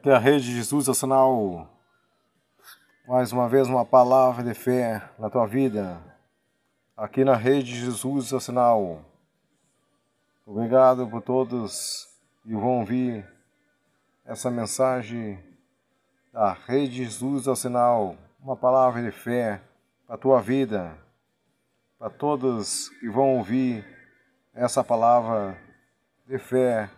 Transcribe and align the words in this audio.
Aqui 0.00 0.08
é 0.08 0.14
a 0.14 0.18
Rede 0.18 0.50
Jesus 0.54 0.88
o 0.88 0.94
sinal. 0.94 1.68
Mais 3.06 3.32
uma 3.32 3.50
vez 3.50 3.68
uma 3.68 3.84
palavra 3.84 4.42
de 4.42 4.54
fé 4.54 5.02
na 5.18 5.28
tua 5.28 5.46
vida. 5.46 6.00
Aqui 6.96 7.22
na 7.22 7.36
Rede 7.36 7.78
Jesus 7.78 8.32
o 8.32 8.40
sinal. 8.40 9.04
Obrigado 10.46 11.06
por 11.06 11.20
todos 11.20 12.08
que 12.42 12.54
vão 12.54 12.78
ouvir 12.78 13.28
essa 14.24 14.50
mensagem 14.50 15.38
da 16.32 16.54
Rede 16.54 17.04
Jesus 17.04 17.46
o 17.46 17.54
sinal. 17.54 18.16
Uma 18.42 18.56
palavra 18.56 19.02
de 19.02 19.10
fé 19.10 19.60
para 20.06 20.14
a 20.16 20.18
tua 20.18 20.40
vida. 20.40 20.96
Para 21.98 22.08
todos 22.08 22.88
que 23.00 23.08
vão 23.10 23.36
ouvir 23.36 23.84
essa 24.54 24.82
palavra 24.82 25.58
de 26.26 26.38
fé 26.38 26.88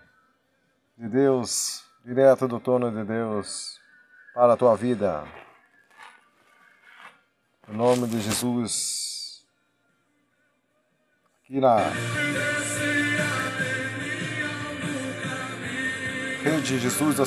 de 0.97 1.09
Deus 1.09 1.91
direto 2.05 2.49
do 2.49 2.59
trono 2.59 2.91
de 2.91 3.05
Deus 3.05 3.81
para 4.35 4.55
a 4.55 4.57
tua 4.57 4.77
vida. 4.77 5.25
Em 7.69 7.77
nome 7.77 8.09
de 8.09 8.21
Jesus. 8.21 9.47
Aqui 11.45 11.61
na 11.61 11.79
Rede 16.43 16.79
Jesus 16.79 17.21
é 17.21 17.25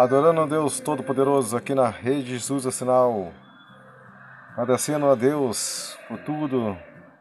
Adorando 0.00 0.40
a 0.40 0.46
Deus 0.46 0.80
Todo-Poderoso 0.80 1.54
aqui 1.54 1.74
na 1.74 1.86
Rede 1.86 2.30
Jesus 2.30 2.64
é 2.64 2.70
Sinal. 2.70 3.34
Agradecendo 4.52 5.04
a 5.04 5.14
Deus 5.14 5.94
por 6.08 6.16
tudo 6.20 6.74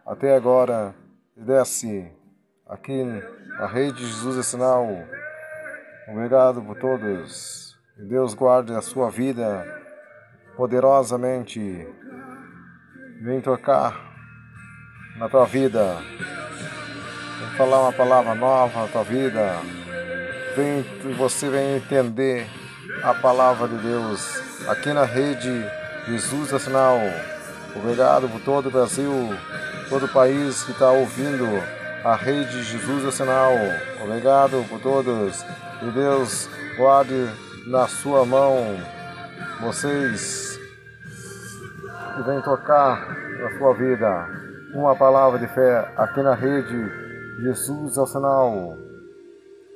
até 0.06 0.34
agora. 0.34 0.96
E 1.36 1.42
desce 1.42 2.10
aqui 2.66 3.04
na 3.04 3.68
Rede 3.68 4.00
Jesus 4.00 4.38
é 4.38 4.44
Sinal. 4.44 4.88
Obrigado 6.08 6.62
por 6.62 6.78
todos. 6.80 7.78
Deus 7.98 8.34
guarde 8.34 8.74
a 8.74 8.82
sua 8.82 9.10
vida 9.10 9.68
poderosamente. 10.56 11.86
Vem 13.22 13.42
tocar 13.42 13.94
na 15.18 15.28
tua 15.28 15.46
vida. 15.46 15.98
Vem 17.40 17.58
falar 17.58 17.82
uma 17.82 17.92
palavra 17.92 18.34
nova 18.36 18.84
na 18.84 18.88
tua 18.88 19.04
vida. 19.04 19.58
Vem, 20.56 20.82
você 21.18 21.50
vem 21.50 21.76
entender 21.76 22.48
a 23.04 23.14
palavra 23.14 23.68
de 23.68 23.78
Deus 23.78 24.68
aqui 24.68 24.92
na 24.92 25.06
rede 25.06 25.66
Jesus 26.08 26.50
Sinal. 26.62 27.00
Obrigado 27.76 28.28
por 28.28 28.42
todo 28.42 28.68
o 28.68 28.72
Brasil, 28.72 29.12
todo 29.90 30.06
o 30.06 30.14
país 30.14 30.64
que 30.64 30.72
está 30.72 30.90
ouvindo 30.92 31.46
a 32.04 32.16
rede 32.16 32.64
Jesus 32.64 33.14
Sinal. 33.14 33.54
Obrigado 34.04 34.66
por 34.68 34.82
todos. 34.82 35.44
Que 35.80 35.92
Deus 35.92 36.50
guarde 36.78 37.30
na 37.68 37.88
sua 37.88 38.26
mão 38.26 38.78
vocês 39.62 40.60
que 42.16 42.24
vêm 42.24 42.42
tocar 42.42 43.08
na 43.40 43.58
sua 43.58 43.74
vida 43.76 44.28
uma 44.74 44.96
palavra 44.96 45.40
de 45.40 45.48
fé 45.48 45.90
aqui 45.96 46.22
na 46.22 46.34
rede 46.36 46.92
Jesus 47.44 47.98
o 47.98 48.06
Sinal. 48.06 48.78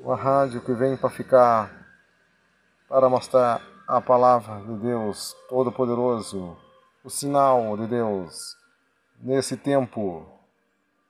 Uma 0.02 0.18
rádio 0.18 0.60
que 0.60 0.74
vem 0.74 0.98
para 0.98 1.10
ficar 1.10 1.83
para 2.94 3.10
mostrar 3.10 3.60
a 3.88 4.00
palavra 4.00 4.62
de 4.62 4.78
Deus 4.78 5.36
Todo-Poderoso, 5.50 6.56
o 7.04 7.10
sinal 7.10 7.76
de 7.76 7.88
Deus 7.88 8.56
nesse 9.20 9.58
tempo 9.58 10.28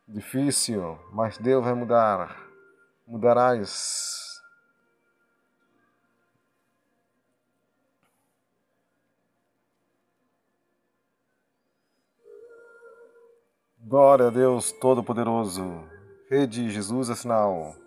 difícil, 0.08 0.98
mas 1.12 1.38
Deus 1.38 1.62
vai 1.62 1.74
mudar, 1.74 2.42
mudarás. 3.06 4.42
Glória 13.78 14.28
a 14.28 14.30
Deus 14.30 14.72
Todo-Poderoso, 14.72 15.84
Rede 16.30 16.70
Jesus 16.70 17.10
é 17.10 17.16
sinal. 17.16 17.83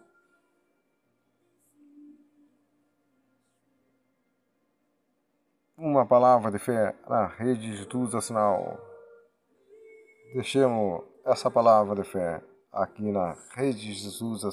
Uma 5.77 6.07
palavra 6.07 6.51
de 6.51 6.59
fé 6.59 6.95
na 7.09 7.27
rede 7.27 7.71
de 7.71 7.77
Jesus 7.77 8.15
é 8.15 8.21
sinal. 8.21 8.79
Deixemos 10.35 11.03
essa 11.25 11.51
palavra 11.51 11.95
de 11.95 12.09
fé 12.09 12.43
aqui 12.73 13.11
na 13.13 13.37
rede 13.55 13.81
de 13.81 13.93
Jesus 13.93 14.45
é 14.45 14.51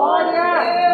Glória! 0.00 0.89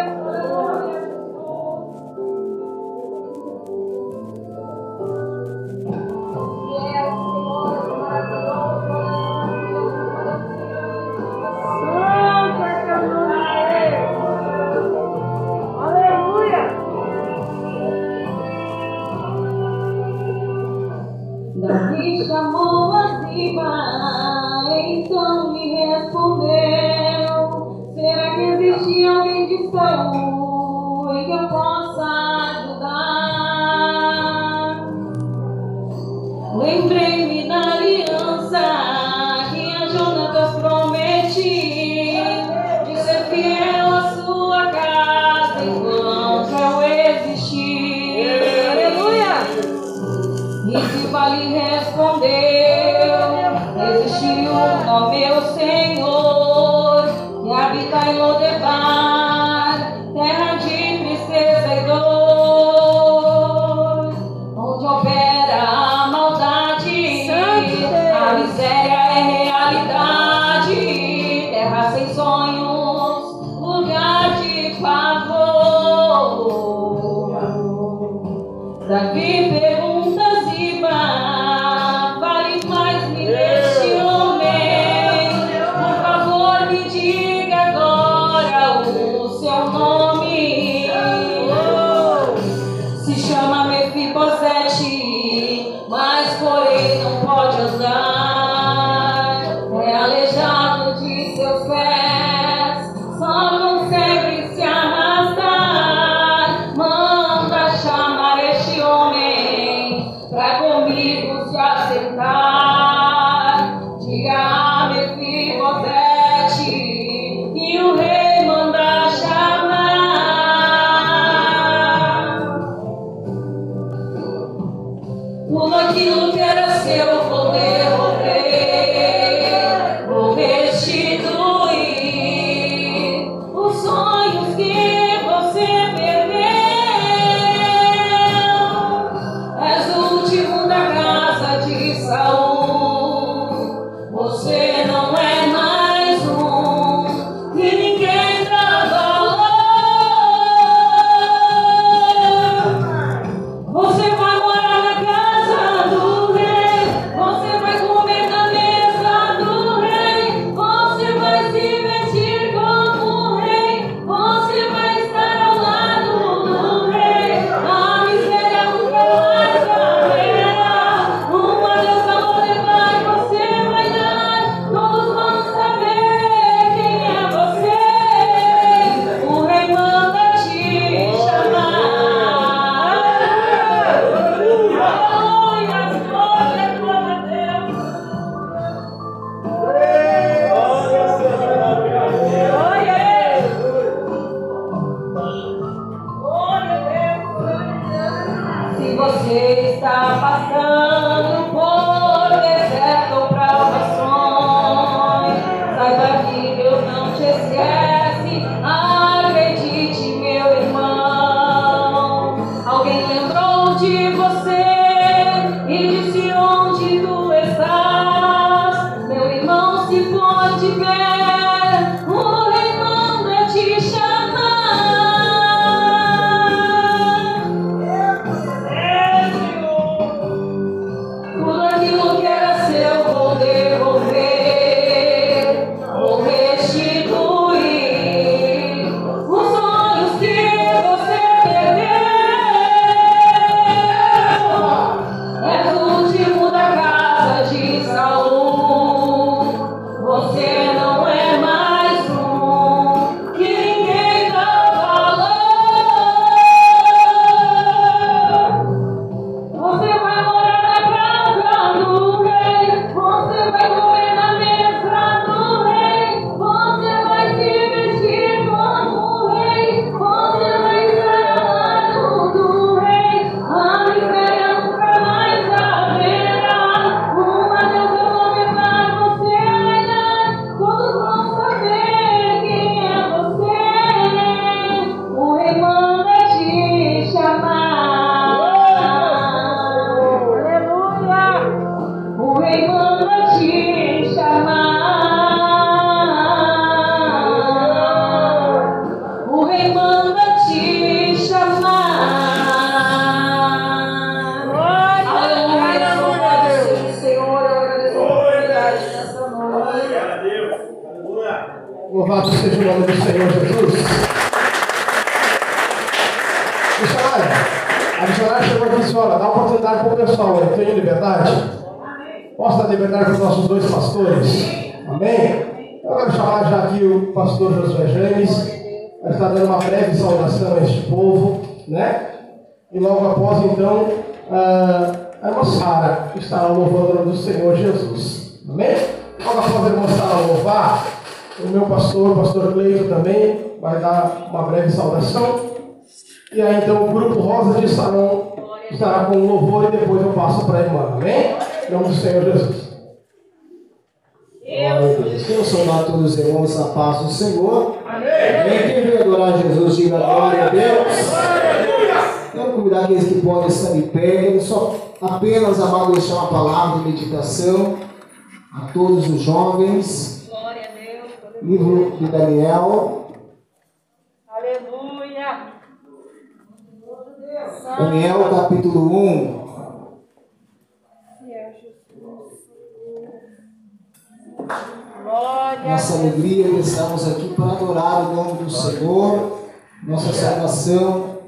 Senhor. 388.76 389.38
Nossa 389.82 390.12
salvação, 390.12 391.18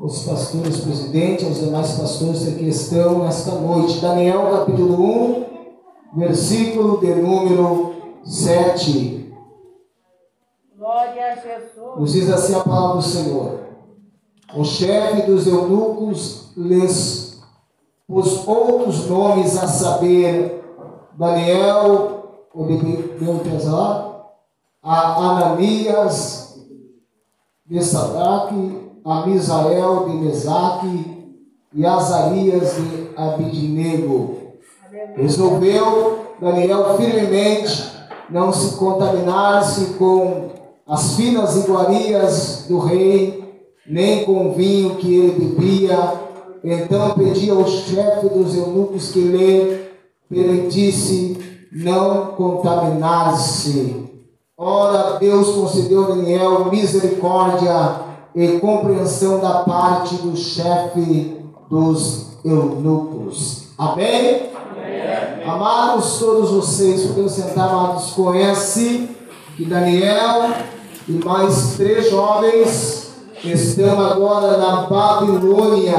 os 0.00 0.24
pastores 0.24 0.80
presidentes, 0.80 1.48
os 1.48 1.60
demais 1.60 1.92
pastores 1.92 2.44
que 2.44 2.50
aqui 2.50 2.68
estão 2.68 3.24
nesta 3.24 3.52
noite. 3.52 4.00
Daniel 4.00 4.50
capítulo 4.50 5.02
1, 6.14 6.18
versículo 6.18 7.00
de 7.00 7.14
número 7.14 7.94
7. 8.24 9.32
Glória 10.76 11.32
a 11.32 11.34
Jesus. 11.36 11.98
Nos 11.98 12.12
diz 12.12 12.30
assim 12.30 12.54
a 12.54 12.60
palavra 12.60 12.96
do 12.96 13.02
Senhor. 13.02 13.60
O 14.54 14.64
chefe 14.64 15.22
dos 15.22 15.46
eunucos 15.46 16.52
lhes 16.56 17.42
pôs 18.06 18.46
outros 18.46 19.08
nomes 19.08 19.56
a 19.56 19.66
saber 19.66 20.62
Daniel, 21.14 22.44
o 22.52 22.64
de 22.64 22.76
Beltesar, 23.18 24.26
a 24.82 25.14
Ananias, 25.16 26.43
de 27.66 27.82
Sadraque, 27.82 28.78
a 29.02 29.26
Misael 29.26 30.04
de 30.06 30.16
Mesaque 30.16 31.32
e 31.72 31.86
Azarias 31.86 32.74
de 32.76 33.08
Abidnego. 33.16 34.36
Resolveu 35.16 36.26
Daniel 36.40 36.96
firmemente 36.98 37.90
não 38.28 38.52
se 38.52 38.76
contaminar-se 38.76 39.94
com 39.94 40.50
as 40.86 41.16
finas 41.16 41.56
iguarias 41.56 42.66
do 42.68 42.78
rei, 42.78 43.42
nem 43.86 44.24
com 44.24 44.48
o 44.48 44.52
vinho 44.52 44.96
que 44.96 45.14
ele 45.14 45.46
bebia. 45.46 46.20
Então 46.62 47.14
pedia 47.14 47.54
ao 47.54 47.66
chefe 47.66 48.28
dos 48.28 48.54
eunucos 48.56 49.10
que 49.10 49.20
lhe 49.20 49.80
permitisse 50.28 51.38
não 51.72 52.26
contaminar-se. 52.32 54.03
Ora, 54.56 55.18
Deus 55.18 55.48
concedeu 55.56 56.04
a 56.04 56.08
Daniel 56.10 56.66
misericórdia 56.66 57.96
e 58.36 58.60
compreensão 58.60 59.40
da 59.40 59.64
parte 59.64 60.14
do 60.14 60.36
chefe 60.36 61.44
dos 61.68 62.38
eunucos. 62.44 63.70
Amém? 63.76 64.50
Amados, 65.44 66.20
todos 66.20 66.50
vocês, 66.52 67.02
podemos 67.02 67.32
sentar, 67.32 67.68
amados, 67.68 68.12
conhece 68.12 69.08
que 69.56 69.64
Daniel 69.64 70.52
e 71.08 71.12
mais 71.24 71.74
três 71.76 72.08
jovens 72.08 73.12
estão 73.42 74.06
agora 74.06 74.56
na 74.56 74.86
Babilônia, 74.86 75.98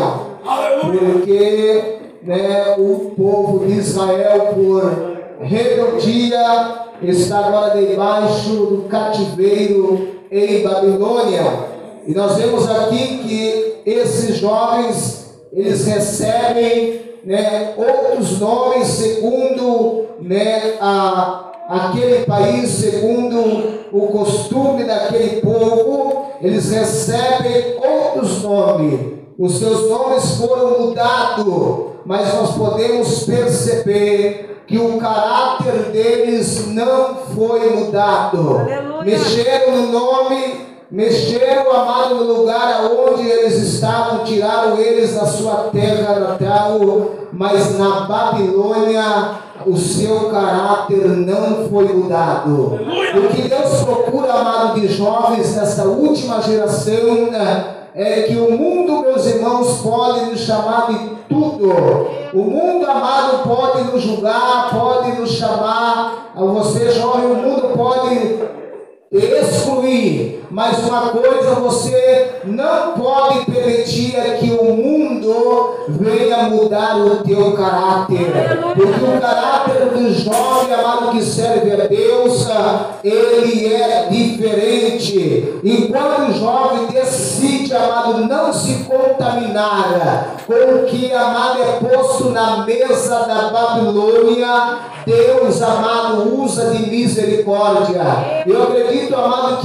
porque 0.82 2.00
né, 2.24 2.76
o 2.78 3.12
povo 3.18 3.66
de 3.66 3.74
Israel, 3.74 4.54
por 4.56 5.46
rebeldia, 5.46 6.85
está 7.02 7.40
agora 7.40 7.80
debaixo 7.80 8.50
do 8.50 8.86
cativeiro 8.90 10.16
em 10.32 10.64
Babilônia. 10.64 11.44
E 12.08 12.14
nós 12.14 12.36
vemos 12.36 12.70
aqui 12.70 13.20
que 13.20 13.82
esses 13.86 14.38
jovens, 14.38 15.34
eles 15.52 15.86
recebem 15.86 17.02
né, 17.24 17.74
outros 17.78 18.40
nomes 18.40 18.88
segundo 18.88 20.06
né, 20.22 20.76
a, 20.80 21.52
aquele 21.68 22.26
país, 22.26 22.70
segundo 22.70 23.86
o 23.92 24.08
costume 24.08 24.84
daquele 24.84 25.42
povo, 25.42 26.28
eles 26.42 26.72
recebem 26.72 27.76
outros 27.78 28.44
nomes. 28.44 29.16
Os 29.38 29.58
seus 29.58 29.90
nomes 29.90 30.38
foram 30.38 30.80
mudados, 30.80 31.86
mas 32.06 32.34
nós 32.34 32.56
podemos 32.56 33.24
perceber 33.24 34.55
que 34.68 34.78
o 34.78 34.98
caráter 34.98 35.92
deles 35.92 36.68
não 36.68 37.16
foi 37.36 37.70
mudado. 37.70 38.60
Aleluia. 38.60 39.04
Mexeram 39.04 39.78
no 39.78 39.92
nome, 39.92 40.66
mexeram, 40.90 41.72
amado, 41.72 42.16
no 42.16 42.34
lugar 42.34 42.82
onde 42.86 43.28
eles 43.28 43.56
estavam, 43.56 44.24
tiraram 44.24 44.78
eles 44.78 45.14
da 45.14 45.26
sua 45.26 45.70
terra 45.72 46.20
natal, 46.20 46.80
mas 47.32 47.78
na 47.78 48.02
Babilônia 48.02 49.46
o 49.66 49.78
seu 49.78 50.30
caráter 50.30 51.08
não 51.08 51.70
foi 51.70 51.86
mudado. 51.86 52.80
O 53.16 53.34
que 53.34 53.48
Deus 53.48 53.84
procura, 53.84 54.34
amado, 54.34 54.80
de 54.80 54.88
jovens 54.88 55.56
nesta 55.56 55.84
última 55.84 56.42
geração, 56.42 57.32
né, 57.32 57.85
é 57.96 58.24
que 58.24 58.36
o 58.36 58.52
mundo, 58.52 59.04
meus 59.04 59.26
irmãos, 59.26 59.82
pode 59.82 60.26
nos 60.26 60.42
chamar 60.42 60.88
de 60.88 61.10
tudo. 61.30 61.70
O 62.34 62.44
mundo, 62.44 62.86
amado, 62.86 63.48
pode 63.48 63.84
nos 63.86 64.02
julgar, 64.04 64.70
pode 64.70 65.14
nos 65.14 65.32
chamar. 65.32 66.34
Você, 66.36 66.92
jovem, 66.92 67.32
o 67.32 67.36
mundo 67.36 67.74
pode 67.74 68.40
excluir, 69.12 70.46
mas 70.52 70.80
uma 70.80 71.10
coisa 71.10 71.56
você 71.56 72.42
não 72.46 72.94
pode 72.94 73.46
permitir 73.46 74.16
é 74.16 74.38
que 74.38 74.52
o 74.52 74.64
mundo 74.76 75.76
venha 75.90 76.50
mudar 76.50 76.98
o 76.98 77.24
teu 77.24 77.54
caráter, 77.54 78.32
porque 78.76 79.04
o 79.04 79.22
caráter 79.22 79.90
do 79.90 80.14
jovem 80.14 80.74
amado 80.74 81.12
que 81.12 81.22
serve 81.22 81.72
a 81.72 81.88
Deus, 81.88 82.48
ele 83.04 83.74
é 83.74 84.08
diferente. 84.10 85.60
Enquanto 85.64 86.30
o 86.30 86.34
jovem 86.34 86.88
decide, 86.88 87.74
amado, 87.76 88.26
não 88.26 88.54
se 88.54 88.86
contaminar 88.86 90.36
com 90.46 90.54
o 90.54 90.86
que, 90.86 91.12
amado, 91.12 91.62
é 91.62 91.80
posto 91.80 92.30
na 92.30 92.66
mesa 92.66 93.20
da 93.20 93.50
Babilônia, 93.50 94.96
Deus, 95.06 95.62
amado, 95.62 96.42
usa 96.42 96.72
de 96.72 96.90
misericórdia. 96.90 98.44
Eu 98.46 98.64
acredito, 98.64 98.95
amado, 99.04 99.60
que 99.60 99.65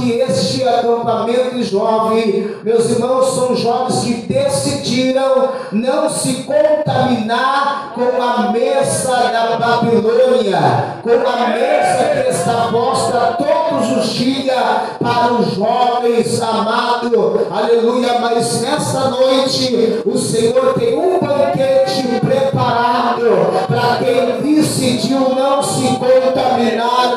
acampamento 0.81 1.63
jovem, 1.63 2.55
meus 2.63 2.89
irmãos, 2.89 3.35
são 3.35 3.55
jovens 3.55 4.03
que 4.03 4.13
decidiram 4.33 5.49
não 5.71 6.09
se 6.09 6.43
contaminar 6.43 7.93
com 7.93 8.21
a 8.21 8.51
mesa 8.51 9.13
da 9.31 9.57
Babilônia, 9.57 10.59
com 11.03 11.09
a 11.09 11.47
mesa 11.49 12.23
que 12.23 12.29
está 12.29 12.69
posta 12.71 13.37
todos 13.37 13.97
os 13.97 14.09
dias 14.13 14.55
para 14.99 15.33
os 15.33 15.53
jovens, 15.55 16.41
amado, 16.41 17.47
aleluia. 17.51 18.19
Mas 18.19 18.61
nessa 18.61 19.09
noite, 19.09 20.01
o 20.05 20.17
Senhor 20.17 20.73
tem 20.73 20.97
um 20.97 21.19
banquete 21.19 22.19
preparado 22.19 23.65
para 23.67 23.97
quem 23.97 24.55
decidiu 24.55 25.35
não 25.35 25.61
se 25.61 25.87
contaminar 25.97 27.15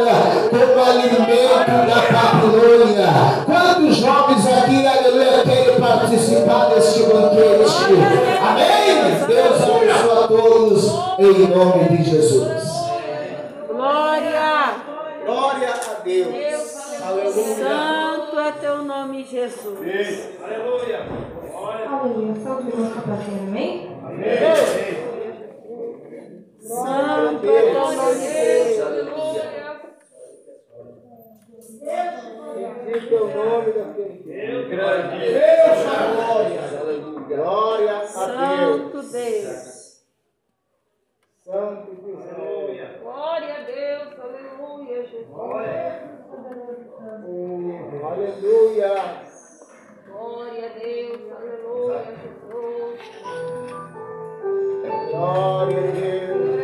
com 0.50 0.56
o 0.56 0.84
alimento 0.84 1.86
da 1.86 2.02
Babilônia. 2.12 3.53
Quantos 3.54 3.98
jovens 3.98 4.46
aqui, 4.48 4.84
aleluia, 4.84 5.44
querem 5.44 5.78
participar 5.78 6.70
deste 6.70 7.04
banquete? 7.04 7.94
Amém? 8.42 9.26
Deus 9.28 9.62
abençoe 9.62 9.90
a 9.90 10.26
todos, 10.26 10.84
em 11.20 11.46
nome 11.46 11.88
de 11.96 12.02
Jesus. 12.02 12.48
Glória! 13.68 14.74
Glória 15.24 15.68
a 15.68 16.02
Deus! 16.02 17.00
Aleluia! 17.00 17.54
Santo 17.54 18.40
é 18.40 18.52
teu 18.60 18.82
nome, 18.82 19.24
Jesus! 19.24 19.78
Deus. 19.78 20.18
Aleluia! 20.42 21.06
Aleluia! 21.54 22.34
Santo 22.42 22.72
é 22.72 22.76
nosso 22.76 23.00
Pai. 23.02 23.18
amém? 23.40 23.96
Amém! 24.04 24.36
Santo 26.58 27.48
é 27.48 27.62
teu 27.62 27.74
nome, 27.74 28.14
Jesus! 28.14 28.80
Aleluia! 28.80 29.73
Bendito 31.80 33.14
é 33.14 33.20
o 33.20 33.26
nome 33.34 33.72
daquele 33.72 34.32
é. 34.32 34.46
Deus. 34.46 34.68
Grande. 34.68 35.18
Deus 35.18 35.78
da 35.84 35.98
glória. 36.14 36.62
Glória 37.36 37.96
a 37.98 38.06
Santo 38.06 39.02
Deus. 39.02 39.04
Santo 39.04 39.12
Deus. 39.12 40.04
Santo 41.44 41.90
Deus. 41.94 42.24
Glória 43.02 43.54
a 43.54 43.62
Deus. 43.64 44.20
Aleluia, 44.20 45.02
Jesus. 45.06 45.26
Glória. 45.28 46.14
Oh, 47.26 48.06
aleluia. 48.06 48.94
Glória 50.06 50.66
a 50.66 50.78
Deus. 50.78 51.20
Aleluia, 51.32 51.98
Jesus. 52.04 53.00
Glória 55.10 55.78
a 55.78 55.92
Deus. 55.92 56.63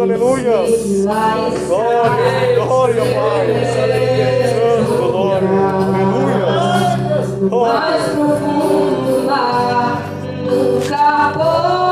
Aleluia. 0.00 0.64
Glória, 1.68 2.64
glória, 2.64 3.02
Pai. 3.02 3.46
Santo 4.48 5.12
glória, 5.12 5.48
aleluia. 5.50 7.48
Glória. 7.50 7.80
Mais 7.80 8.02
profundo 8.08 9.26
lá, 9.26 10.02
nunca 10.46 11.32
pôde. 11.34 11.89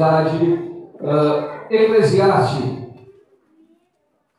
Ah, 0.00 1.66
Eclesiastes, 1.68 2.62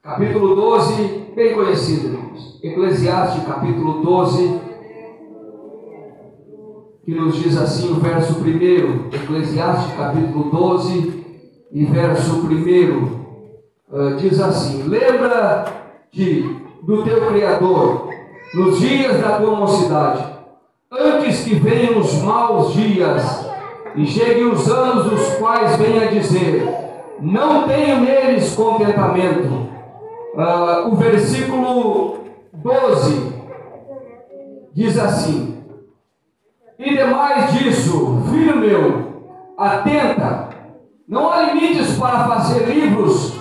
capítulo 0.01 0.55
12, 0.55 1.33
bem 1.35 1.53
conhecido, 1.53 2.07
irmãos. 2.07 2.59
Eclesiastes, 2.63 3.43
capítulo 3.43 4.01
12, 4.01 4.61
que 7.03 7.13
nos 7.13 7.35
diz 7.35 7.57
assim 7.57 7.91
o 7.91 7.95
verso 7.95 8.39
1. 8.39 9.09
Eclesiastes, 9.13 9.97
capítulo 9.97 10.49
12, 10.49 11.25
e 11.73 11.85
verso 11.85 12.37
1. 12.37 13.19
Uh, 13.91 14.15
diz 14.15 14.39
assim: 14.39 14.83
Lembra-te 14.83 16.55
do 16.83 17.03
teu 17.03 17.27
Criador 17.27 18.09
nos 18.53 18.79
dias 18.79 19.19
da 19.19 19.37
tua 19.37 19.57
mocidade, 19.57 20.25
antes 20.89 21.43
que 21.43 21.55
venham 21.55 21.99
os 21.99 22.13
maus 22.21 22.71
dias 22.73 23.49
e 23.99 24.07
cheguem 24.07 24.45
os 24.45 24.71
anos 24.71 25.09
dos 25.09 25.33
quais 25.35 25.75
venha 25.75 26.07
dizer: 26.07 26.65
Não 27.19 27.67
tenho 27.67 27.99
neles 27.99 28.55
contentamento. 28.55 29.67
Uh, 30.33 30.87
o 30.87 30.95
versículo 30.95 32.19
12 32.53 33.33
diz 34.73 34.97
assim: 34.97 35.65
E 36.79 36.95
demais 36.95 37.51
disso, 37.51 38.23
filho 38.31 38.55
meu, 38.55 39.33
atenta, 39.57 40.47
não 41.05 41.29
há 41.29 41.51
limites 41.51 41.97
para 41.97 42.25
fazer 42.25 42.69
livros 42.69 43.37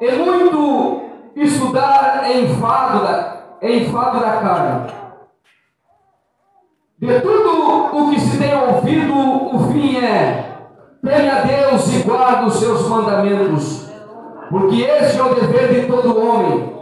e 0.00 0.12
muito 0.12 1.02
estudar 1.34 2.22
é 2.24 2.40
enfado 2.40 3.02
da, 3.02 3.42
é 3.60 3.78
enfado 3.78 4.20
da 4.20 4.30
carne. 4.36 5.01
De 7.02 7.20
tudo 7.20 7.96
o 7.96 8.10
que 8.10 8.20
se 8.20 8.38
tem 8.38 8.54
ouvido, 8.54 9.12
o 9.12 9.72
fim 9.72 9.96
é: 9.96 10.68
teme 11.04 11.28
a 11.28 11.40
Deus 11.40 11.92
e 11.92 12.02
guarda 12.02 12.46
os 12.46 12.54
seus 12.54 12.88
mandamentos, 12.88 13.90
porque 14.48 14.82
este 14.82 15.18
é 15.18 15.22
o 15.24 15.34
dever 15.34 15.80
de 15.80 15.88
todo 15.88 16.24
homem. 16.24 16.72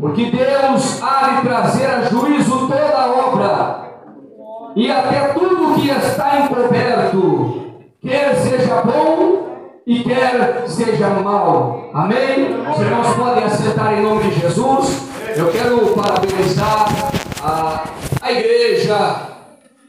Porque 0.00 0.30
Deus 0.30 1.02
há 1.02 1.34
de 1.34 1.42
trazer 1.46 1.84
a 1.84 2.00
juízo 2.04 2.66
toda 2.66 3.28
obra, 3.28 3.90
e 4.74 4.90
até 4.90 5.34
tudo 5.34 5.74
que 5.74 5.90
está 5.90 6.46
encoberto, 6.46 7.74
quer 8.00 8.36
seja 8.36 8.82
bom 8.82 9.48
e 9.86 10.02
quer 10.02 10.64
seja 10.66 11.10
mal. 11.10 11.90
Amém? 11.92 12.56
Os 12.74 12.80
irmãos 12.80 13.14
podem 13.14 13.44
assentar 13.44 13.98
em 13.98 14.02
nome 14.02 14.30
de 14.30 14.40
Jesus. 14.40 15.08
Eu 15.36 15.50
quero 15.50 15.88
parabenizar 15.88 16.86
a, 17.44 17.84
a 18.22 18.32
igreja, 18.32 19.27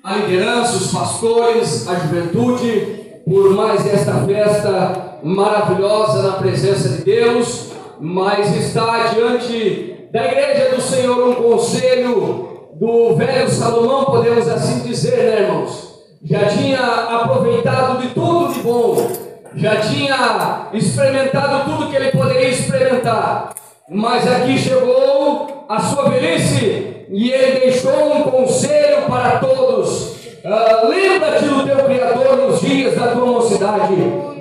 a 0.09 0.15
liderança, 0.15 0.75
os 0.75 0.91
pastores, 0.91 1.87
a 1.87 1.93
juventude, 1.93 3.21
por 3.23 3.51
mais 3.51 3.85
esta 3.85 4.13
festa 4.25 5.19
maravilhosa 5.21 6.23
na 6.23 6.33
presença 6.33 6.89
de 6.89 7.03
Deus. 7.03 7.69
Mas 7.99 8.55
está 8.55 9.09
diante 9.13 10.07
da 10.11 10.25
igreja 10.25 10.75
do 10.75 10.81
Senhor 10.81 11.29
um 11.29 11.35
conselho 11.35 12.49
do 12.73 13.15
velho 13.17 13.47
Salomão, 13.49 14.05
podemos 14.05 14.47
assim 14.47 14.79
dizer, 14.79 15.15
né, 15.15 15.41
irmãos? 15.43 15.89
Já 16.23 16.47
tinha 16.47 16.79
aproveitado 16.79 18.01
de 18.01 18.07
tudo 18.07 18.53
de 18.53 18.61
bom 18.61 19.29
já 19.55 19.77
tinha 19.77 20.67
experimentado 20.73 21.71
tudo 21.71 21.89
que 21.89 21.95
ele 21.95 22.11
poderia 22.11 22.49
experimentar, 22.49 23.55
mas 23.89 24.31
aqui 24.31 24.57
chegou 24.59 25.65
a 25.67 25.79
sua 25.79 26.07
velhice 26.09 26.98
e 27.09 27.31
ele 27.31 27.59
deixou 27.59 28.13
um 28.13 28.23
conselho 28.23 29.03
para 29.07 29.39
todos. 29.39 30.19
Uh, 30.43 30.87
Lembra-te 30.87 31.45
do 31.45 31.65
teu 31.65 31.83
Criador 31.85 32.37
nos 32.37 32.61
dias 32.61 32.95
da 32.95 33.07
tua 33.07 33.25
mocidade, 33.25 33.95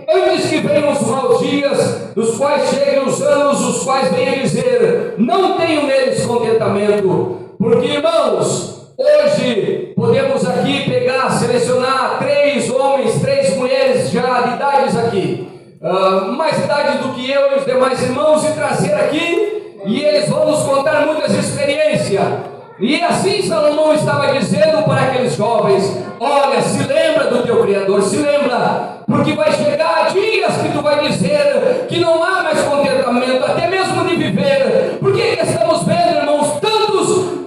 antes 0.09 0.48
que 0.48 0.61
venham 0.61 0.92
os 0.92 1.00
maus 1.02 1.40
dias, 1.40 2.12
dos 2.14 2.37
quais 2.37 2.68
cheguem 2.70 3.04
os 3.04 3.20
anos, 3.20 3.61
os 3.61 3.83
quais 3.83 4.12
venham 4.12 4.42
dizer: 4.42 5.14
Não 5.18 5.57
tenho 5.57 5.87
neles 5.87 6.24
contentamento, 6.24 7.38
porque 7.59 7.87
irmãos, 7.87 8.78
Hoje 9.00 9.92
podemos 9.94 10.44
aqui 10.44 10.90
pegar, 10.90 11.31
selecionar 11.31 12.18
três 12.18 12.68
homens, 12.68 13.20
três 13.20 13.57
mulheres 13.57 14.11
já 14.11 14.40
de 14.40 14.54
idades 14.57 14.96
aqui, 14.96 15.48
uh, 15.81 16.33
mais 16.33 16.59
idade 16.59 16.98
do 16.98 17.14
que 17.14 17.31
eu 17.31 17.52
e 17.52 17.54
os 17.61 17.64
demais 17.64 18.02
irmãos, 18.02 18.42
e 18.44 18.54
trazer 18.54 18.94
aqui, 18.94 19.76
e 19.87 20.02
eles 20.02 20.28
vão 20.28 20.50
nos 20.50 20.64
contar 20.64 21.07
muitas 21.07 21.33
experiências. 21.33 22.47
E 22.80 23.02
assim 23.02 23.42
Salomão 23.42 23.92
estava 23.92 24.32
dizendo 24.38 24.84
para 24.84 25.02
aqueles 25.02 25.34
jovens: 25.34 25.96
Olha, 26.20 26.62
se 26.62 26.82
lembra 26.84 27.24
do 27.24 27.42
teu 27.42 27.62
Criador, 27.62 28.02
se 28.02 28.16
lembra, 28.18 29.02
porque 29.06 29.32
vai 29.32 29.52
chegar 29.52 30.12
dias 30.12 30.56
que 30.56 30.68
tu 30.72 30.80
vai 30.80 31.08
dizer 31.08 31.86
que 31.88 31.98
não 31.98 32.22
há 32.22 32.44
mais 32.44 32.60
contentamento, 32.62 33.44
até 33.44 33.68
mesmo 33.68 34.04
de 34.06 34.14
viver. 34.14 34.98
Por 35.00 35.12
que 35.12 35.22
estamos 35.22 35.82
vendo, 35.84 36.18
irmãos, 36.18 36.58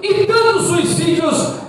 e 0.02 0.26
tantos 0.26 0.66
suicídios 0.66 1.61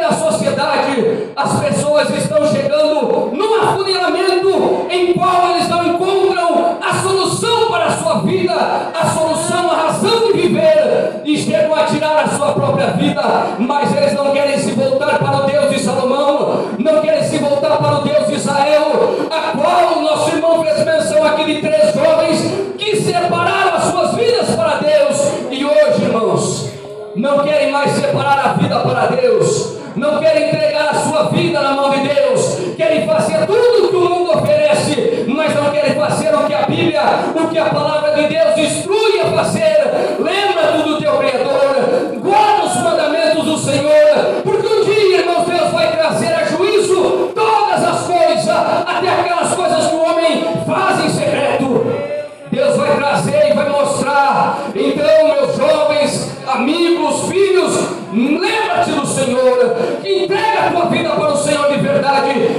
da 0.00 0.12
sociedade. 0.12 1.28
As 1.36 1.60
pessoas 1.60 2.10
estão 2.10 2.46
chegando 2.46 3.30
num 3.32 3.54
afunilamento 3.62 4.86
em 4.90 5.12
qual 5.14 5.50
eles 5.50 5.68
não 5.68 5.86
encontram 5.86 6.78
a 6.80 6.94
solução 7.02 7.70
para 7.70 7.86
a 7.86 7.92
sua 7.92 8.14
vida, 8.20 8.54
a 8.54 9.06
solução, 9.06 9.70
a 9.70 9.76
razão 9.76 10.26
de 10.26 10.32
viver, 10.32 11.22
e 11.24 11.36
chegam 11.36 11.74
a 11.74 11.84
tirar 11.84 12.24
a 12.24 12.28
sua 12.28 12.52
própria 12.52 12.88
vida, 12.88 13.22
mas 13.58 13.94
eles 13.94 14.14
não 14.14 14.30
querem 14.32 14.58
se 14.58 14.72
voltar 14.72 15.18
para 15.18 15.44
o 15.44 15.46
Deus 15.46 15.70
de 15.70 15.80
Salomão, 15.80 16.64
não 16.78 17.00
querem 17.00 17.24
se 17.24 17.38
voltar 17.38 17.76
para 17.76 17.98
o 17.98 18.02
Deus 18.02 18.26
de 18.26 18.34
Israel, 18.34 19.28
a 19.30 19.56
qual 19.56 19.98
o 19.98 20.02
nosso 20.02 20.30
irmão 20.30 20.62
fez 20.64 20.84
menção 20.84 21.24
aqui 21.24 21.44
de 21.44 21.60
três 21.60 21.94
jovens 21.94 22.40
que 22.78 22.96
separaram 22.96 23.74
as 23.76 23.84
suas 23.84 24.14
vidas 24.14 24.54
para 24.54 24.76
Deus, 24.76 25.16
e 25.50 25.64
hoje, 25.64 26.02
irmãos, 26.02 26.67
não 27.18 27.40
querem 27.40 27.72
mais 27.72 27.90
separar 27.90 28.38
a 28.38 28.52
vida 28.52 28.78
para 28.78 29.06
Deus, 29.06 29.76
não 29.96 30.20
querem 30.20 30.48
entregar 30.48 30.90
a 30.90 30.94
sua 30.94 31.24
vida 31.24 31.60
na 31.60 31.72
mão 31.72 31.90
de 31.90 32.08
Deus, 32.08 32.74
querem 32.76 33.04
fazer 33.06 33.44
tudo 33.44 33.86
o 33.86 33.88
que 33.88 33.96
o 33.96 34.08
mundo 34.08 34.38
oferece, 34.38 35.24
mas 35.26 35.52
não 35.52 35.70
querem 35.72 35.94
fazer 35.94 36.32
o 36.32 36.44
que 36.46 36.54
a 36.54 36.62
Bíblia, 36.62 37.02
o 37.34 37.48
que 37.48 37.58
a 37.58 37.64
palavra 37.66 38.12
de 38.12 38.28
Deus 38.28 38.56
instrui 38.56 39.20
a 39.20 39.24
fazer. 39.36 39.78
Lembra-te 40.20 40.88
do 40.88 41.00
teu 41.00 41.18
Criador, 41.18 42.20
guarda 42.22 42.64
os 42.64 42.76
mandamentos 42.76 43.27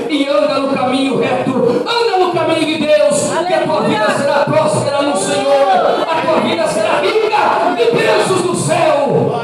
e 0.09 0.27
anda 0.27 0.59
no 0.59 0.69
caminho 0.69 1.19
reto, 1.19 1.51
anda 1.51 2.17
no 2.17 2.31
caminho 2.31 2.65
de 2.65 2.77
Deus, 2.85 3.31
Aleluia. 3.31 3.47
que 3.47 3.53
a 3.53 3.61
tua 3.61 3.81
vida 3.81 4.09
será 4.17 4.33
próspera 4.45 5.01
no 5.03 5.15
Senhor, 5.15 5.67
a 6.01 6.21
tua 6.21 6.39
vida 6.41 6.67
será 6.67 6.99
rica 6.99 7.75
de 7.77 7.91
bênçãos 7.95 8.41
do 8.41 8.55
céu. 8.55 9.35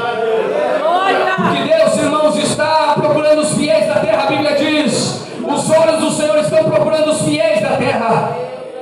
Porque 1.36 1.72
Deus, 1.72 1.96
irmãos, 1.96 2.36
está 2.36 2.94
procurando 2.96 3.42
os 3.42 3.54
fiéis 3.54 3.86
da 3.86 4.00
terra, 4.00 4.24
a 4.24 4.26
Bíblia 4.26 4.56
diz: 4.56 5.26
os 5.46 5.70
olhos 5.70 6.00
do 6.00 6.10
Senhor 6.10 6.38
estão 6.38 6.64
procurando 6.64 7.10
os 7.10 7.22
fiéis 7.22 7.60
da 7.60 7.76
terra. 7.76 8.36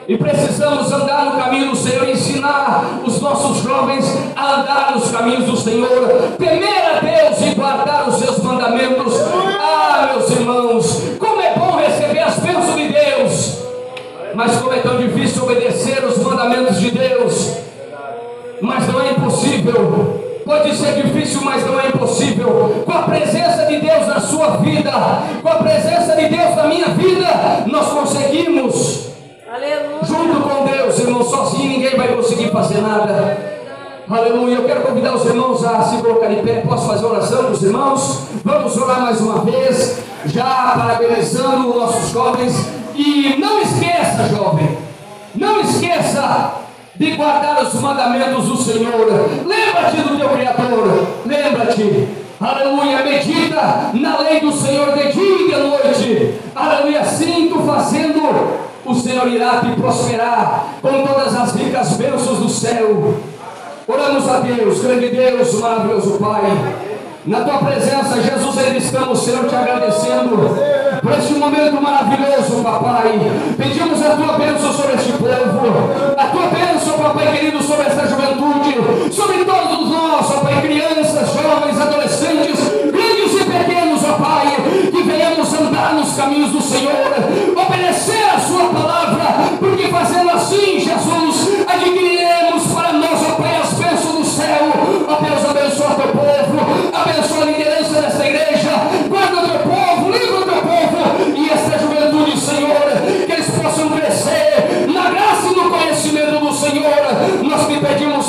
E 0.07 0.19
precisamos 0.19 0.93
andar 0.93 1.25
no 1.25 1.43
caminho 1.43 1.71
do 1.71 1.77
Senhor, 1.77 2.07
ensinar 2.09 3.01
os 3.05 3.21
nossos 3.23 3.63
jovens 3.63 4.05
a 4.37 4.61
andar 4.61 4.93
nos 4.95 5.11
caminhos 5.11 5.47
do 5.47 5.57
Senhor, 5.57 6.24
não 20.81 20.89
é 20.89 20.93
difícil, 20.93 21.41
mas 21.43 21.67
não 21.67 21.81
é 21.81 21.89
impossível. 21.89 22.83
Com 22.85 22.93
a 22.93 23.03
presença 23.03 23.67
de 23.67 23.81
Deus 23.81 24.07
na 24.07 24.21
sua 24.21 24.57
vida, 24.59 24.93
com 25.43 25.49
a 25.49 25.57
presença 25.57 26.17
de 26.17 26.29
Deus 26.29 26.57
na 26.57 26.65
minha 26.65 26.89
vida, 26.89 27.65
nós 27.67 27.89
conseguimos. 27.89 29.09
Aleluia. 29.53 30.05
Junto 30.05 30.41
com 30.41 30.65
Deus, 30.65 30.99
irmão, 30.99 31.23
sozinho 31.23 31.69
ninguém 31.69 31.97
vai 31.97 32.09
conseguir 32.09 32.51
fazer 32.51 32.81
nada. 32.81 33.55
Aleluia. 34.09 34.57
Eu 34.57 34.65
quero 34.65 34.83
convidar 34.83 35.15
os 35.15 35.25
irmãos 35.25 35.65
a 35.65 35.83
se 35.83 35.97
colocar 35.99 36.27
de 36.27 36.43
pé. 36.43 36.61
Posso 36.61 36.87
fazer 36.87 37.07
oração 37.07 37.51
dos 37.51 37.63
irmãos? 37.63 38.21
Vamos 38.45 38.77
orar 38.77 39.01
mais 39.01 39.21
uma 39.21 39.39
vez, 39.45 39.99
já 40.27 40.75
parabenizando 40.77 41.71
os 41.71 41.77
nossos 41.77 42.11
jovens. 42.11 42.55
E 42.95 43.37
não 43.39 43.61
esqueça, 43.61 44.29
jovem, 44.29 44.79
não 45.35 45.61
esqueça 45.61 46.64
de 46.97 47.11
guardar 47.13 47.63
os 47.63 47.75
mandamentos 47.75 48.45
do 48.47 48.57
Senhor. 48.57 49.29
Lembra-te 49.45 49.97
do 49.97 50.19
teu 50.19 50.29
Criador. 50.29 51.07
Lembra-te. 51.27 52.09
Aleluia, 52.41 53.03
medita 53.05 53.91
na 53.95 54.19
lei 54.19 54.41
do 54.41 54.53
Senhor 54.53 54.93
de 54.93 55.13
dia 55.13 55.41
e 55.41 55.51
de 55.51 55.57
noite. 55.57 56.35
Aleluia, 56.55 57.01
assim 57.01 57.35
fazendo, 57.75 58.59
o 58.85 58.95
Senhor 58.95 59.27
irá 59.29 59.61
te 59.61 59.81
prosperar 59.81 60.67
com 60.81 61.07
todas 61.07 61.35
as 61.35 61.55
ricas 61.55 61.97
bênçãos 61.97 62.39
do 62.39 62.49
céu. 62.49 63.15
Oramos 63.87 64.29
a 64.29 64.41
Deus, 64.41 64.81
grande 64.81 65.09
Deus, 65.09 65.55
maravilhoso 65.61 66.19
Pai. 66.19 66.94
Na 67.27 67.41
tua 67.41 67.57
presença, 67.57 68.21
Jesus, 68.21 68.59
ainda 68.59 68.77
estamos, 68.77 69.19
Senhor, 69.21 69.49
te 69.49 69.57
agradecendo 69.57 70.37
por 71.01 71.13
este 71.13 71.33
momento 71.33 71.81
maravilhoso, 71.81 72.63
papai. 72.63 73.19
Pedimos 73.57 74.05
a 74.05 74.11
tua 74.11 74.39
bênção 74.39 74.71
sobre 74.71 74.93
este 74.97 75.13
povo, 75.13 76.15
a 76.19 76.27
tua 76.27 76.47
bênção, 76.49 76.99
papai 76.99 77.35
querido, 77.35 77.63
sobre 77.63 77.87
esta 77.87 78.07
juventude, 78.07 79.11
sobre 79.11 79.43
todos 79.43 79.89
nós, 79.89 80.31
ó 80.33 80.41
Pai, 80.41 80.61
crianças, 80.61 81.33
jovens, 81.33 81.81
adolescentes, 81.81 82.61
grandes 82.93 83.41
e 83.41 83.45
pequenos, 83.45 84.05
ó 84.05 84.13
Pai, 84.23 84.57
que 84.93 85.03
venhamos 85.03 85.55
andar 85.55 85.95
nos 85.95 86.15
caminhos 86.15 86.51
do 86.51 86.61
Senhor, 86.61 86.93
obedecer 87.57 88.23
a 88.37 88.39
Sua 88.39 88.69
palavra, 88.69 89.57
porque 89.59 89.89
fazendo 89.89 90.29
assim, 90.29 90.79
Jesus, 90.79 91.65
adquiriremos 91.67 92.64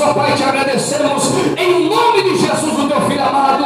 ó 0.09 0.13
Pai, 0.13 0.33
te 0.33 0.43
agradecemos 0.43 1.31
em 1.57 1.89
nome 1.89 2.23
de 2.23 2.37
Jesus, 2.37 2.79
o 2.79 2.87
teu 2.87 3.01
filho 3.01 3.23
amado, 3.23 3.63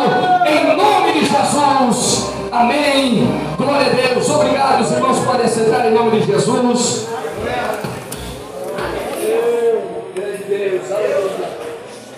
em 0.48 0.78
nome 0.78 1.14
de 1.14 1.26
Jesus. 1.26 2.32
Amém. 2.52 3.28
Glória 3.58 3.88
a 3.88 3.90
Deus. 3.90 4.30
Obrigado, 4.30 4.82
os 4.82 4.92
irmãos 4.92 5.20
podem 5.20 5.48
sentar 5.48 5.86
em 5.88 5.94
nome 5.94 6.20
de 6.20 6.26
Jesus. 6.26 7.08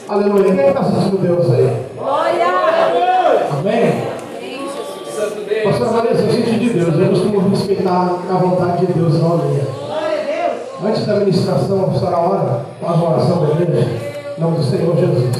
Aleluia. 0.08 0.56
Quem 0.56 0.68
está 0.68 0.84
sentindo 0.84 1.18
Deus 1.20 1.52
aí? 1.52 1.86
Glória. 1.98 2.46
Amém? 3.60 4.12
Pastor 5.64 5.90
Vanessa, 5.90 6.32
sinto 6.32 6.60
de 6.60 6.70
Deus. 6.70 6.96
Eu 7.00 7.10
costumo 7.10 7.50
respeitar 7.50 8.20
a 8.30 8.34
vontade 8.34 8.86
de 8.86 8.94
Deus, 8.94 9.20
não 9.20 9.34
a 9.34 9.38
minha. 9.38 9.82
Antes 10.84 11.06
da 11.06 11.16
ministração, 11.16 11.92
a 11.92 12.00
senhora 12.00 12.18
ora, 12.18 12.66
faz 12.82 12.96
uma 12.98 13.10
oração 13.12 13.46
da 13.46 13.62
igreja. 13.62 14.11
Em 14.42 14.44
nome 14.44 14.58
do 14.58 14.64
Senhor 14.64 14.98
Jesus. 14.98 15.38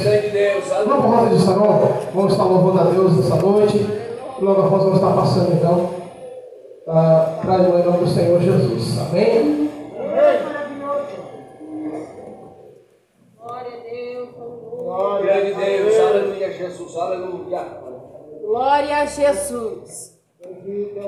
Vamos 0.86 0.86
para 0.86 0.94
a 0.94 1.22
roda 1.22 1.34
de 1.34 1.42
sarão. 1.42 1.92
Vamos 2.14 2.32
estar 2.32 2.44
louvando 2.44 2.80
a 2.82 2.84
Deus 2.84 3.16
nessa 3.16 3.34
noite. 3.34 3.84
Logo 4.40 4.62
após 4.62 4.84
vamos 4.84 4.98
estar 4.98 5.12
passando 5.12 5.54
então 5.54 5.90
ah, 6.86 7.40
para 7.44 7.64
em 7.64 7.82
nome 7.84 7.98
do 7.98 8.06
Senhor 8.06 8.40
Jesus. 8.40 9.00
Amém? 9.00 9.68
Glória 13.40 13.72
a 13.72 13.82
Deus. 13.90 14.28
Glória 14.36 15.34
a 15.34 15.40
Deus. 15.40 15.98
Aleluia, 15.98 16.52
Jesus. 16.52 16.96
Aleluia. 16.96 17.66
Glória 18.40 18.98
a 18.98 19.04
Jesus. 19.04 20.16
Eu 20.44 20.54
vivo. 20.62 21.00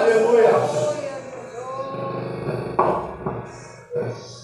Aleluia. 0.00 0.48
Poderoso 3.92 4.41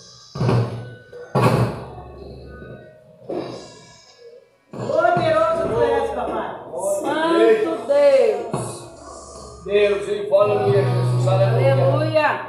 Deus, 9.68 10.08
em 10.08 10.26
aleluia, 10.26 10.82
Jesus. 10.82 11.28
Aleluia. 11.28 11.72
Aleluia. 11.74 12.47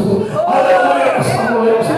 Aleluia, 0.00 1.12
essa 1.18 1.42
noite. 1.50 1.90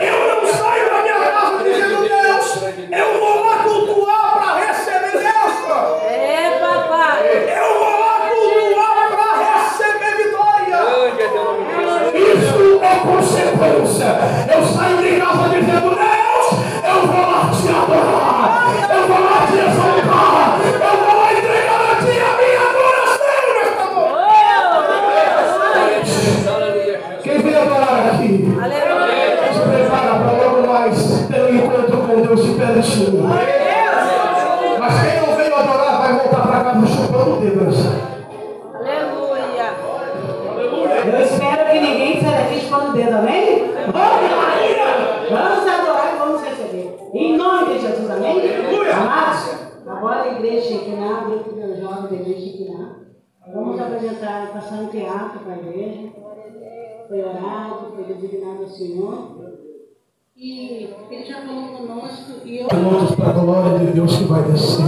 Eu 0.00 0.18
não 0.28 0.46
saio 0.52 0.90
da 0.90 0.98
minha 1.02 1.20
casa 1.20 1.64
dizendo, 1.64 2.00
Deus, 2.02 2.46
eu 2.92 3.08
vou 3.18 3.46
lá 3.46 3.54
cultuar 3.62 4.32
para 4.34 4.50
receber 4.66 5.12
Deus. 5.12 5.54
É, 6.06 6.58
papai. 6.60 7.24
Eu 7.56 7.78
vou 7.78 7.98
lá 7.98 8.28
cultuar 8.28 9.08
para 9.08 9.28
receber 9.42 10.12
vitória. 10.22 10.80
É. 11.74 12.18
Isso 12.18 12.60
é 12.82 12.94
consequência. 13.00 14.10
Eu 14.54 14.62
saio 14.66 14.97
foi 57.98 58.14
designado 58.14 58.62
ao 58.62 58.68
Senhor. 58.68 59.38
E 60.36 60.94
ele 61.10 61.24
já 61.24 61.42
falou 61.42 61.68
conosco 61.70 62.46
e 62.46 62.58
eu. 62.58 62.68
Minutos 62.72 63.16
para 63.16 63.30
a 63.30 63.32
glória 63.32 63.78
de 63.80 63.86
Deus 63.92 64.16
que 64.16 64.24
vai 64.24 64.42
descer. 64.44 64.84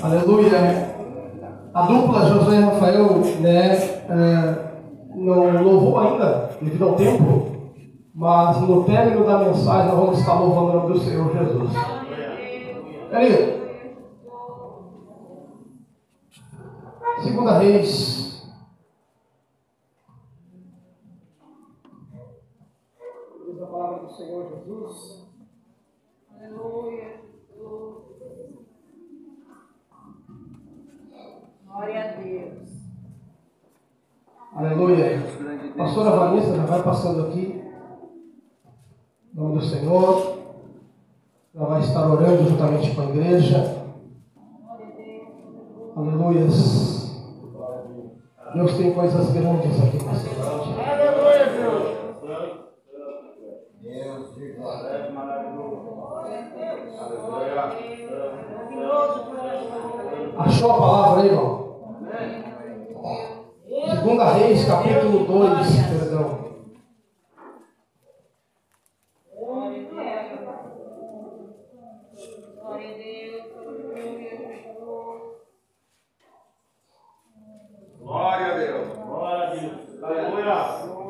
Aleluia. 0.00 0.92
A 1.74 1.82
dupla 1.86 2.26
José 2.26 2.56
e 2.58 2.60
Rafael, 2.60 3.06
né, 3.40 3.72
é, 4.08 4.72
não 5.16 5.62
louvou 5.64 5.98
ainda, 5.98 6.50
devido 6.60 6.84
ao 6.84 6.94
tempo, 6.96 7.72
mas 8.14 8.60
no 8.60 8.84
término 8.84 9.24
da 9.24 9.38
mensagem 9.38 9.88
nós 9.88 9.98
vamos 9.98 10.18
estar 10.18 10.38
louvando 10.38 10.68
o 10.68 10.72
nome 10.74 10.92
do 10.92 11.00
Senhor 11.00 11.32
Jesus. 11.32 11.70
Querido, 13.10 13.62
segunda 17.22 17.58
Reis, 17.58 18.22
diz 23.52 23.62
a 23.62 23.66
palavra 23.66 23.91
do 24.02 24.12
Senhor 24.12 24.50
Jesus. 24.50 25.28
Aleluia. 26.34 27.20
Glória 31.66 32.04
a 32.04 32.20
Deus. 32.20 32.68
Aleluia. 34.54 35.20
Pastora 35.76 36.10
Vanessa 36.10 36.56
já 36.56 36.66
vai 36.66 36.82
passando 36.82 37.28
aqui. 37.28 37.62
Em 39.32 39.40
nome 39.40 39.58
do 39.58 39.64
Senhor. 39.64 40.42
Ela 41.54 41.68
vai 41.68 41.80
estar 41.80 42.10
orando 42.10 42.44
juntamente 42.48 42.94
com 42.94 43.00
a 43.02 43.04
igreja. 43.04 43.86
Aleluia. 45.94 46.46
Deus 48.54 48.76
tem 48.76 48.92
coisas 48.92 49.32
grandes 49.32 49.82
aqui 49.82 50.04
nessa 50.04 50.44
noite. 50.44 51.01
Achou 60.38 60.70
a 60.70 60.78
palavra 60.78 61.22
aí, 61.22 61.28
irmão? 61.28 61.62
Segunda 63.90 64.32
Reis, 64.34 64.64
capítulo 64.66 65.26
2, 65.26 65.66
perdão. 65.88 66.42
Glória 77.98 78.46
a 78.46 78.58
Deus. 78.58 78.96
Glória 78.96 79.42
a 79.42 79.50
Deus. 79.50 80.02
Aleluia. 80.04 81.01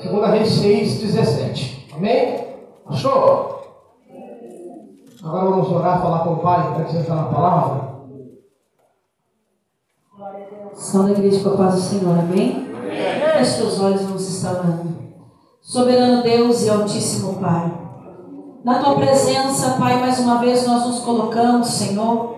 Segunda 0.00 0.28
Reis 0.28 0.48
6, 0.48 1.00
17. 1.00 1.94
Amém? 1.96 2.46
Achou? 2.86 3.62
Agora 5.22 5.50
vamos 5.50 5.70
orar, 5.70 6.00
falar 6.02 6.24
com 6.24 6.32
o 6.34 6.38
Pai, 6.38 6.74
para 6.74 6.84
que 6.84 6.92
você 6.92 6.98
entrar 6.98 7.16
na 7.16 7.24
palavra. 7.24 7.92
São 10.74 11.04
da 11.04 11.12
igreja 11.12 11.42
com 11.42 11.54
a 11.54 11.56
paz 11.56 11.74
do 11.74 11.80
Senhor, 11.80 12.18
amém? 12.18 12.72
Feche 13.38 13.50
seus 13.56 13.80
olhos, 13.80 14.02
vamos 14.02 14.28
estar 14.28 14.52
orando. 14.52 15.02
Soberano 15.60 16.22
Deus 16.22 16.62
e 16.64 16.70
Altíssimo 16.70 17.34
Pai, 17.40 17.72
na 18.64 18.78
tua 18.82 18.94
presença, 18.94 19.76
Pai, 19.78 19.98
mais 20.00 20.18
uma 20.18 20.38
vez 20.38 20.66
nós 20.66 20.86
nos 20.86 21.00
colocamos, 21.00 21.68
Senhor. 21.68 22.36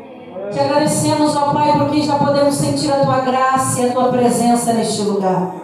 Te 0.50 0.60
agradecemos, 0.60 1.34
ó 1.36 1.52
Pai, 1.52 1.78
porque 1.78 2.02
já 2.02 2.18
podemos 2.18 2.54
sentir 2.54 2.92
a 2.92 3.04
tua 3.04 3.20
graça 3.20 3.80
e 3.80 3.90
a 3.90 3.92
tua 3.92 4.08
presença 4.08 4.72
neste 4.72 5.02
lugar. 5.02 5.63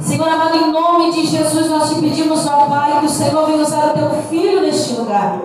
Senhor 0.00 0.28
amado, 0.28 0.56
em 0.56 0.70
nome 0.70 1.12
de 1.12 1.26
Jesus, 1.26 1.68
nós 1.68 1.90
te 1.90 2.00
pedimos, 2.00 2.46
ó 2.46 2.66
Pai, 2.66 3.00
que 3.00 3.06
o 3.06 3.08
Senhor 3.08 3.46
venha 3.46 3.62
usar 3.62 3.88
o 3.88 3.98
teu 3.98 4.10
filho 4.30 4.62
neste 4.62 4.94
lugar. 4.94 5.38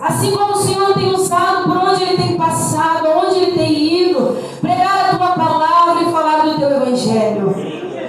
Assim 0.00 0.32
como 0.32 0.52
o 0.52 0.56
Senhor 0.56 0.92
tem 0.94 1.14
usado 1.14 1.64
por 1.64 1.76
onde 1.76 2.02
ele 2.02 2.16
tem 2.16 2.36
passado, 2.36 3.06
onde 3.08 3.36
ele 3.36 3.52
tem 3.52 4.10
ido, 4.10 4.36
pregar 4.60 5.10
a 5.10 5.16
tua 5.16 5.28
palavra 5.28 6.02
e 6.02 6.10
falar 6.10 6.44
do 6.44 6.58
teu 6.58 6.70
evangelho. 6.70 7.54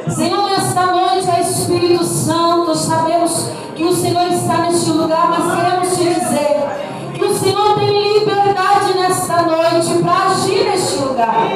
Senhor, 0.10 0.50
nesta 0.50 0.88
noite, 0.88 1.28
ó 1.30 1.40
Espírito 1.40 2.04
Santo, 2.04 2.76
sabemos 2.76 3.48
que 3.76 3.84
o 3.84 3.94
Senhor 3.94 4.28
está 4.32 4.58
neste 4.64 4.90
lugar, 4.90 5.30
mas 5.30 5.56
queremos 5.56 5.98
te 5.98 6.20
dizer 6.20 7.12
que 7.14 7.24
o 7.24 7.38
Senhor 7.38 7.76
tem 7.76 8.20
liberdade 8.20 8.98
nesta 8.98 9.44
noite 9.44 10.02
para 10.02 10.32
agir 10.32 10.66
neste 10.66 10.98
lugar. 10.98 11.48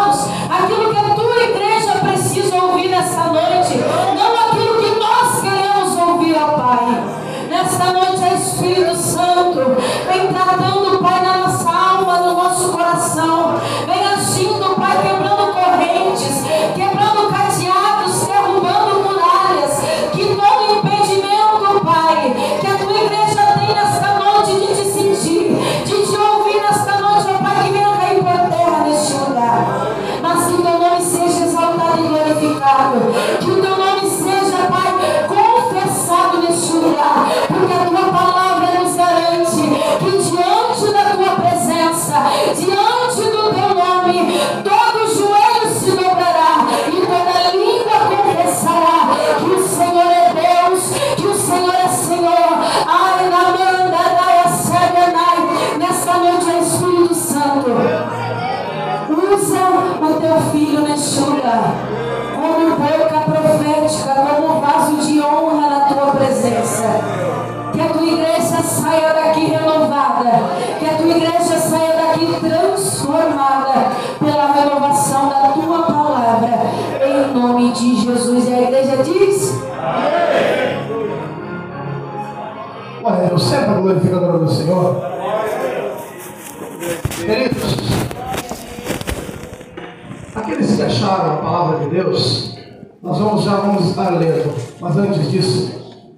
Precisamos, 0.00 0.28
aquilo 0.50 0.90
que 0.90 0.96
a 0.96 1.14
tua 1.14 1.42
igreja 1.42 1.92
precisa 2.00 2.56
ouvir 2.56 2.88
nesta 2.88 3.24
noite, 3.24 3.78
não 4.16 4.48
aquilo 4.48 4.78
que 4.78 4.98
nós 4.98 5.42
queremos 5.42 5.96
ouvir, 5.96 6.36
ó 6.36 6.48
Pai. 6.48 7.04
Nesta 7.48 7.92
noite, 7.92 8.22
ó 8.22 8.34
Espírito 8.34 8.96
Santo, 8.96 9.76
vem 10.08 10.28
tratando, 10.28 10.98
Pai, 11.02 11.20
na 11.22 11.38
nossa 11.38 11.70
alma, 11.70 12.18
no 12.18 12.34
nosso 12.34 12.68
coração, 12.70 13.60
vem 13.86 14.09
glorificado. 32.70 33.39
Honra 65.40 65.70
na 65.70 65.80
tua 65.86 66.12
presença. 66.12 66.84
Que 67.72 67.80
a 67.80 67.88
tua 67.88 68.06
igreja 68.06 68.62
saia 68.62 69.14
daqui 69.14 69.46
renovada. 69.46 70.30
Que 70.78 70.86
a 70.86 70.94
tua 70.96 71.08
igreja 71.08 71.58
saia 71.58 71.96
daqui 71.96 72.40
transformada 72.40 73.90
pela 74.18 74.52
renovação 74.52 75.28
da 75.28 75.52
tua 75.52 75.82
palavra. 75.82 76.50
Em 77.04 77.34
nome 77.34 77.72
de 77.72 77.96
Jesus. 77.96 78.48
E 78.48 78.54
a 78.54 78.62
igreja 78.62 79.02
diz: 79.02 79.60
Glória 83.00 83.24
a 83.24 83.28
Deus, 83.28 83.52
o 83.52 84.20
nome 84.20 84.44
do 84.44 84.50
Senhor. 84.50 85.10
Queridos, 87.16 87.76
aqueles 90.34 90.76
que 90.76 90.82
acharam 90.82 91.34
a 91.34 91.36
palavra 91.36 91.78
de 91.80 91.90
Deus, 91.90 92.59
nós 93.02 93.18
vamos 93.18 93.44
já 93.44 93.56
vamos 93.56 93.88
estar 93.88 94.10
lendo. 94.10 94.54
Mas 94.80 94.96
antes 94.96 95.30
disso, 95.30 95.72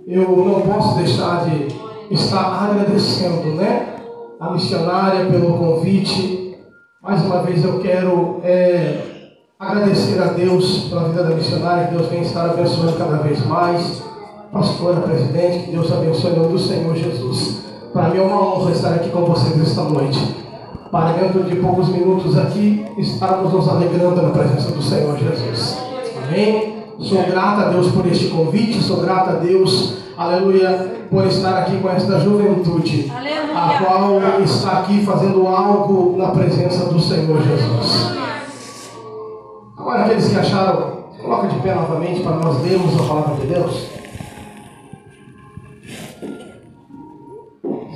eu 0.07 0.29
não 0.29 0.61
posso 0.63 0.97
deixar 0.97 1.45
de 1.49 1.69
estar 2.11 2.71
agradecendo, 2.71 3.55
né? 3.55 3.97
A 4.41 4.51
missionária 4.51 5.27
pelo 5.27 5.59
convite. 5.59 6.59
Mais 7.01 7.25
uma 7.25 7.43
vez 7.43 7.65
eu 7.65 7.79
quero 7.81 8.41
é, 8.43 9.01
agradecer 9.59 10.21
a 10.21 10.27
Deus 10.27 10.89
pela 10.89 11.09
vida 11.09 11.23
da 11.23 11.35
missionária, 11.35 11.87
que 11.87 11.95
Deus 11.95 12.09
vem 12.09 12.23
estar 12.23 12.47
abençoando 12.51 12.95
cada 12.95 13.19
vez 13.19 13.45
mais. 13.47 14.03
Pastora, 14.53 15.01
presidente, 15.01 15.65
que 15.65 15.71
Deus 15.71 15.91
abençoe 15.91 16.33
em 16.33 16.37
nome 16.37 16.53
do 16.53 16.59
Senhor 16.59 16.95
Jesus. 16.95 17.63
Para 17.93 18.09
mim 18.09 18.19
é 18.19 18.23
uma 18.23 18.55
honra 18.55 18.73
estar 18.73 18.95
aqui 18.95 19.09
com 19.11 19.25
vocês 19.25 19.61
esta 19.61 19.83
noite. 19.83 20.19
Para 20.91 21.13
dentro 21.13 21.45
de 21.45 21.57
poucos 21.57 21.89
minutos 21.89 22.37
aqui, 22.37 22.85
estarmos 22.99 23.53
nos 23.53 23.69
alegrando 23.69 24.21
na 24.21 24.31
presença 24.31 24.73
do 24.73 24.83
Senhor 24.83 25.17
Jesus. 25.17 25.79
Amém? 26.33 26.72
Sou 27.03 27.21
grato 27.25 27.63
a 27.63 27.65
Deus 27.71 27.91
por 27.91 28.07
este 28.07 28.29
convite, 28.29 28.81
sou 28.81 28.99
grato 28.99 29.31
a 29.31 29.33
Deus, 29.35 29.95
aleluia, 30.17 31.09
por 31.11 31.27
estar 31.27 31.59
aqui 31.59 31.79
com 31.79 31.91
esta 31.91 32.21
juventude, 32.21 33.13
a 33.55 33.83
qual 33.83 34.21
está 34.43 34.79
aqui 34.81 35.05
fazendo 35.05 35.47
algo 35.49 36.17
na 36.17 36.29
presença 36.29 36.87
do 36.87 37.01
Senhor 37.01 37.43
Jesus. 37.43 38.13
Agora, 39.77 40.05
aqueles 40.05 40.29
que 40.29 40.39
acharam, 40.39 41.03
coloca 41.21 41.49
de 41.49 41.59
pé 41.59 41.75
novamente 41.75 42.23
para 42.23 42.37
nós 42.37 42.63
lermos 42.63 42.95
a 42.95 43.05
palavra 43.05 43.35
de 43.35 43.47
Deus. 43.49 43.89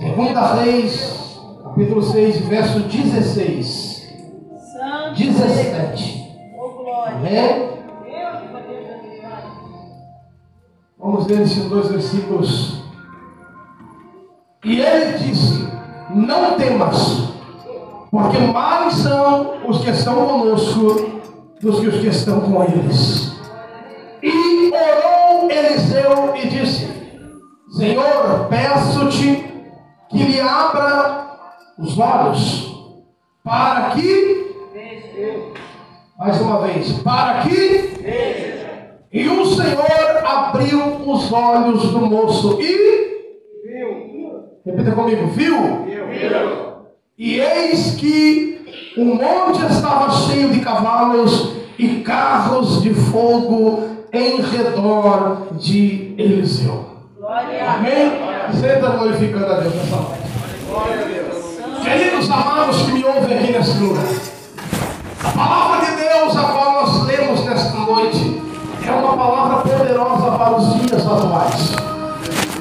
Segunda 0.00 0.54
Reis, 0.54 1.40
capítulo 1.62 2.02
6, 2.02 2.40
verso 2.48 2.80
16. 2.80 4.08
Santo. 4.72 5.14
17. 5.16 6.24
Ô, 6.58 6.82
glória. 6.82 7.16
Amém? 7.16 7.65
Vamos 11.16 11.30
ler 11.30 11.40
esses 11.44 11.64
dois 11.64 11.88
versículos. 11.88 12.82
E 14.62 14.80
ele 14.82 15.16
disse: 15.16 15.66
Não 16.10 16.58
temas, 16.58 17.30
porque 18.10 18.36
mais 18.36 18.92
são 18.96 19.66
os 19.66 19.82
que 19.82 19.88
estão 19.88 20.14
conosco 20.26 21.22
dos 21.58 21.80
que 21.80 21.86
os 21.86 22.00
que 22.00 22.08
estão 22.08 22.42
com 22.42 22.62
eles. 22.62 23.32
E 24.22 24.70
orou 24.70 25.50
Eliseu 25.50 26.36
e 26.36 26.48
disse: 26.48 26.86
Senhor, 27.70 28.48
peço-te 28.50 29.42
que 30.10 30.18
lhe 30.18 30.38
abra 30.38 31.30
os 31.78 31.98
olhos, 31.98 32.92
para 33.42 33.88
que 33.92 34.54
mais 36.18 36.38
uma 36.42 36.60
vez, 36.60 36.92
para 36.98 37.40
que 37.40 37.96
e 39.12 39.28
o 39.28 39.46
Senhor 39.46 40.24
abriu 40.24 40.80
os 41.06 41.32
olhos 41.32 41.90
do 41.90 42.00
moço 42.00 42.58
e 42.60 43.06
repita 44.64 44.92
comigo, 44.92 45.26
viu? 45.28 45.86
E 47.18 47.40
eis 47.40 47.94
que 47.94 48.92
o 48.96 49.04
monte 49.04 49.64
estava 49.70 50.10
cheio 50.10 50.50
de 50.50 50.60
cavalos 50.60 51.54
e 51.78 52.00
carros 52.00 52.82
de 52.82 52.92
fogo 52.92 53.88
em 54.12 54.40
redor 54.40 55.48
de 55.52 56.14
Eliseu. 56.18 56.86
Glória. 57.16 57.70
Amém? 57.70 58.12
Você 58.52 58.66
está 58.66 58.88
glorificando 58.90 59.46
a 59.46 59.60
Deus 59.60 59.74
nessa 59.74 59.96
noite. 59.96 60.26
Queridos 61.84 62.30
amados 62.30 62.82
que 62.82 62.92
me 62.92 63.04
ouvem 63.04 63.38
aqui 63.38 63.52
nesse 63.52 63.78
lugar. 63.78 64.04
A 65.24 65.30
palavra 65.30 65.86
de 65.86 65.96
Deus, 65.96 66.36
a 66.36 66.42
poderosa 69.86 70.32
para 70.32 70.56
os 70.56 70.74
dias 70.74 71.06
atuais. 71.06 71.72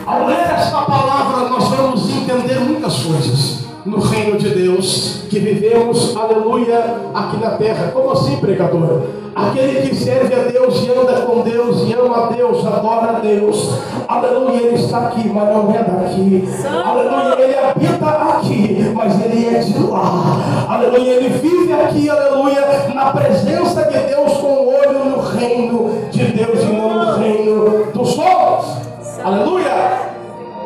Ao 0.05 0.27
ler 0.27 0.41
esta 0.41 0.81
palavra, 0.83 1.49
nós 1.49 1.69
vamos 1.69 2.09
entender 2.09 2.59
muitas 2.59 3.03
coisas 3.03 3.64
no 3.85 3.99
reino 3.99 4.37
de 4.37 4.49
Deus 4.49 5.25
que 5.29 5.37
vivemos, 5.39 6.15
aleluia, 6.17 6.83
aqui 7.13 7.37
na 7.37 7.51
terra. 7.51 7.91
Como 7.93 8.11
assim, 8.11 8.37
pregador? 8.37 9.01
Aquele 9.35 9.87
que 9.87 9.95
serve 9.95 10.33
a 10.33 10.43
Deus 10.43 10.81
e 10.81 10.89
anda 10.89 11.21
com 11.21 11.41
Deus 11.41 11.87
e 11.87 11.93
ama 11.93 12.25
a 12.25 12.29
Deus, 12.29 12.65
adora 12.65 13.17
a 13.17 13.19
Deus, 13.19 13.79
aleluia, 14.07 14.61
ele 14.61 14.75
está 14.75 15.07
aqui, 15.07 15.27
mas 15.27 15.49
não 15.49 15.75
é 15.75 15.83
daqui, 15.83 16.47
aleluia, 16.85 17.43
ele 17.43 17.57
habita 17.57 18.05
aqui, 18.05 18.91
mas 18.95 19.25
ele 19.25 19.45
é 19.53 19.59
de 19.59 19.77
lá, 19.83 20.65
aleluia, 20.69 21.15
ele 21.15 21.29
vive 21.29 21.73
aqui, 21.73 22.09
aleluia, 22.09 22.61
na 22.93 23.11
presença 23.11 23.83
de 23.83 23.97
Deus, 24.07 24.37
com 24.37 24.47
o 24.47 24.73
olho 24.73 25.03
no 25.03 25.19
reino 25.19 26.09
de 26.11 26.23
Deus 26.23 26.63
e 26.63 26.67
não 26.67 27.05
no 27.05 27.17
reino 27.17 27.91
dos 27.93 28.17
homens, 28.17 28.79
aleluia, 29.21 30.13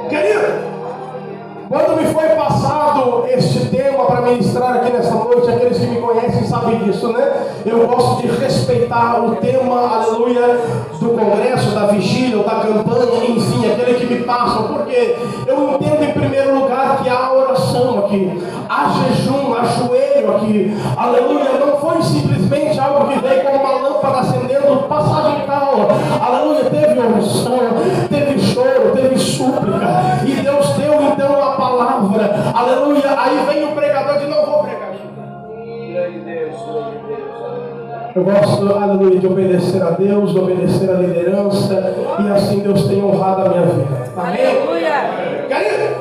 querido. 0.07 0.68
Quando 1.69 2.01
me 2.01 2.05
foi 2.11 2.27
passado 2.29 3.25
este 3.29 3.67
tema 3.67 4.03
para 4.05 4.21
ministrar 4.21 4.77
aqui 4.77 4.91
nessa 4.91 5.13
noite, 5.13 5.51
aqueles 5.51 5.77
que 5.77 5.85
me 5.85 6.01
conhecem 6.01 6.43
sabem 6.43 6.79
disso, 6.79 7.09
né? 7.09 7.31
Eu 7.63 7.85
gosto 7.85 8.23
de 8.23 8.27
respeitar 8.27 9.23
o 9.23 9.35
tema, 9.35 9.87
aleluia, 9.87 10.57
do 10.99 11.09
congresso, 11.09 11.69
da 11.75 11.85
vigília, 11.85 12.43
da 12.43 12.61
campanha, 12.61 13.23
enfim, 13.23 13.71
aquele 13.71 13.99
que 13.99 14.05
me 14.11 14.23
passam, 14.23 14.69
porque 14.69 15.15
eu 15.45 15.69
entendo 15.75 16.03
em 16.05 16.11
primeiro 16.11 16.59
lugar 16.59 17.03
que 17.03 17.07
há 17.07 17.31
oração 17.33 17.99
aqui, 17.99 18.43
há 18.67 18.89
jejum, 18.89 19.53
há 19.53 19.63
joelho 19.65 20.37
aqui, 20.37 20.75
aleluia, 20.97 21.51
não 21.63 21.77
foi 21.77 22.01
simplesmente 22.01 22.79
algo 22.79 23.09
que 23.09 23.19
veio 23.19 23.43
com 23.43 23.57
uma 23.57 23.73
lâmpada 23.73 24.21
acendendo, 24.21 24.87
passagem 24.87 25.45
aleluia, 25.81 26.65
teve 26.65 26.99
oração, 26.99 27.59
teve 28.09 28.39
choro, 28.39 28.91
teve 28.95 29.17
súplica, 29.17 30.19
e 30.25 30.31
Deus 30.31 30.69
deu 30.73 31.01
então 31.01 31.43
a 31.43 31.51
palavra, 31.55 32.51
aleluia. 32.53 33.15
Aí 33.17 33.45
vem 33.47 33.63
o 33.65 33.75
pregador 33.75 34.19
de 34.19 34.27
não 34.27 34.45
vou 34.45 34.63
pregar. 34.63 34.89
Eu 38.15 38.23
gosto, 38.23 38.73
aleluia, 38.73 39.19
de 39.19 39.27
obedecer 39.27 39.81
a 39.83 39.91
Deus, 39.91 40.31
de 40.31 40.39
obedecer 40.39 40.89
a 40.89 40.93
liderança, 40.93 41.95
e 42.19 42.31
assim 42.31 42.59
Deus 42.59 42.83
tem 42.85 43.03
honrado 43.03 43.43
a 43.43 43.49
minha 43.49 43.61
vida. 43.61 44.11
Amém? 44.17 44.45
Aleluia. 44.45 45.45
Querido, 45.47 45.95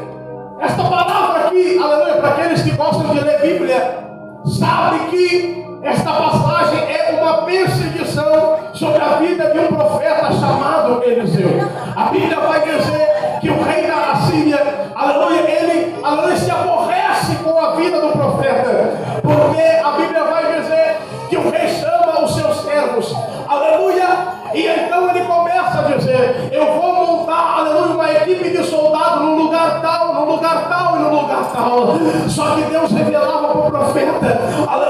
esta 0.60 0.82
palavra 0.84 1.46
aqui, 1.46 1.78
aleluia, 1.78 2.14
para 2.14 2.28
aqueles 2.30 2.62
que 2.62 2.70
gostam 2.70 3.14
de 3.14 3.20
ler 3.20 3.40
Bíblia, 3.40 3.98
sabe 4.46 4.98
que 5.10 5.67
esta 5.82 6.12
passagem 6.12 6.78
é 6.90 7.20
uma 7.20 7.42
perseguição 7.42 8.56
sobre 8.72 9.00
a 9.02 9.16
vida 9.16 9.50
de 9.50 9.58
um 9.58 9.66
profeta 9.68 10.32
chamado 10.32 11.02
Eliseu. 11.04 11.48
A 11.96 12.04
Bíblia 12.04 12.40
vai 12.40 12.60
dizer 12.60 13.38
que 13.40 13.50
o 13.50 13.62
rei 13.62 13.86
da 13.86 14.12
Assíria, 14.12 14.90
aleluia, 14.94 15.40
ele, 15.40 15.96
aleluia, 16.02 16.36
se 16.36 16.50
aborrece 16.50 17.36
com 17.36 17.58
a 17.58 17.72
vida 17.72 18.00
do 18.00 18.12
profeta, 18.12 18.94
porque 19.22 19.62
a 19.84 19.90
Bíblia 19.92 20.24
vai 20.24 20.60
dizer 20.60 20.96
que 21.28 21.36
o 21.36 21.50
rei 21.50 21.68
chama 21.68 22.24
os 22.24 22.34
seus 22.34 22.60
servos, 22.62 23.14
aleluia, 23.48 24.38
e 24.54 24.66
então 24.66 25.08
ele 25.10 25.24
começa 25.24 25.78
a 25.78 25.96
dizer: 25.96 26.48
Eu 26.50 26.80
vou 26.80 26.94
montar, 26.94 27.58
aleluia, 27.58 27.94
uma 27.94 28.10
equipe 28.12 28.50
de 28.50 28.64
soldados 28.64 29.20
no 29.22 29.36
lugar 29.36 29.80
tal, 29.80 30.14
no 30.14 30.32
lugar 30.32 30.68
tal 30.68 30.96
e 30.96 30.98
no 31.00 31.20
lugar 31.20 31.50
tal. 31.52 31.98
Só 32.28 32.54
que 32.54 32.62
Deus 32.62 32.90
revelava 32.90 33.48
para 33.48 33.60
o 33.60 33.70
profeta, 33.70 34.40
aleluia, 34.66 34.87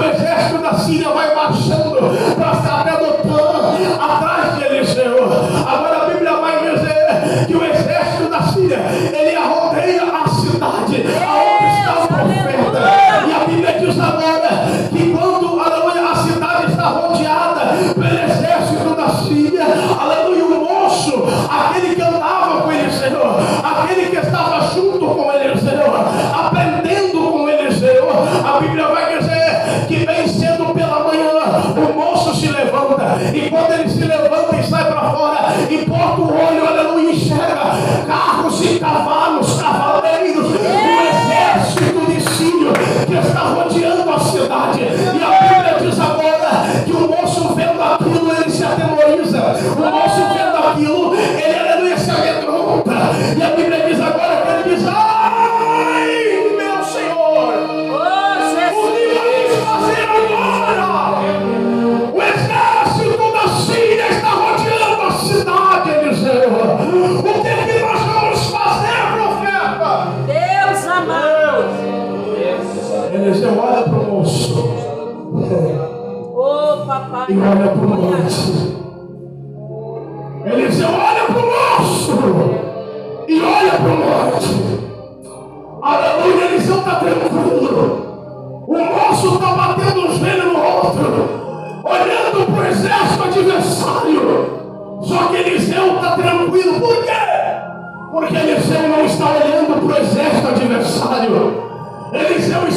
o 0.00 0.04
exército 0.04 0.62
da 0.62 0.78
Síria 0.78 1.10
vai 1.10 1.34
marchando. 1.34 2.09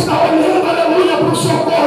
está 0.04 0.22
olhando, 0.24 0.70
aleluia, 0.70 1.18
para 1.18 1.28
o 1.28 1.36
socorro. 1.36 1.83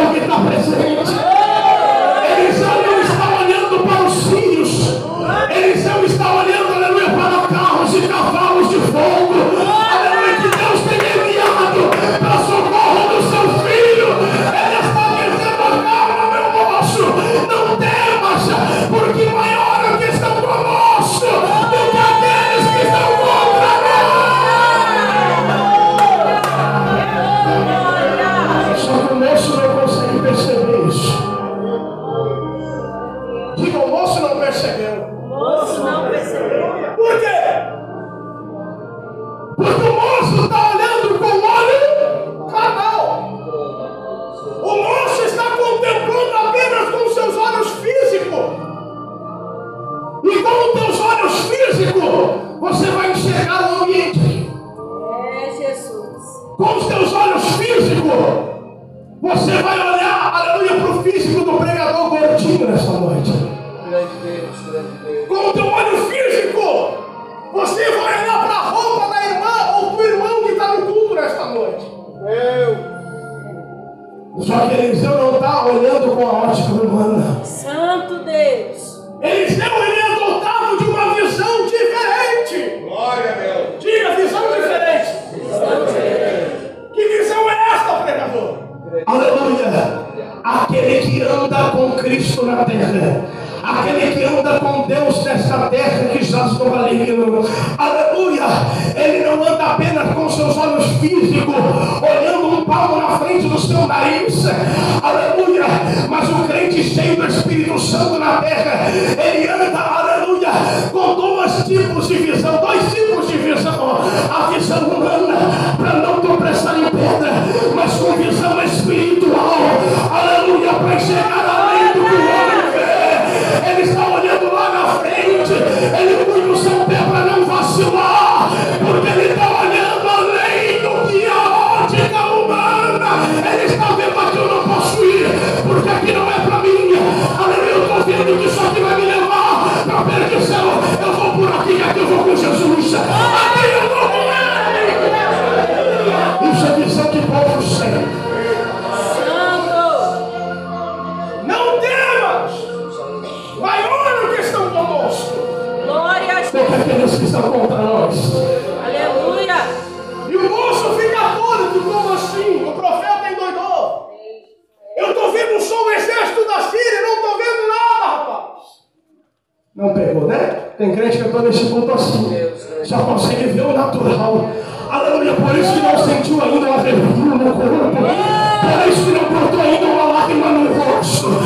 coluna, 175.27 175.35
por 175.35 175.59
isso 175.59 175.72
que 175.72 175.81
não 175.81 175.99
sentiu 176.05 176.43
ainda 176.43 176.66
uma 176.66 176.79
vergonha 176.79 177.35
na 177.35 177.51
coluna, 177.51 177.91
por 177.91 178.89
isso 178.89 179.05
que 179.05 179.11
não 179.11 179.24
cortou 179.24 179.61
ainda 179.61 179.87
uma 179.87 180.05
lágrima 180.05 180.49
no 180.49 180.74
rosto. 180.74 181.45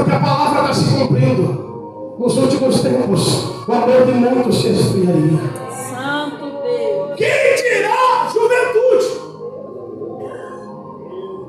porque 0.00 0.16
a 0.16 0.20
palavra 0.20 0.70
está 0.70 0.74
se 0.74 0.94
cumprindo. 0.94 2.16
Nos 2.18 2.36
últimos 2.38 2.80
tempos, 2.80 3.50
o 3.68 3.72
amor 3.72 4.06
de 4.06 4.12
muitos 4.12 4.60
se 4.60 4.68
esfriaria. 4.68 5.38
Santo 5.70 6.46
Deus! 6.62 7.16
Quem 7.16 7.54
dirá 7.56 8.26
juventude? 8.32 9.20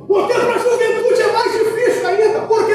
Porque 0.06 0.34
para 0.34 0.54
a 0.54 0.58
juventude 0.58 1.22
é 1.22 1.32
mais 1.32 1.52
difícil 1.54 2.08
ainda. 2.08 2.40
Por 2.42 2.66
quê? 2.66 2.74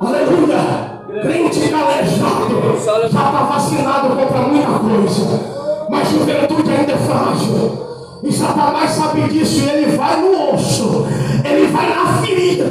Aleluia! 0.00 1.02
Crente 1.22 1.68
calejado 1.70 2.78
já 2.84 3.06
está 3.06 3.22
vacinado 3.22 4.16
contra 4.16 4.38
muita 4.38 4.78
coisa. 4.78 5.86
Mas 5.88 6.10
juventude 6.10 6.70
ainda 6.70 6.92
é 6.92 6.96
frágil. 6.98 7.82
E 8.22 8.32
Satanás 8.32 8.90
sabe 8.90 9.22
disso, 9.28 9.68
ele 9.68 9.96
vai 9.96 10.20
no 10.20 10.54
osso, 10.54 11.06
ele 11.44 11.66
vai 11.68 11.88
na 11.88 12.22
ferida 12.22 12.70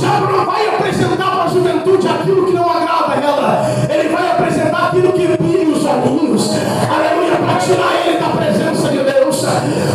diabo 0.00 0.32
não 0.32 0.46
vai 0.46 0.66
apresentar 0.68 1.30
para 1.30 1.44
a 1.44 1.48
juventude 1.48 2.08
aquilo 2.08 2.46
que 2.46 2.52
não 2.52 2.70
agrada 2.70 3.12
a 3.12 3.16
ela. 3.16 3.66
Ele 3.88 4.08
vai 4.08 4.30
apresentar 4.30 4.88
aquilo 4.88 5.12
que 5.12 5.26
vive 5.26 5.72
os 5.72 5.86
alunos. 5.86 6.50
Aleluia, 6.88 7.36
para 7.36 7.56
tirar 7.58 8.06
ele 8.06 8.18
da 8.18 8.28
presença 8.28 8.88
de 8.88 8.98
Deus. 8.98 9.36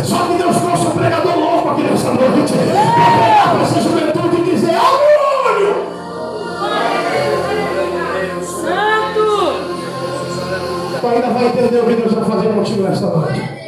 Só 0.04 0.18
que 0.26 0.34
Deus 0.34 0.56
trouxe 0.56 0.86
um 0.86 0.90
pregador 0.90 1.38
louco 1.38 1.70
aqui 1.70 1.82
nessa 1.82 2.12
noite. 2.12 2.52
Para 2.52 3.18
pegar 3.18 3.50
para 3.52 3.62
essa 3.62 3.80
juventude 3.80 4.36
e 4.36 4.54
dizer, 4.54 4.76
orgulho! 4.76 5.74
Santo! 8.42 9.26
Você 11.00 11.06
ainda 11.06 11.28
vai 11.28 11.46
entender 11.46 11.80
o 11.80 11.86
que 11.86 11.94
Deus 11.94 12.12
vai 12.12 12.24
fazer 12.24 12.48
contigo 12.48 12.82
nessa 12.82 13.06
noite. 13.06 13.63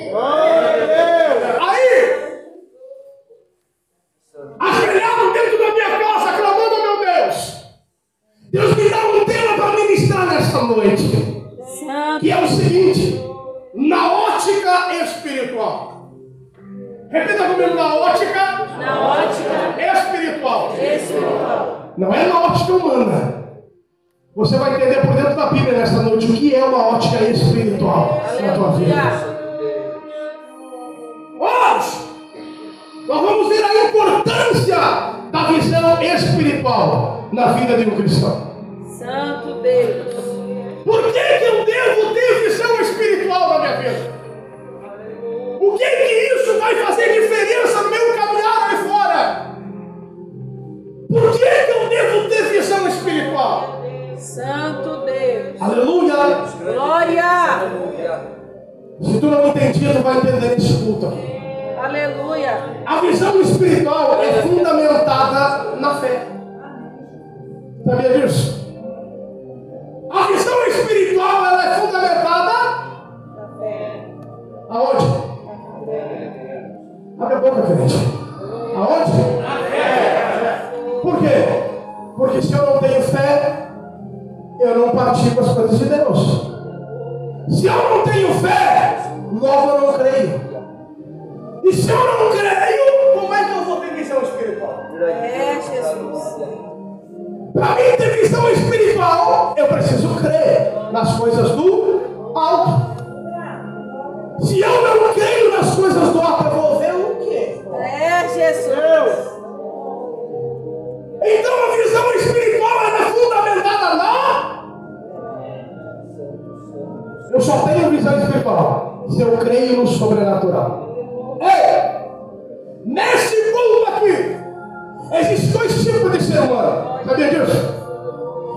princípio 125.77 126.09
do 126.09 126.21
ser 126.21 126.41
humano. 126.41 127.01
Sabia 127.05 127.29
disso? 127.29 127.77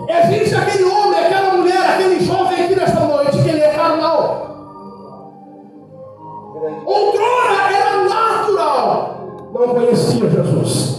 Existe 0.08 0.56
aquele 0.56 0.84
homem, 0.86 1.20
aquela 1.20 1.54
mulher, 1.58 1.90
aquele 1.90 2.20
jovem 2.22 2.66
aqui 2.66 2.76
nesta 2.76 3.00
noite 3.02 3.44
que 3.44 3.50
ele 3.50 3.62
é 3.62 3.74
carnal. 3.74 4.48
Outrora 6.86 7.72
era 7.72 8.04
natural, 8.04 9.50
não 9.54 9.68
conhecia 9.70 10.30
Jesus. 10.30 10.99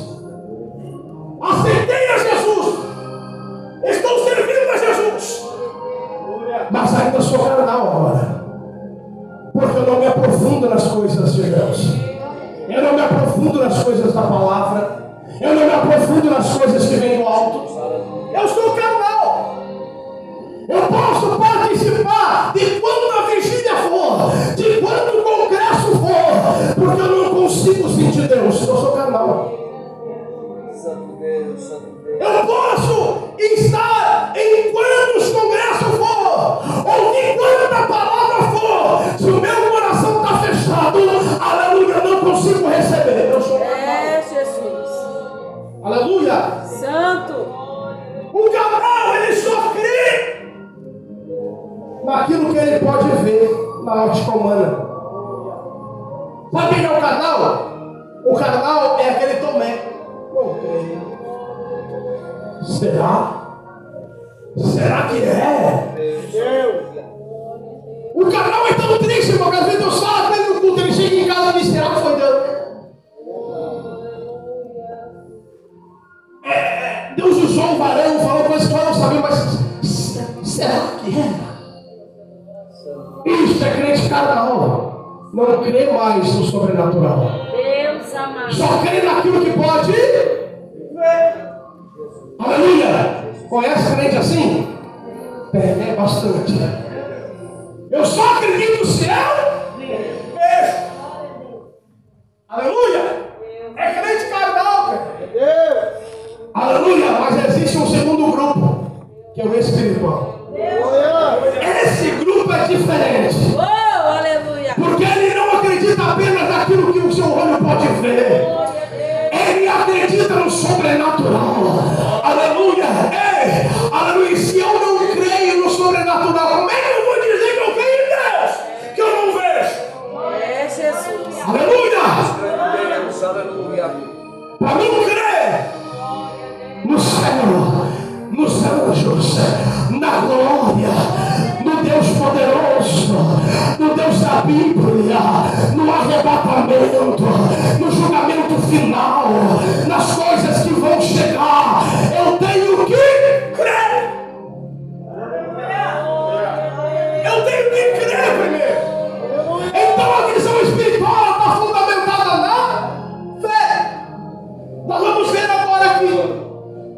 Nós 164.91 165.01
vamos 165.03 165.31
ver 165.31 165.49
agora 165.49 165.89
aqui 165.89 166.09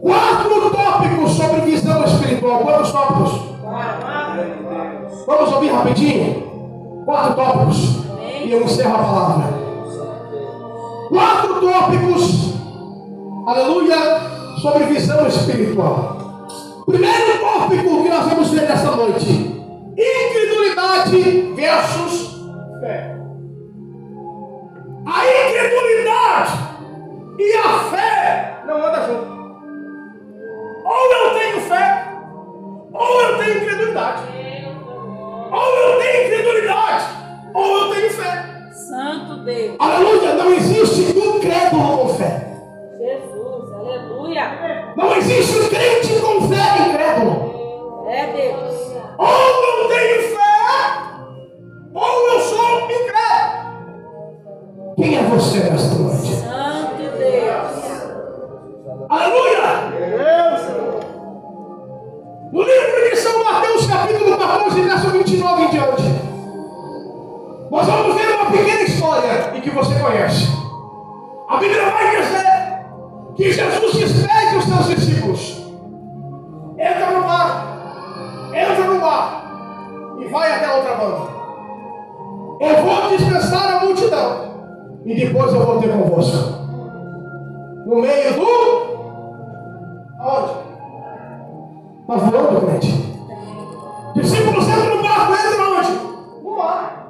quatro 0.01 0.71
tópicos 0.71 1.33
sobre 1.33 1.61
visão 1.61 2.03
espiritual. 2.03 2.61
Quantos 2.61 2.91
tópicos? 2.91 3.33
Vamos 5.27 5.53
ouvir 5.53 5.69
rapidinho? 5.69 7.03
Quatro 7.05 7.35
tópicos. 7.35 7.99
E 8.47 8.51
eu 8.51 8.63
encerro 8.63 8.95
a 8.95 8.99
palavra. 8.99 9.45
Quatro 11.11 11.61
tópicos. 11.61 12.55
Aleluia. 13.47 13.97
Sobre 14.63 14.85
visão 14.85 15.27
espiritual. 15.27 16.17
Primeiro 16.87 17.41
tópico 17.41 18.03
que 18.05 18.09
nós 18.09 18.25
vamos 18.27 18.49
ver 18.49 18.71
nessa 18.71 18.97
noite: 18.97 19.31
incredulidade 19.99 21.53
versus 21.55 22.41
fé. 22.81 23.19
A 25.05 25.27
incredulidade 25.27 26.72
e 27.43 27.57
a 27.57 27.79
fé 27.91 28.63
não 28.67 28.77
anda 28.77 29.07
junto. 29.07 29.33
Ou 30.85 31.13
eu 31.13 31.35
tenho 31.39 31.61
fé, 31.63 32.09
ou 32.93 33.23
eu 33.23 33.39
tenho 33.39 33.57
incredulidade. 33.57 34.23
Ou 35.51 35.79
eu 35.79 35.99
tenho 36.01 36.27
incredulidade, 36.27 37.05
ou 37.53 37.79
eu 37.79 37.95
tenho 37.95 38.11
fé. 38.11 38.71
Santo 38.73 39.37
Deus. 39.45 39.77
Aleluia, 39.79 40.35
não 40.35 40.55
existe 40.55 41.19
um 41.19 41.41
crédulo 41.41 41.99
com 41.99 42.09
fé. 42.15 42.59
Jesus, 42.99 43.73
aleluia. 43.73 44.93
Não 44.97 45.17
existe 45.17 45.59
um 45.59 45.69
crente 45.69 46.21
com 46.21 46.49
fé 46.49 46.89
incrédulo. 46.89 48.07
É 48.09 48.27
Deus. 48.27 48.93
Ou 49.19 49.29
eu 49.29 49.89
tenho 49.89 50.23
fé, 50.37 50.43
ou 51.95 52.29
eu 52.29 52.41
sou 52.41 52.81
incrédulo. 52.91 53.63
Quem 54.97 55.19
é 55.19 55.23
você 55.23 55.59
nesta 55.59 55.95
noite? 55.97 56.43
Aleluia! 59.09 59.93
No 62.53 62.63
livro 62.63 63.11
de 63.11 63.17
São 63.17 63.43
Mateus, 63.45 63.87
capítulo 63.87 64.37
14, 64.37 64.83
verso 64.83 65.11
29 65.11 65.63
em 65.63 65.71
diante, 65.71 66.03
nós 67.71 67.87
vamos 67.87 68.15
ver 68.15 68.29
uma 68.35 68.51
pequena 68.51 68.83
história 68.83 69.53
e 69.55 69.61
que 69.61 69.71
você 69.71 69.95
conhece. 69.99 70.49
A 71.49 71.57
Bíblia 71.57 71.91
vai 71.91 72.17
dizer 72.21 72.85
que 73.35 73.53
Jesus 73.53 73.93
despede 73.95 74.57
os 74.57 74.65
seus 74.65 74.89
discípulos. 74.89 75.63
Entra 76.79 77.11
no 77.11 77.27
mar, 77.27 78.51
entra 78.55 78.85
no 78.85 79.01
mar 79.01 79.45
e 80.21 80.29
vai 80.29 80.53
até 80.53 80.67
a 80.67 80.77
outra 80.77 80.95
banda. 80.95 81.33
Eu 82.61 82.83
vou 82.83 83.17
dispensar 83.17 83.77
a 83.77 83.85
multidão 83.85 84.53
e 85.05 85.15
depois 85.15 85.53
eu 85.53 85.65
vou 85.65 85.81
ter 85.81 85.91
convosco. 85.91 86.63
No 87.87 88.01
meio 88.01 88.35
do 88.35 88.92
Aonde? 90.23 90.53
Está 92.03 92.15
voando, 92.15 92.61
crente. 92.61 92.93
Discípulos 94.15 94.69
entram 94.69 94.97
no 94.97 95.03
barco, 95.03 95.33
entram 95.33 95.79
onde? 95.79 95.93
No 96.45 96.57
mar. 96.57 97.09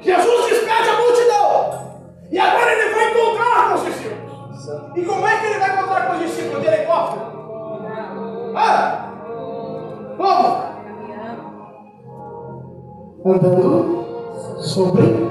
Jesus 0.00 0.46
despede 0.46 0.88
a 0.88 1.00
multidão. 1.00 1.52
E 2.30 2.38
agora 2.38 2.72
ele 2.72 2.94
vai 2.94 3.10
encontrar 3.10 3.68
com 3.68 3.74
os 3.74 3.84
discípulos. 3.84 4.32
E 4.96 5.04
como 5.04 5.26
é 5.26 5.36
que 5.38 5.46
ele 5.46 5.58
vai 5.58 5.70
encontrar 5.70 6.06
com 6.06 6.12
os 6.14 6.20
discípulos? 6.20 6.62
De 6.62 6.68
helicóptero? 6.68 7.22
Ah! 8.56 9.10
Como? 10.16 10.68
Andando 13.26 14.04
sobre 14.60 15.30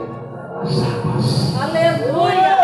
as 0.61 0.84
águas. 0.84 1.55
Aleluia. 1.59 2.57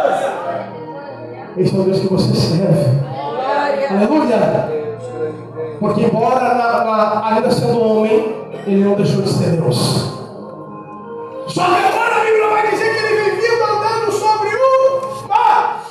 Esse 1.57 1.75
é 1.75 1.79
o 1.79 1.83
Deus 1.83 1.99
que 1.99 2.07
você 2.07 2.33
serve. 2.35 3.12
Glória. 3.87 4.05
Aleluia! 4.07 4.83
Porque 5.79 6.01
embora 6.01 6.39
na, 6.39 6.83
na, 6.83 7.27
ainda 7.27 7.51
sendo 7.51 7.81
homem, 7.81 8.35
ele 8.65 8.83
não 8.83 8.95
deixou 8.95 9.21
de 9.21 9.29
ser 9.29 9.51
Deus. 9.51 9.75
Só 11.47 11.65
que 11.65 11.85
agora 11.85 12.15
a 12.15 12.19
Bíblia 12.23 12.47
vai 12.47 12.71
dizer 12.71 12.93
que 12.93 13.05
ele 13.05 13.31
vindo 13.31 13.63
andando 13.63 14.11
sobre 14.11 14.49
o 14.55 15.27
mar. 15.27 15.83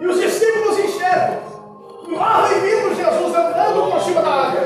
E 0.00 0.06
os 0.06 0.20
discípulos 0.20 0.78
enxergam. 0.78 1.38
Lá 2.10 2.48
vem 2.48 2.60
vindo 2.60 2.96
Jesus 2.96 3.34
andando 3.34 3.92
por 3.92 4.00
cima 4.00 4.22
da 4.22 4.28
água. 4.28 4.58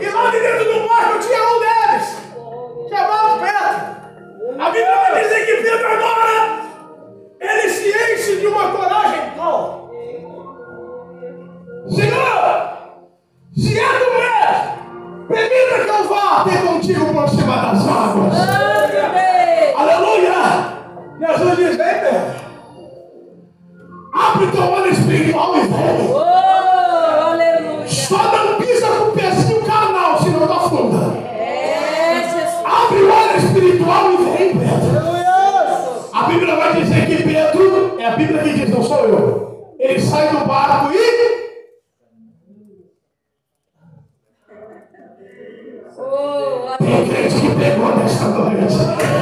E 0.00 0.08
lá 0.08 0.30
de 0.30 0.40
dentro 0.40 0.64
do 0.64 0.88
barco 0.88 1.18
tinha 1.18 1.42
um 1.42 1.60
deles, 1.60 2.16
chamado 2.88 3.40
Pedro. 3.40 4.00
A 4.58 4.70
Bíblia 4.70 4.96
vai 4.96 5.22
dizer 5.22 5.46
que 5.46 5.62
Pedro 5.62 5.86
agora, 5.86 6.69
ele 7.40 7.68
se 7.70 7.88
enche 7.88 8.36
de 8.40 8.46
uma 8.46 8.70
coragem 8.70 9.32
tal. 9.36 9.90
Senhor, 11.88 12.70
se 13.56 13.78
é 13.80 13.88
tu 13.88 14.10
és, 14.22 14.56
permita 15.26 15.84
que 15.84 15.90
eu 15.90 16.08
vá 16.08 16.44
ter 16.44 16.62
contigo 16.66 17.12
por 17.12 17.28
cima 17.28 17.56
das 17.56 17.88
águas. 17.88 18.34
Deus. 18.34 19.76
Aleluia! 19.76 20.80
Jesus 21.20 21.56
diz, 21.56 21.76
vem 21.76 22.00
Pedro. 22.00 22.40
Abre 24.12 24.46
teu 24.48 24.62
olho 24.62 24.90
espiritual 24.92 25.56
e 25.56 25.60
vem. 25.60 26.12
Oh, 26.12 26.18
aleluia. 27.30 27.88
Só 27.88 28.18
não 28.18 28.58
pisa 28.58 28.86
com 28.86 29.04
o 29.04 29.12
pezinho 29.12 29.62
carnal, 29.64 30.18
senão 30.20 30.46
tu 30.46 30.52
afunda. 30.52 31.18
É, 31.28 32.22
Jesus. 32.30 32.54
Abre 32.64 33.02
o 33.02 33.12
olho 33.12 33.36
espiritual 33.36 34.12
e 34.12 34.16
vem, 34.16 34.58
Pedro. 34.58 34.69
Sou 38.90 39.04
eu. 39.06 39.76
Ele 39.78 40.00
sai 40.00 40.28
do 40.30 40.44
barco 40.46 40.92
e. 40.92 41.30
Oh, 45.96 46.76
Tem 46.78 47.08
crente 47.08 47.40
que 47.40 47.54
pegou 47.54 47.96
nesta 47.96 48.24
noite. 48.24 49.19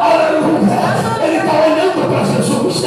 Aleluia! 0.00 0.78
Ele 1.22 1.36
está 1.36 1.52
olhando 1.66 2.08
para 2.08 2.24
Jesus 2.24 2.84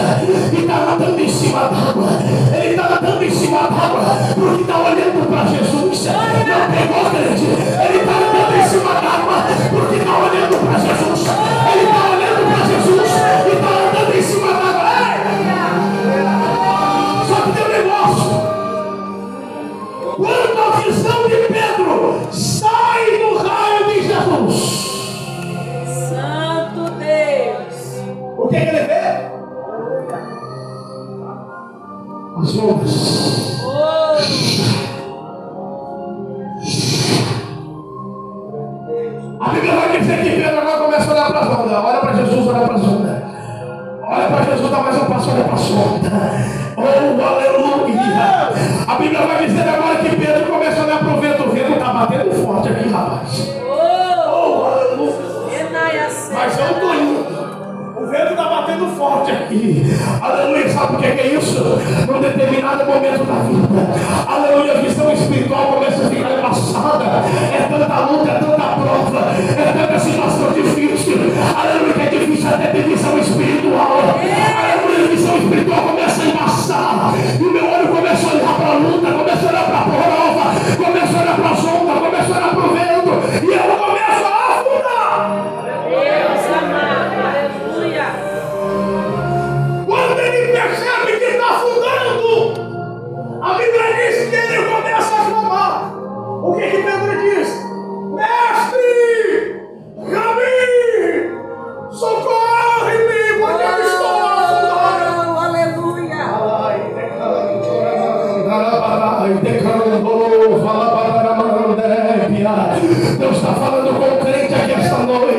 determinado 62.74 62.86
momento 62.86 63.26
da 63.26 63.36
vida. 63.44 63.94
Aleluia. 64.28 64.74
A 64.74 64.82
visão 64.82 65.12
espiritual 65.12 65.74
começa 65.74 66.06
a 66.06 66.10
ficar 66.10 66.32
embaçada. 66.38 67.06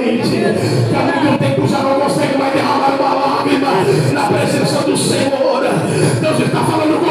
Noite. 0.05 0.29
Que 0.29 0.97
há 0.97 1.21
muito 1.23 1.39
tempo 1.39 1.69
já 1.69 1.79
não 1.79 2.01
consegue 2.01 2.39
mais 2.39 2.53
derramar 2.53 2.97
uma 2.99 3.15
lágrima 3.15 3.69
na 4.13 4.27
presença 4.27 4.81
do 4.83 4.97
Senhor. 4.97 5.63
Deus 6.21 6.41
está 6.41 6.65
falando 6.65 7.04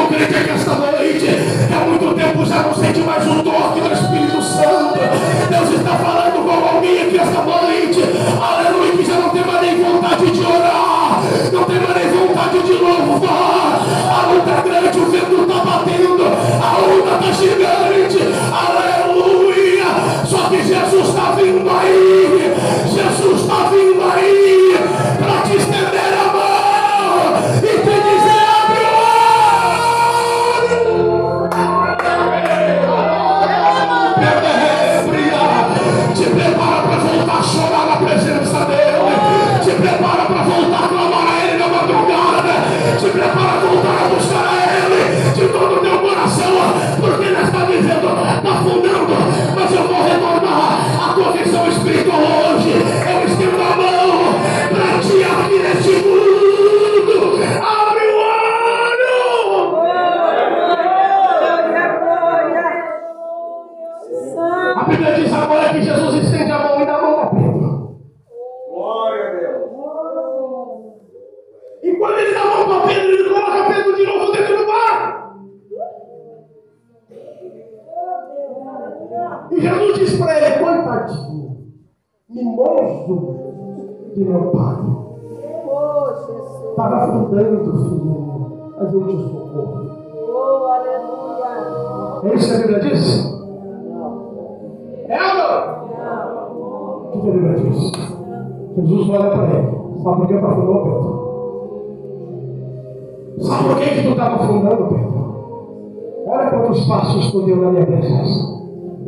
quantos 107.34 107.42
passos 107.42 107.42
tu 107.42 107.42
deu 107.42 107.58
na 107.58 107.72
minha 107.72 107.86
presença. 107.86 108.54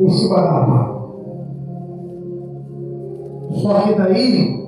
Em 0.00 0.08
cima 0.08 0.42
da 0.42 0.50
água. 0.50 0.96
Só 3.52 3.80
que 3.80 3.94
daí, 3.94 4.66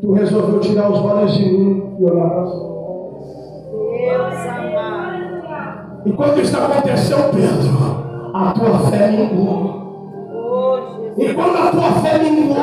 tu 0.00 0.12
resolveu 0.12 0.60
tirar 0.60 0.90
os 0.90 0.98
olhos 0.98 1.32
de 1.34 1.52
mim 1.52 1.82
e 1.98 2.04
olhar 2.04 2.28
para 2.28 2.46
cima. 2.46 2.70
E 6.04 6.12
quando 6.12 6.40
isso 6.40 6.56
aconteceu, 6.56 7.18
Pedro, 7.30 8.34
a 8.34 8.52
tua 8.52 8.78
fé 8.90 9.10
minguou. 9.10 9.80
E 11.16 11.34
quando 11.34 11.56
a 11.56 11.70
tua 11.70 11.92
fé 12.02 12.18
minguou, 12.18 12.56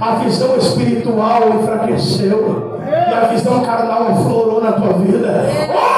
a 0.00 0.14
visão 0.24 0.56
espiritual 0.56 1.48
enfraqueceu 1.60 2.78
e 2.86 3.14
a 3.14 3.28
visão 3.28 3.60
carnal 3.60 4.08
aflorou 4.08 4.60
na 4.60 4.72
tua 4.72 4.92
vida. 4.94 5.46
Homem 5.68 5.97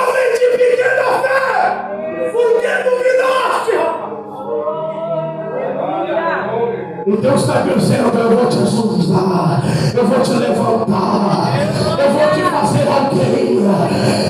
E 7.06 7.16
Deus 7.16 7.40
está 7.40 7.60
dizendo: 7.60 8.12
Eu 8.18 8.36
vou 8.36 8.46
te 8.46 8.58
ajudar, 8.58 9.62
eu 9.94 10.06
vou 10.06 10.20
te 10.20 10.32
levantar, 10.32 11.52
eu 11.98 12.12
vou 12.12 12.28
te 12.28 12.42
fazer 12.42 12.88
alguém, 12.88 13.60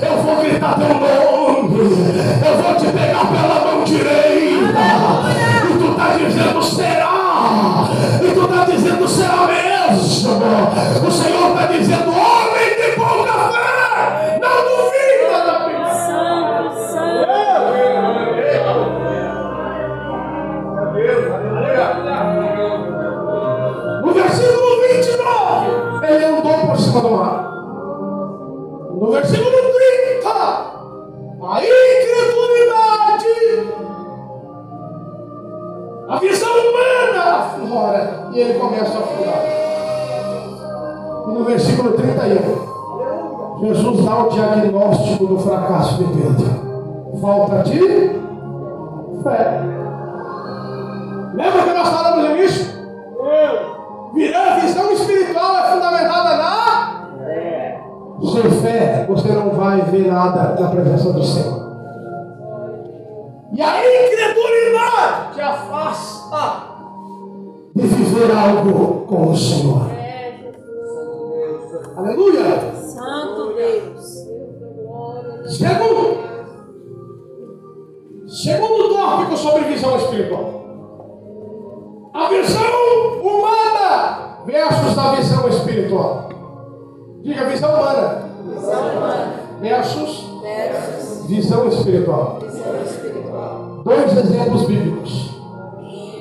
eu 0.02 0.22
vou 0.22 0.36
gritar 0.36 0.76
teu 0.76 0.88
nome, 0.88 1.78
eu 1.80 2.62
vou 2.62 2.74
te 2.76 2.86
pegar 2.86 3.26
pela 3.26 3.64
mão 3.64 3.84
direita. 3.84 4.80
E 5.68 5.78
tu 5.78 5.90
está 5.90 6.16
dizendo: 6.16 6.62
será? 6.62 7.88
E 8.22 8.34
tu 8.34 8.44
está 8.44 8.64
dizendo: 8.64 9.09
será 9.09 9.47
mesmo? 9.47 11.06
O 11.06 11.10
Senhor 11.10 11.48
está 11.51 11.66
dizendo: 11.66 12.10
homem 12.10 12.40
No 24.03 24.12
versículo 24.12 24.83
29, 24.89 26.07
ele 26.09 26.25
andou 26.25 26.67
por 26.67 26.77
cima 26.79 27.01
do 27.01 27.11
mar. 27.11 27.53
No 28.91 29.11
versículo 29.12 29.51
30, 29.51 30.29
a 31.43 31.61
incredulidade, 31.62 33.29
a 36.09 36.17
visão 36.19 36.51
humana 36.51 37.23
aflora 37.39 38.29
e 38.33 38.41
ele 38.41 38.59
começa 38.59 38.99
a 38.99 39.01
aflorar. 39.01 39.45
E 41.29 41.31
no 41.33 41.45
versículo 41.45 41.93
31, 41.93 42.71
Jesus 43.61 44.05
dá 44.05 44.25
o 44.25 44.31
diagnóstico 44.31 45.27
do 45.27 45.39
fracasso 45.39 45.99
de 45.99 46.05
Pedro: 46.05 46.51
falta 47.21 47.62
de 47.62 47.79
fé. 49.23 49.81
Lembra 51.35 51.62
que 51.62 51.73
nós 51.73 51.89
falamos 51.89 52.24
no 52.28 52.36
início? 52.36 52.81
A 54.35 54.59
visão 54.59 54.93
espiritual 54.93 55.57
é 55.57 55.70
fundamentada 55.70 56.36
na. 56.36 57.11
Sem 58.32 58.51
fé, 58.61 59.07
você 59.09 59.28
não 59.28 59.51
vai 59.51 59.81
ver 59.82 60.09
nada 60.09 60.55
da 60.55 60.69
presença 60.69 61.12
do 61.12 61.23
Senhor. 61.23 61.70
E 63.52 63.62
a 63.62 63.78
incredulidade 63.78 65.35
te 65.35 65.40
afasta 65.40 66.62
de 67.74 67.86
viver 67.86 68.31
algo 68.36 69.07
com 69.07 69.31
o 69.31 69.36
Senhor. 69.36 69.90
Aleluia! 71.97 72.74
Santo 72.74 73.55
Deus. 73.55 74.27
Segundo, 75.57 76.19
segundo 78.27 78.94
tópico 78.94 79.36
sobre 79.36 79.65
visão 79.65 79.97
espiritual. 79.97 80.60
A 82.20 82.28
visão 82.28 82.62
humana 83.22 84.36
versus 84.44 84.98
a 84.98 85.12
visão 85.12 85.48
espiritual. 85.48 86.28
Diga 87.22 87.47
visão 87.47 87.70
humana. 87.80 88.24
Versus 89.62 90.26
visão 91.26 91.66
espiritual. 91.68 92.40
Dois 93.82 94.18
exemplos 94.18 94.64
bíblicos. 94.64 95.30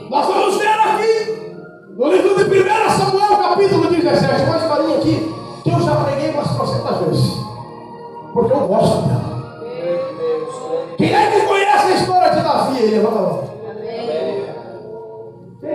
Nós 0.10 0.26
vamos 0.26 0.56
ver 0.56 0.70
aqui 0.70 1.54
no 1.98 2.08
livro 2.08 2.36
de 2.36 2.44
1 2.44 2.90
Samuel, 2.98 3.38
capítulo 3.38 3.88
17, 3.90 4.44
uma 4.44 4.56
historinha 4.58 4.98
aqui 5.00 5.36
que 5.66 5.70
eu 5.70 5.82
já 5.82 5.96
preguei 5.98 6.30
umas 6.30 6.56
trocentas 6.56 6.98
vezes. 7.00 7.34
Porque 8.34 8.54
eu 8.54 8.68
gosto 8.68 9.02
dela. 9.06 9.30
Quem 10.98 11.14
é 11.14 11.30
que 11.30 11.46
conhece 11.46 11.88
a 11.88 11.96
história 11.96 12.30
de 12.30 12.42
Davi? 12.42 12.78
aí? 12.78 12.90
Levanta 12.92 13.18
a 13.18 13.22
mão. 13.22 13.49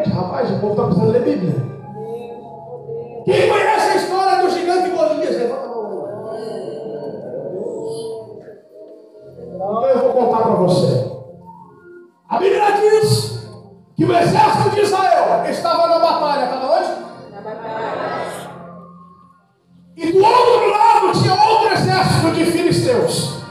Gente, 0.05 0.17
rapaz, 0.17 0.51
o 0.51 0.59
povo 0.59 0.73
está 0.73 0.85
precisando 0.85 1.13
ler 1.13 1.23
Bíblia. 1.23 1.55
Quem 3.25 3.49
conhece 3.49 3.91
a 3.91 3.97
história 3.97 4.43
do 4.43 4.51
gigante 4.51 4.91
Golias? 4.91 5.37
Levanta 5.37 5.65
a 5.65 5.69
mão. 5.69 6.09
Então 9.55 9.87
eu 9.87 9.99
vou 9.99 10.13
contar 10.13 10.43
para 10.43 10.55
você. 10.57 11.11
A 12.29 12.39
Bíblia 12.39 12.73
diz 12.73 13.49
que 13.97 14.05
o 14.05 14.15
exército 14.15 14.71
de 14.71 14.81
Israel 14.83 15.45
estava 15.49 15.87
na 15.87 15.99
batalha. 15.99 16.45
Estava 16.45 16.67
onde? 16.77 17.05
E 19.97 20.13
do 20.13 20.23
outro 20.23 20.71
lado 20.71 21.19
tinha 21.19 21.35
outro 21.35 21.73
exército 21.73 22.31
de 22.33 22.45
filisteus. 22.45 23.43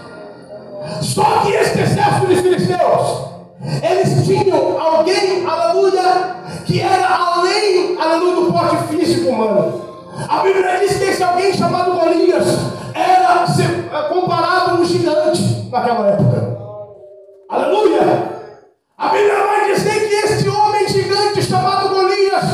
Só 1.01 1.39
que 1.39 1.51
este 1.53 1.79
exército 1.79 2.27
de 2.27 2.35
filisteus, 2.35 3.27
eles 3.81 4.27
tinham 4.27 4.79
alguém, 4.79 5.45
aleluia, 5.45 6.42
que 6.65 6.79
era 6.79 7.07
além, 7.07 7.97
aleluia, 7.99 8.35
do 8.35 8.51
porte 8.51 8.87
físico 8.87 9.29
humano. 9.29 9.81
A 10.29 10.39
Bíblia 10.39 10.79
diz 10.79 10.97
que 10.97 11.03
esse 11.03 11.23
alguém 11.23 11.53
chamado 11.53 11.93
Golias 11.93 12.47
era 12.93 13.45
é, 13.45 14.09
comparado 14.09 14.71
a 14.71 14.73
um 14.75 14.85
gigante 14.85 15.69
naquela 15.71 16.07
época. 16.07 16.57
Aleluia! 17.49 18.33
A 18.97 19.09
Bíblia 19.09 19.43
vai 19.43 19.73
dizer 19.73 20.07
que 20.07 20.15
este 20.15 20.49
homem 20.49 20.87
gigante 20.87 21.41
chamado 21.41 21.89
Golias 21.89 22.45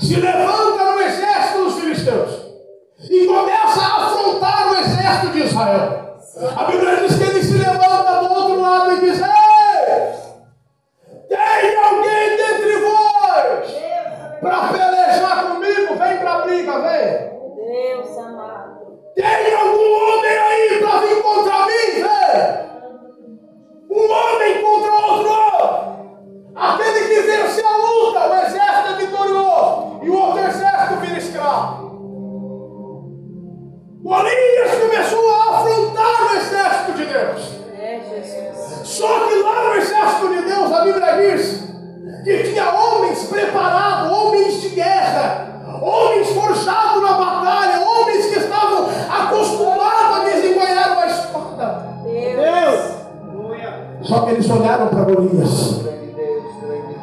se 0.00 0.16
levanta 0.16 0.92
no 0.92 1.00
exército 1.00 1.64
dos 1.64 1.74
filisteus 1.74 2.30
e 3.10 3.26
começa 3.26 3.80
a 3.80 4.06
afrontar 4.06 4.72
o 4.72 4.76
exército 4.76 5.32
de 5.32 5.40
Israel. 5.44 6.18
A 6.56 6.64
Bíblia 6.64 6.96
diz 6.96 7.16
que 7.16 7.22
ele 7.22 7.42
se 7.42 7.54
levanta 7.54 8.20
do 8.20 8.32
outro 8.32 8.60
lado 8.60 8.92
e 8.92 9.00
diz: 9.00 9.20
Ei, 9.20 10.14
tem 11.28 11.76
alguém 11.76 12.37
para 14.40 14.68
pelejar 14.68 15.46
comigo? 15.48 15.94
Vem 15.96 16.18
para 16.18 16.32
a 16.32 16.40
briga, 16.42 16.78
vem. 16.80 17.28
Deus 17.56 18.18
amado. 18.18 18.98
Tem 19.14 19.54
algum 19.54 19.92
homem 19.94 20.38
aí 20.38 20.78
para 20.80 21.00
vir 21.00 21.22
contra 21.22 21.66
mim, 21.66 22.02
vem. 22.02 22.38
Um 23.90 24.10
homem 24.10 24.62
contra 24.62 24.92
outro. 24.92 25.28
Aquele 26.54 27.00
que 27.08 27.20
vence 27.20 27.62
a 27.64 27.76
luta, 27.76 28.28
o 28.28 28.34
exército 28.34 28.88
é 28.88 28.96
vitorioso. 28.96 30.00
E 30.02 30.10
o 30.10 30.16
outro 30.16 30.40
exército 30.40 31.00
vira 31.00 31.18
escravo. 31.18 31.88
Golias 34.02 34.74
começou 34.80 35.30
a 35.30 35.58
afrontar 35.58 36.32
o 36.32 36.36
exército 36.36 36.92
de 36.92 37.04
Deus. 37.04 37.58
É, 37.78 38.00
Jesus. 38.08 38.88
Só 38.88 39.28
que 39.28 39.34
lá 39.36 39.64
no 39.64 39.74
exército 39.74 40.28
de 40.28 40.42
Deus, 40.42 40.72
a 40.72 40.80
Bíblia 40.84 41.16
diz 41.16 41.68
que 42.24 42.42
tinha 42.44 42.70
homens 42.72 43.24
preparados, 43.24 43.87
Só 54.08 54.20
que 54.20 54.30
eles 54.30 54.48
olharam 54.48 54.86
para 54.86 55.02
Golias 55.02 55.82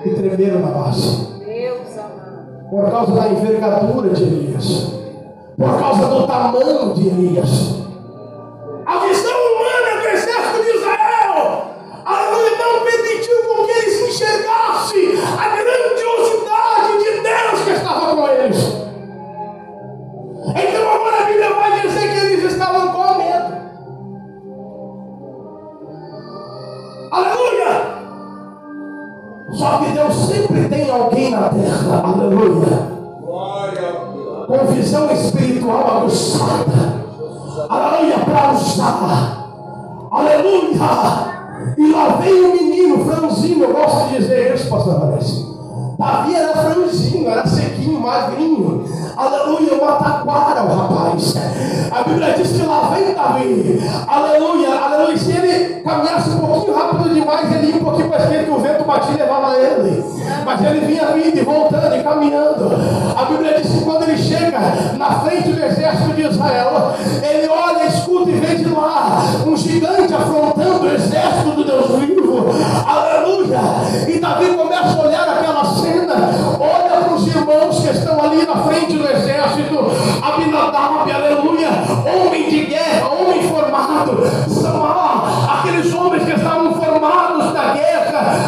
e 0.04 0.10
tremeram 0.10 0.60
na 0.60 0.72
base. 0.72 1.36
Por 2.68 2.90
causa 2.90 3.12
da 3.14 3.30
envergadura 3.30 4.10
de 4.10 4.24
Elias, 4.24 4.92
por 5.56 5.80
causa 5.80 6.08
do 6.08 6.26
tamanho 6.26 6.96
de 6.96 7.08
Elias. 7.08 7.76
A 8.88 9.00
visão 9.06 9.35
espiritual 35.66 35.98
aguçada, 35.98 37.06
aleluia, 37.70 38.20
para 38.20 38.52
usar, 38.54 39.48
aleluia. 40.12 41.36
E 41.78 41.92
lá 41.92 42.08
vem 42.22 42.34
o 42.34 42.54
menino 42.54 43.06
franzino, 43.06 43.64
eu 43.64 43.74
gosto 43.74 44.10
de 44.10 44.18
dizer 44.18 44.56
isso, 44.56 44.70
pastor. 44.70 45.18
Davi 45.98 46.36
era 46.36 46.54
franzinho, 46.54 47.30
era 47.30 47.48
sequinho, 47.48 48.00
magrinho. 48.00 48.86
Aleluia, 49.18 49.74
uma 49.76 49.94
taquara 49.94 50.64
o 50.64 50.76
rapaz. 50.76 51.36
A 51.92 52.04
Bíblia 52.04 52.34
diz 52.34 52.52
que 52.52 52.66
lá 52.66 52.92
vem 52.94 53.14
Davi. 53.14 53.82
Aleluia, 54.08 54.76
aleluia. 54.76 55.18
Se 55.18 55.32
ele 55.32 55.82
caminhasse 55.82 56.30
um 56.32 56.40
pouquinho 56.40 56.76
rápido 56.76 57.14
demais, 57.14 57.56
ele 57.56 57.68
ia 57.68 57.76
um 57.78 57.84
pouquinho 57.84 58.10
para 58.10 58.24
esquerda, 58.24 58.44
que 58.44 58.52
o 58.52 58.60
vento 58.60 58.84
batia 58.84 59.14
e 59.14 59.18
levava 59.18 59.56
ele. 59.56 60.04
Mas 60.44 60.66
ele 60.66 60.86
vinha 60.86 61.06
vindo 61.08 61.38
e 61.38 61.42
voltando 61.42 61.96
e 61.96 62.04
caminhando. 62.04 62.72
A 63.18 63.26
Bíblia 63.26 63.62
diz 63.62 63.72
que 63.72 63.86
quando 63.86 64.04
ele 64.04 64.18
chega 64.18 64.60
na 64.98 65.12
frente 65.22 65.50
do 65.50 65.64
exército 65.64 66.14
de 66.14 66.22
Israel, 66.24 66.94
ele 67.24 67.48
olha, 67.48 67.86
escuta 67.86 68.30
e 68.30 68.34
vê 68.34 68.56
de 68.56 68.70
lá 68.70 69.22
um 69.46 69.56
gigante 69.56 70.14
afrontando 70.14 70.86
o 70.86 70.94
exército 70.94 71.52
do 71.52 71.64
Deus 71.64 72.00
vivo. 72.00 72.48
Aleluia. 72.86 73.60
E 74.08 74.20
Davi 74.20 74.48
começa 74.48 75.00
a 75.00 75.06
olhar 75.06 75.30
aquela 75.30 75.55
que 77.86 77.92
estão 77.92 78.24
ali 78.24 78.46
na 78.46 78.56
frente 78.64 78.94
do 78.98 79.08
exército, 79.08 79.78
Abinadab, 80.22 81.12
aleluia, 81.12 81.70
homem 82.04 82.50
de 82.50 82.66
guerra, 82.66 83.08
homem 83.10 83.48
formado, 83.48 84.24
Samar, 84.50 85.60
aqueles 85.60 85.94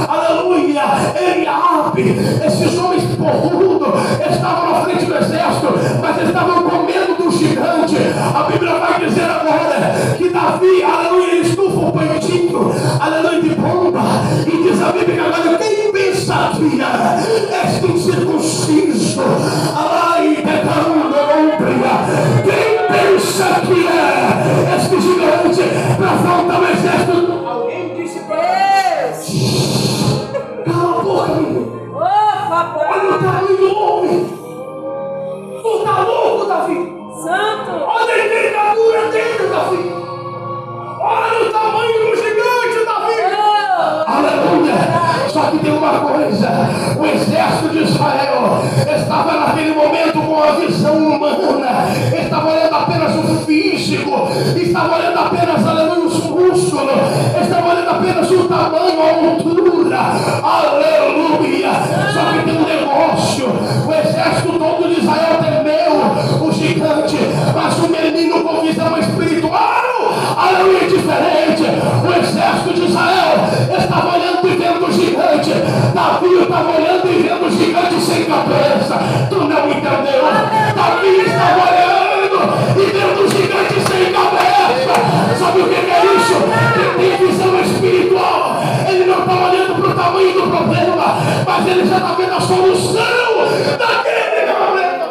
aleluia, 0.08 0.84
Eliabe, 1.20 2.16
esses 2.46 2.78
homens 2.78 3.04
porrudos 3.16 3.94
estavam 4.30 4.72
na 4.72 4.82
frente 4.82 5.06
do 5.06 5.16
exército, 5.16 5.74
mas 6.02 6.28
estavam 6.28 6.64
com 6.64 6.84
medo 6.84 7.16
do 7.18 7.32
gigante. 7.32 7.96
A 8.36 8.44
Bíblia 8.44 8.76
vai 8.76 9.00
dizer 9.06 9.24
agora 9.24 9.96
que 10.18 10.30
Davi, 10.30 10.84
aleluia, 10.84 11.32
ele 11.32 11.48
estufa 11.48 11.80
o 11.80 11.92
peitinho, 11.92 12.72
aleluia, 13.00 13.42
de 13.42 13.50
bomba, 13.56 14.02
e 14.46 14.64
diz 14.64 14.82
a 14.82 14.92
Bíblia 14.92 15.24
agora, 15.24 15.58
quem 15.58 15.92
pensaria, 15.92 16.88
este 17.66 17.92
incircunciso, 17.92 19.22
ai, 19.76 20.36
pecando 20.38 21.08
ombria, 21.38 21.96
quem 22.44 22.88
pensa 22.88 23.62
que 23.66 23.88
é 23.88 24.76
este 24.78 25.02
gigante 25.02 25.64
para 25.98 26.12
afrontar 26.12 26.62
o 26.62 26.66
exército? 26.66 27.48
Alguém 27.48 27.96
disse 27.96 28.20
Deus. 28.20 28.67
Olha 32.58 33.16
o 33.16 33.20
tamanho 33.20 33.58
do 33.58 33.78
homem. 33.78 34.26
Tu 35.62 35.84
tá 35.86 36.00
louco, 36.00 36.46
Davi? 36.48 36.92
Santo. 37.22 37.72
Olha 37.86 38.14
a 38.14 38.26
envergadura 38.26 39.08
dele, 39.12 39.48
Davi. 39.48 39.94
Olha 41.00 41.48
o 41.48 41.52
tamanho 41.52 42.00
do 42.00 42.16
gigante, 42.16 42.84
Davi. 42.84 43.14
Oh, 43.38 44.12
Aleluia! 44.12 44.74
Só 45.30 45.42
que 45.52 45.60
tem 45.60 45.72
uma 45.72 46.00
coisa: 46.00 46.50
o 47.00 47.06
exército 47.06 47.70
de 47.70 47.84
Israel 47.84 48.64
estava 48.88 49.34
naquele 49.34 49.76
momento 49.76 50.20
com 50.20 50.42
a 50.42 50.52
visão 50.54 50.98
humana, 50.98 51.90
estava 52.20 52.50
olhando 52.54 52.76
apenas 52.76 53.16
o 53.18 53.46
físico, 53.46 54.30
estava 54.56 54.96
olhando 54.96 55.20
apenas, 55.20 55.68
aleluia, 55.68 56.07
os 56.52 56.64
músculos, 56.64 56.96
estava 57.42 57.70
olhando 57.70 57.90
apenas 57.90 58.32
o 58.32 58.44
tamanho, 58.48 59.02
a 59.02 59.10
altura, 59.10 60.00
aleluia! 60.44 61.72
Só 62.14 62.32
que 62.32 62.44
tem 62.46 62.58
um 62.58 62.66
negócio: 62.66 63.48
o 63.86 63.94
exército 63.94 64.60
todo 64.60 64.88
de 64.88 65.02
Israel 65.02 65.38
temeu 65.42 66.48
o 66.48 66.52
gigante, 66.52 67.18
mas 67.54 67.78
o 67.80 67.90
menino 67.90 68.44
com 68.44 68.62
visão 68.62 68.98
espiritual, 68.98 70.14
aleluia, 70.38 70.84
é 70.84 70.88
diferente. 70.88 71.64
O 72.04 72.20
exército 72.20 72.74
de 72.74 72.86
Israel 72.86 73.38
estava 73.78 74.16
olhando 74.16 74.48
e 74.48 74.56
vendo 74.56 74.86
o 74.86 74.92
gigante. 74.92 75.52
Davi 75.94 76.34
estava 76.42 76.70
olhando 76.70 77.08
e 77.08 77.24
vendo 77.24 77.46
o 77.46 77.52
gigante 77.52 78.02
sem 78.02 78.26
cabeça. 78.26 79.00
Tu 79.30 79.36
não 79.36 79.67
Tem 86.98 87.16
visão 87.18 87.60
espiritual, 87.62 88.58
ele 88.90 89.06
não 89.06 89.20
está 89.20 89.34
olhando 89.34 89.82
para 89.82 89.92
o 89.92 89.94
tamanho 89.94 90.34
do 90.34 90.42
problema, 90.50 91.18
mas 91.46 91.68
ele 91.68 91.86
já 91.86 91.98
está 91.98 92.14
vendo 92.14 92.34
a 92.34 92.42
solução 92.42 93.02
daquele 93.78 94.52
problema. 94.52 95.08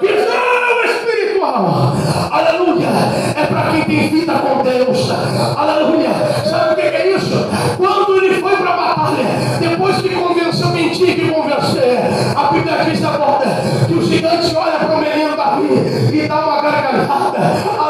Visão 0.00 0.84
espiritual. 0.84 1.94
Aleluia. 2.30 2.88
É 3.36 3.46
para 3.46 3.62
quem 3.70 3.84
tem 3.84 4.08
vida 4.10 4.34
com 4.34 4.62
Deus. 4.62 5.10
Aleluia. 5.56 6.10
Sabe 6.44 6.72
o 6.72 6.76
que 6.76 6.82
é 6.82 7.16
isso? 7.16 7.48
Quando 7.78 8.22
ele 8.22 8.34
foi 8.40 8.56
para 8.56 8.70
a 8.70 8.76
batalha, 8.76 9.26
depois 9.60 9.96
que 9.96 10.10
convenceu 10.10 10.68
mentir 10.68 11.14
que 11.14 11.30
convencer, 11.30 12.00
a 12.36 12.52
Bíblia 12.52 12.84
diz 12.84 13.02
agora 13.02 13.46
que 13.86 13.94
o 13.94 14.02
gigante 14.02 14.54
olha 14.54 14.78
para 14.78 14.94
o 14.94 15.00
menino 15.00 15.36
Davi 15.36 16.12
e 16.12 16.28
dá 16.28 16.44
uma 16.44 16.60
gargalhada. 16.60 17.83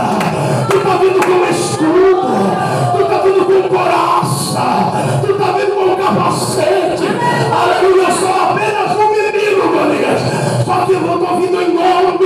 Espada, 0.00 0.66
tu 0.68 0.78
tá 0.80 0.96
vindo 0.96 1.20
com 1.20 1.44
escudo, 1.50 2.26
tu 2.96 3.04
tá 3.04 3.18
vindo 3.18 3.44
com 3.44 3.68
coraça, 3.68 4.66
tu 5.26 5.34
tá 5.34 5.52
vindo 5.52 5.72
com 5.74 5.96
capacete. 5.96 7.08
Aleluia, 7.52 8.10
sou 8.12 8.30
apenas 8.30 8.96
um 8.96 9.10
menino, 9.10 9.68
Golias. 9.68 10.20
Só 10.64 10.86
que 10.86 10.92
eu 10.92 11.00
tô 11.00 11.36
vindo 11.36 11.60
em 11.60 11.74
nome 11.74 12.18
do 12.18 12.24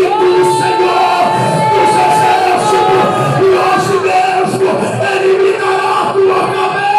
Senhor, 0.58 1.24
dos 1.72 1.90
exércitos, 2.04 3.06
e 3.40 3.42
hoje 3.64 3.94
mesmo 4.04 4.68
eliminará 5.12 5.90
a 6.00 6.12
tua 6.12 6.40
cabeça. 6.54 6.94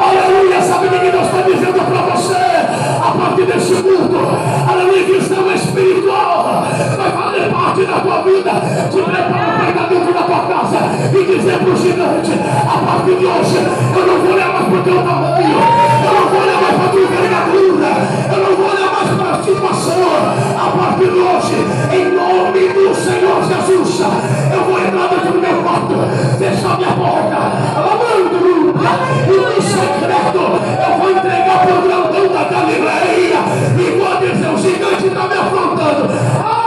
Aleluia, 0.00 0.58
sabe 0.62 0.86
o 0.86 0.90
que 0.90 1.10
Deus 1.10 1.26
está 1.26 1.40
dizendo 1.42 1.80
para 1.84 2.00
você? 2.14 2.46
A 3.00 3.10
partir 3.10 3.46
desse 3.46 3.74
culto, 3.82 4.18
aleluia, 4.70 5.04
visão 5.04 5.52
espiritual 5.52 6.27
vai 6.27 6.27
aqui 7.78 7.86
na 7.86 8.00
tua 8.00 8.22
vida, 8.22 8.50
te 8.90 8.96
levar 8.96 9.72
para 9.72 9.86
dentro 9.86 10.12
da 10.12 10.22
tua 10.22 10.40
casa. 10.40 10.78
E 11.12 11.24
dizer 11.24 11.58
para 11.58 11.70
o 11.70 11.76
gigante: 11.76 12.32
a 12.32 12.78
partir 12.78 13.16
de 13.16 13.26
hoje, 13.26 13.56
eu 13.96 14.06
não 14.06 14.18
vou 14.18 14.32
olhar 14.32 14.52
mais 14.52 14.66
para 14.66 14.78
o 14.78 14.82
teu 14.82 15.02
tamanho, 15.02 15.58
eu 16.04 16.12
não 16.12 16.28
vou 16.28 16.40
olhar 16.40 16.60
mais 16.60 16.74
para 16.74 16.84
a 16.84 16.88
tua 16.88 17.00
envergadura, 17.00 17.90
eu 18.32 18.38
não 18.38 18.56
vou 18.56 18.66
olhar 18.66 18.92
mais 18.92 19.10
para 19.16 19.30
a 19.30 19.42
situação. 19.42 19.98
A 20.58 20.70
partir 20.76 21.10
de 21.10 21.18
hoje, 21.18 21.56
em 21.92 22.04
nome 22.14 22.68
do 22.68 22.94
Senhor 22.94 23.42
Jesus, 23.44 24.00
eu 24.52 24.64
vou 24.64 24.78
entrar 24.78 25.08
dentro 25.08 25.32
do 25.32 25.40
meu 25.40 25.62
quarto, 25.62 25.94
fechar 26.38 26.76
minha 26.76 26.92
porta, 26.92 27.36
amando 27.76 28.38
e 29.28 29.30
no 29.30 29.62
secreto, 29.62 30.38
eu 30.38 30.98
vou 30.98 31.10
entregar 31.10 31.66
para 31.66 31.74
o 31.74 31.82
grandão 31.82 32.28
da 32.32 32.44
Galileia. 32.44 33.38
E 33.78 33.98
vou 33.98 34.16
dizer: 34.20 34.48
o 34.48 34.58
gigante 34.58 35.06
está 35.06 35.28
me 35.28 35.34
afrontando. 35.34 36.57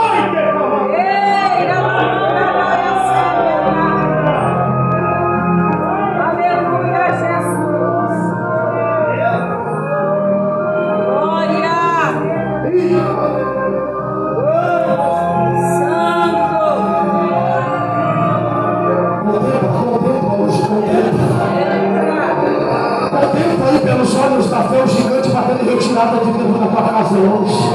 Retirada 26.02 26.18
de 26.18 26.58
da 26.58 26.66
tua 26.66 26.82
casa 26.82 27.14
hoje. 27.16 27.74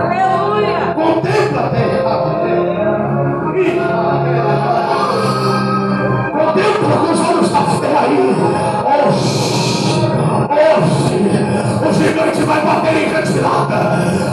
Aleluia. 0.00 0.94
Contempla 0.94 1.60
a 1.60 1.68
terra. 1.68 2.14
Contempla 6.32 6.96
com 6.96 7.12
os 7.12 7.20
olhos 7.20 7.50
da 7.50 7.60
fé 7.60 7.92
aí. 7.98 8.18
Hoje, 8.94 9.28
hoje, 10.50 11.18
o 11.86 11.92
gigante 11.92 12.42
vai 12.42 12.60
bater 12.62 12.96
em 12.96 13.08
retirada. 13.12 13.80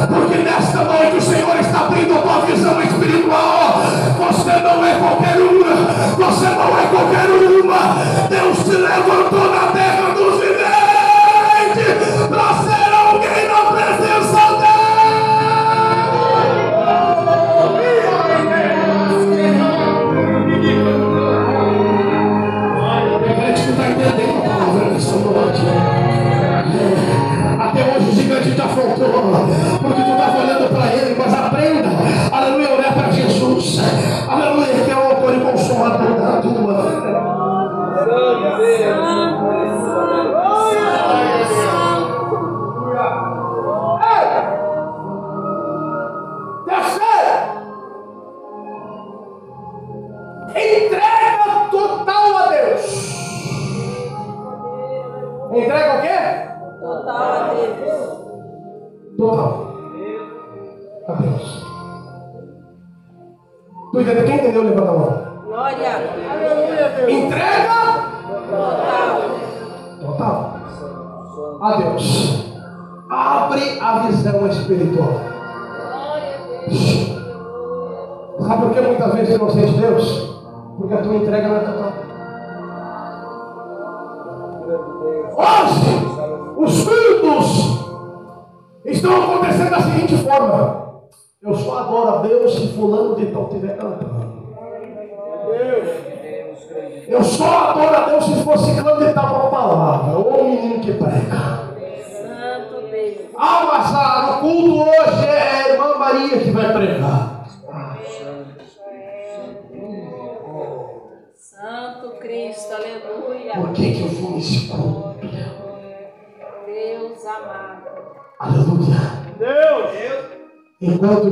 Porque 0.08 0.38
nesta 0.38 0.84
noite 0.84 1.18
o 1.18 1.22
Senhor 1.22 1.60
está 1.60 1.80
abrindo 1.82 2.16
a 2.16 2.22
tua 2.22 2.42
visão 2.46 2.82
espiritual. 2.82 3.82
Você 4.20 4.54
não 4.60 4.86
é 4.86 4.94
qualquer 4.96 5.38
uma. 5.38 5.76
Você 6.16 6.46
não 6.46 6.80
é 6.80 6.86
qualquer 6.90 7.30
uma. 7.30 7.82
Deus 8.30 8.58
te 8.64 8.76
levantou 8.78 9.52
na 9.52 9.72
terra 9.74 10.11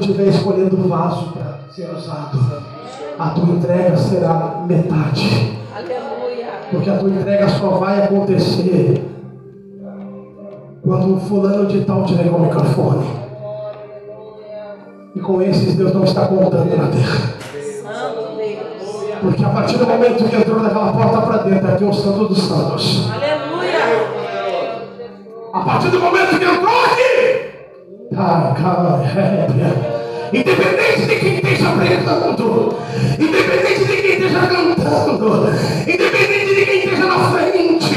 estiver 0.10 0.28
escolhendo 0.28 0.76
o 0.76 0.88
vaso 0.88 1.32
para 1.34 1.60
ser 1.72 1.90
usado, 1.92 2.40
a 3.18 3.30
tua 3.30 3.54
entrega 3.54 3.96
será 3.96 4.64
metade. 4.68 5.60
Aleluia. 5.76 6.48
Porque 6.72 6.90
a 6.90 6.98
tua 6.98 7.10
entrega 7.10 7.48
só 7.50 7.70
vai 7.72 8.04
acontecer 8.04 9.06
quando 10.82 11.16
o 11.16 11.20
fulano 11.20 11.68
de 11.68 11.82
tal 11.82 12.06
tiver 12.06 12.30
o 12.30 12.40
microfone. 12.40 13.06
E 15.16 15.20
com 15.20 15.42
esses 15.42 15.76
Deus 15.76 15.94
não 15.94 16.04
está 16.04 16.26
contando 16.28 16.76
na 16.76 16.88
terra. 16.88 17.40
Porque 19.22 19.44
a 19.44 19.50
partir 19.50 19.78
do 19.78 19.86
momento 19.86 20.24
que 20.24 20.36
entrou 20.36 20.62
naquela 20.62 20.94
porta 20.94 21.22
para 21.22 21.38
dentro, 21.44 21.68
aqui 21.68 21.84
é 21.84 21.88
o 21.88 21.94
Santo 21.94 22.26
dos 22.26 22.42
Santos. 22.42 23.12
Aleluia. 23.12 23.80
A 25.52 25.60
partir 25.60 25.90
do 25.90 26.00
momento 26.00 26.40
que 26.40 26.46
entrou 26.46 26.86
aqui, 26.86 28.16
tá, 28.16 28.56
cara, 28.56 29.04
é, 29.04 29.99
independente 30.34 31.06
de 31.06 31.16
quem 31.16 31.36
esteja 31.36 31.70
pregando, 31.72 32.78
independente 33.20 33.86
de 33.86 34.02
quem 34.02 34.12
esteja 34.14 34.40
cantando, 34.40 35.50
independente 35.88 36.56
de 36.56 36.66
quem 36.66 36.80
esteja 36.80 37.06
na 37.06 37.32
frente, 37.32 37.96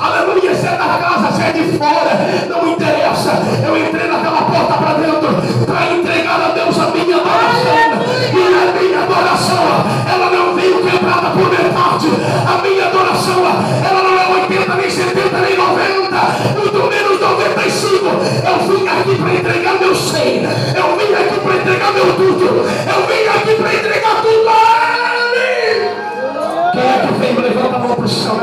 aleluia, 0.00 0.54
se 0.54 0.66
é 0.66 0.70
da 0.70 0.98
casa, 0.98 1.32
se 1.32 1.42
é 1.42 1.52
de 1.52 1.78
fora, 1.78 2.46
não 2.48 2.66
interessa. 2.68 3.42
Eu 3.64 3.76
entrei 3.76 4.08
naquela 4.08 4.42
porta 4.42 4.74
para 4.74 4.94
dentro 4.94 5.28
para 5.66 5.92
entregar 5.92 6.40
a 6.40 6.48
Deus 6.54 6.78
a 6.78 6.86
minha 6.90 7.16
adoração. 7.16 8.16
E 8.32 8.38
a 8.38 8.80
minha 8.80 9.02
adoração, 9.02 9.64
ela 10.10 10.30
não 10.30 10.54
veio 10.54 10.82
quebrada 10.82 11.30
por 11.30 11.50
metade. 11.50 12.08
A 12.46 12.62
minha 12.62 12.86
adoração, 12.86 13.44
ela 13.84 14.02
não 14.02 14.18
é 14.18 14.42
80, 14.42 14.74
nem 14.74 14.90
70, 14.90 15.38
nem 15.38 15.56
90, 15.56 15.76
muito 15.76 15.96
menos 15.96 16.06
95. 16.06 16.45
Eu 18.56 18.62
vim 18.62 18.88
aqui 18.88 19.14
para 19.16 19.34
entregar 19.34 19.78
meu 19.78 19.94
100. 19.94 20.44
Eu 20.44 20.96
vim 20.96 21.14
aqui 21.14 21.40
para 21.40 21.56
entregar 21.56 21.92
meu 21.92 22.16
tudo. 22.16 22.46
Eu 22.46 23.06
vim 23.06 23.28
aqui 23.28 23.54
para 23.54 23.74
entregar 23.74 24.22
tudo 24.22 24.48
a 24.48 25.32
Ele. 25.36 25.90
Quem 26.72 26.82
é 26.82 27.06
que 27.06 27.12
veio? 27.18 27.40
Levanta 27.40 27.76
a 27.76 27.78
mão 27.78 27.94
para 27.94 28.04
o 28.04 28.08
céu 28.08 28.36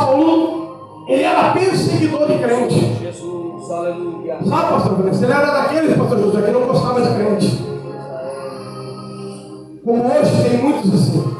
Saulo 0.00 1.04
ele 1.06 1.22
era 1.24 1.52
perseguidor 1.52 2.26
de 2.26 2.38
crente. 2.38 2.98
Jesus, 3.02 3.70
aleluia. 3.70 4.38
Sabe, 4.44 4.72
pastor 4.72 4.96
Vanessa? 4.96 5.24
Ele 5.24 5.32
era 5.32 5.50
daqueles, 5.50 5.96
pastor 5.96 6.18
José, 6.20 6.42
que 6.42 6.50
não 6.52 6.66
gostava 6.66 7.02
de 7.02 7.14
crente. 7.14 7.64
Como 9.84 10.04
hoje 10.04 10.48
tem 10.48 10.58
muitos 10.58 10.94
assim. 10.94 11.34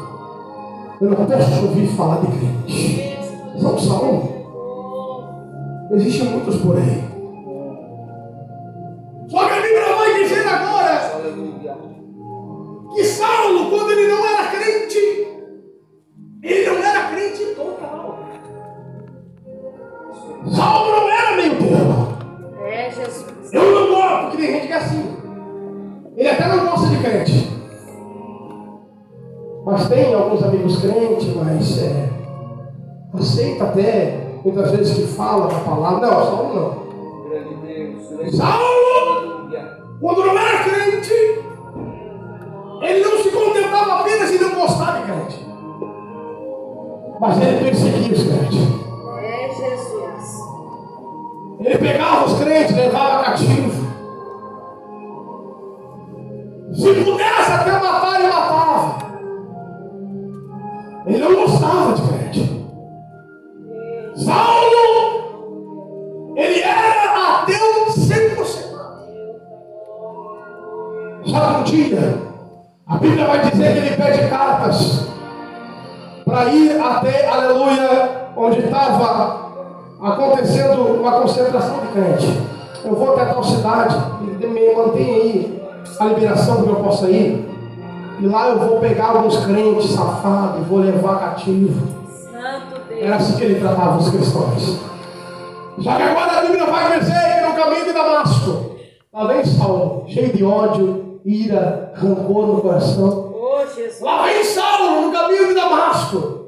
Eu 0.99 1.09
não 1.09 1.25
posso 1.25 1.65
ouvir 1.65 1.87
falar 1.87 2.17
de 2.17 2.27
crente. 2.27 3.17
São 3.59 3.79
Saulo. 3.79 4.29
Existem 5.93 6.29
muitos 6.29 6.57
por 6.57 6.77
aí. 6.77 7.03
Só 9.29 9.45
que 9.47 9.53
a 9.53 9.61
Bíblia 9.61 9.95
vai 9.95 10.23
dizer 10.23 10.47
agora 10.47 11.11
que 12.93 13.03
Saulo, 13.05 13.71
Mas 29.71 29.87
tem 29.87 30.13
alguns 30.13 30.43
amigos 30.43 30.81
crentes, 30.81 31.33
mas 31.33 31.81
é, 31.81 32.09
aceita 33.13 33.63
até, 33.63 34.17
muitas 34.43 34.69
vezes 34.69 34.93
que 34.95 35.07
fala 35.15 35.45
a 35.45 35.59
palavra. 35.61 36.07
Não, 36.07 36.25
Saulo 36.25 36.53
não. 36.53 37.29
Grande 37.29 37.55
Deus, 37.55 38.09
grande 38.09 38.35
Saulo, 38.35 39.49
quando 40.01 40.25
não 40.25 40.37
era 40.37 40.63
crente, 40.65 41.13
ele 42.81 43.01
não 43.01 43.17
se 43.23 43.29
contentava 43.31 44.01
apenas 44.01 44.29
em 44.33 44.39
Mas 47.21 47.41
ele 47.41 47.63
perseguia 47.63 48.13
os 48.13 48.23
crentes. 48.23 48.59
É 49.23 49.47
Jesus. 49.47 50.39
Ele 51.61 51.77
pegava 51.77 52.25
os 52.25 52.37
crentes, 52.39 52.75
levava 52.75 53.23
cativo. 53.23 53.71
Se 56.73 56.93
pudesse 57.05 57.51
até 57.53 57.71
matar, 57.71 58.19
ele 58.19 58.27
matava. 58.27 59.10
Ele 61.11 61.19
não 61.19 61.35
gostava 61.35 61.93
de 61.93 62.01
crente. 62.03 62.65
Saulo, 64.15 65.57
ele 66.37 66.61
era 66.61 67.41
ateu 67.41 67.85
100%. 67.89 68.45
Só 71.25 71.39
que 71.39 71.59
um 71.59 71.63
dia, 71.63 72.17
a 72.87 72.97
Bíblia 72.97 73.27
vai 73.27 73.51
dizer 73.51 73.73
que 73.73 73.79
ele 73.79 73.97
pede 73.97 74.29
cartas 74.29 75.05
para 76.23 76.45
ir 76.45 76.79
até, 76.79 77.27
aleluia, 77.27 78.31
onde 78.37 78.59
estava 78.59 79.51
acontecendo 80.01 80.97
uma 81.01 81.19
concentração 81.19 81.79
de 81.81 81.87
crente. 81.87 82.41
Eu 82.85 82.95
vou 82.95 83.15
até 83.15 83.25
tal 83.25 83.43
cidade, 83.43 83.97
me 84.21 84.73
mantenha 84.73 85.15
aí 85.17 85.61
a 85.99 86.05
liberação 86.05 86.63
para 86.63 86.71
eu 86.71 86.77
possa 86.77 87.09
ir. 87.09 87.50
E 88.21 88.27
lá 88.27 88.49
eu 88.49 88.59
vou 88.59 88.79
pegar 88.79 89.07
alguns 89.07 89.43
crentes 89.45 89.89
safados 89.89 90.61
e 90.61 90.69
vou 90.69 90.77
levar 90.77 91.19
cativo. 91.19 91.87
Santo 92.07 92.79
Era 92.91 93.15
assim 93.15 93.35
que 93.35 93.45
ele 93.45 93.59
tratava 93.59 93.97
os 93.97 94.09
cristãos. 94.11 94.79
Só 95.79 95.95
que 95.95 96.03
agora 96.03 96.37
a 96.37 96.41
Bíblia 96.41 96.65
vai 96.67 96.99
que 96.99 97.47
no 97.47 97.55
caminho 97.55 97.85
de 97.85 97.93
Damasco, 97.93 98.75
lá 99.11 99.25
vem 99.25 99.43
Saulo, 99.43 100.05
cheio 100.07 100.31
de 100.33 100.43
ódio, 100.43 101.19
ira, 101.25 101.93
rancor 101.95 102.45
no 102.45 102.61
coração. 102.61 103.33
Oh. 103.33 104.05
Lá 104.05 104.23
vem 104.25 104.43
Saulo 104.43 105.01
no 105.01 105.11
caminho 105.11 105.47
de 105.47 105.53
Damasco. 105.55 106.40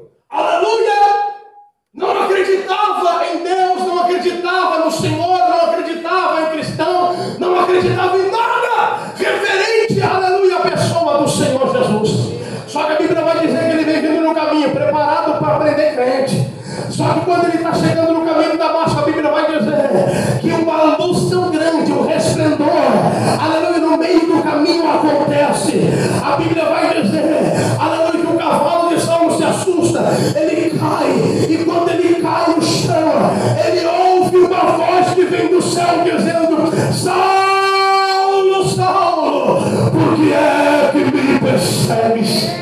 Que 17.14 17.20
quando 17.24 17.44
ele 17.44 17.56
está 17.56 17.72
chegando 17.74 18.12
no 18.12 18.24
caminho 18.24 18.52
de 18.52 18.58
Damasco, 18.58 18.98
a 18.98 19.02
Bíblia 19.02 19.30
vai 19.30 19.46
dizer 19.46 20.40
que 20.40 20.50
uma 20.50 20.96
luz 20.96 21.30
tão 21.30 21.50
grande, 21.50 21.92
um 21.92 22.06
resplendor, 22.06 22.68
aleluia, 23.40 23.78
no 23.78 23.96
meio 23.96 24.20
do 24.20 24.42
caminho 24.42 24.90
acontece. 24.90 25.88
A 26.24 26.36
Bíblia 26.36 26.64
vai 26.64 27.02
dizer, 27.02 27.52
aleluia, 27.78 28.24
que 28.24 28.32
o 28.32 28.38
cavalo 28.38 28.88
de 28.88 29.00
Saulo 29.00 29.36
se 29.36 29.44
assusta, 29.44 30.00
ele 30.34 30.78
cai, 30.78 31.10
e 31.48 31.64
quando 31.64 31.88
ele 31.90 32.20
cai 32.20 32.54
no 32.54 32.62
chão, 32.62 33.12
ele 33.64 33.86
ouve 33.86 34.38
uma 34.38 34.64
voz 34.72 35.14
que 35.14 35.24
vem 35.24 35.48
do 35.48 35.62
céu 35.62 36.02
dizendo: 36.04 36.72
Saulo, 36.92 38.68
Saulo, 38.68 39.62
por 39.90 40.16
que 40.16 40.32
é 40.32 40.90
que 40.92 40.98
me 40.98 41.38
persegues? 41.38 42.54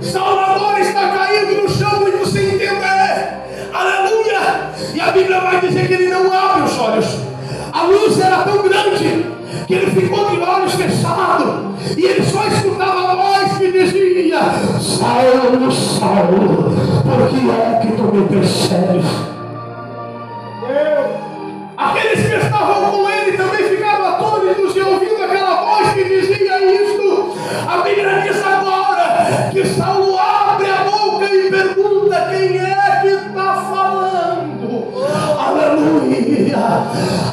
Saulo 0.00 0.47
Bíblia 5.18 5.40
vai 5.40 5.60
dizer 5.60 5.88
que 5.88 5.94
ele 5.94 6.08
não 6.08 6.32
abre 6.32 6.62
os 6.62 6.78
olhos. 6.78 7.06
A 7.72 7.82
luz 7.82 8.20
era 8.20 8.44
tão 8.44 8.62
grande 8.62 9.26
que 9.66 9.74
ele 9.74 9.90
ficou 9.90 10.30
de 10.30 10.40
olhos 10.40 10.72
fechados. 10.74 11.68
E 11.96 12.04
ele 12.04 12.24
só 12.24 12.46
escutava 12.46 13.12
a 13.12 13.16
voz 13.16 13.58
que 13.58 13.72
dizia: 13.72 14.38
Saulo, 14.80 15.72
Saulo, 15.72 16.72
por 17.02 17.28
que 17.28 17.50
é 17.50 17.80
que 17.82 17.92
tu 17.96 18.02
me 18.14 18.28
persegues? 18.28 19.37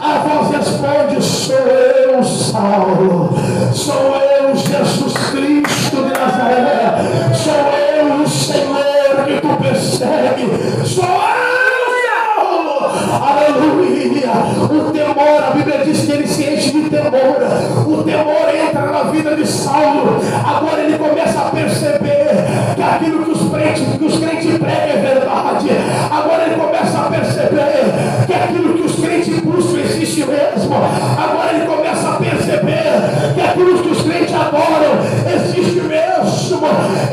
A 0.01 0.19
voz 0.19 0.55
responde: 0.55 1.23
Sou 1.23 1.55
eu, 1.55 2.23
Saulo. 2.23 3.33
Sou 3.73 4.15
eu, 4.15 4.55
Jesus 4.55 5.13
Cristo 5.31 5.54
Aleluia! 13.15 14.31
O 14.63 14.91
temor, 14.91 15.43
a 15.47 15.51
Bíblia 15.51 15.85
diz 15.85 16.01
que 16.01 16.11
ele 16.11 16.27
se 16.27 16.43
enche 16.43 16.71
de 16.71 16.89
temor. 16.89 17.37
O 17.87 18.03
temor 18.03 18.49
entra 18.53 18.91
na 18.91 19.03
vida 19.11 19.35
de 19.35 19.47
Saulo. 19.47 20.19
Agora 20.45 20.81
ele 20.81 20.97
começa 20.97 21.39
a 21.39 21.49
perceber 21.49 22.45
que 22.75 22.81
aquilo 22.81 23.23
que 23.23 23.31
os 23.31 23.49
crentes, 23.49 23.83
que 23.97 24.05
os 24.05 24.19
crentes 24.19 24.57
pregam 24.57 24.97
é 24.97 25.01
verdade. 25.01 25.69
Agora 26.11 26.43
ele 26.43 26.55
começa 26.55 26.99
a 26.99 27.09
perceber 27.09 28.25
que 28.27 28.33
aquilo 28.33 28.73
que 28.73 28.81
os 28.81 28.95
crentes 28.95 29.39
buscam 29.39 29.79
existe 29.79 30.25
mesmo. 30.25 30.75
Agora 30.75 31.53
ele 31.53 31.65
começa 31.65 32.09
a 32.09 32.14
perceber 32.29 33.33
que 33.33 33.41
aquilo 33.41 33.81
que 33.81 33.89
os 33.89 34.01
crentes 34.01 34.33
adoram 34.33 34.99
existe 35.33 35.81
mesmo. 35.81 35.95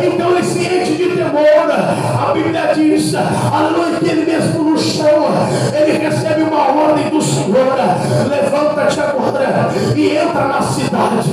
Então 0.02 0.30
ele 0.30 0.44
se 0.44 0.60
enche 0.60 0.94
de 0.96 1.16
temor. 1.16 1.70
A 1.70 2.32
Bíblia 2.32 2.72
diz, 2.74 3.14
aleluia, 3.14 3.98
que 3.98 4.08
ele 4.08 4.30
mesmo 4.30 4.64
no 4.64 4.78
chão, 4.78 5.26
ele 5.74 5.98
recebe 5.98 6.42
uma 6.42 6.68
ordem 6.68 7.08
do 7.10 7.20
Senhor. 7.20 7.74
Levanta-te 8.28 9.00
agora 9.00 9.70
e 9.94 10.16
entra 10.16 10.48
na 10.48 10.62
cidade 10.62 11.30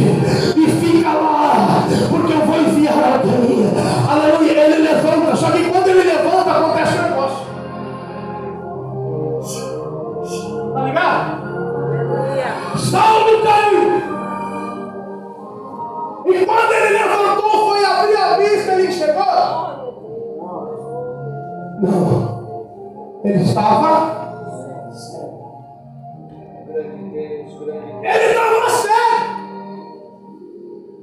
e 0.56 0.68
fica 0.82 1.10
lá, 1.10 1.86
porque 2.10 2.34
eu 2.34 2.42
vou 2.46 2.60
enviar 2.60 3.14
alguém. 3.14 3.70
Aleluia, 4.10 4.52
ele 4.52 4.88
levanta, 4.88 5.36
só 5.36 5.52
que 5.52 5.64
quando 5.66 5.88
ele 5.88 6.04
levanta, 6.04 6.52
acontece 6.52 6.98
um 6.98 7.02
negócio. 7.04 7.50
Tá 10.74 10.84
ligado? 10.84 11.40
Saulo 12.78 13.44
caiu. 13.44 13.59
E 16.32 16.46
quando 16.46 16.72
ele 16.72 16.98
levantou, 16.98 17.50
foi 17.50 17.84
abrir 17.84 18.18
a 18.18 18.38
vista, 18.38 18.74
ele 18.74 18.92
chegou. 18.92 19.24
Não. 21.82 23.22
Ele 23.24 23.44
estava. 23.44 24.20
Ele 28.02 28.26
estava 28.26 28.70
cego. 28.70 29.30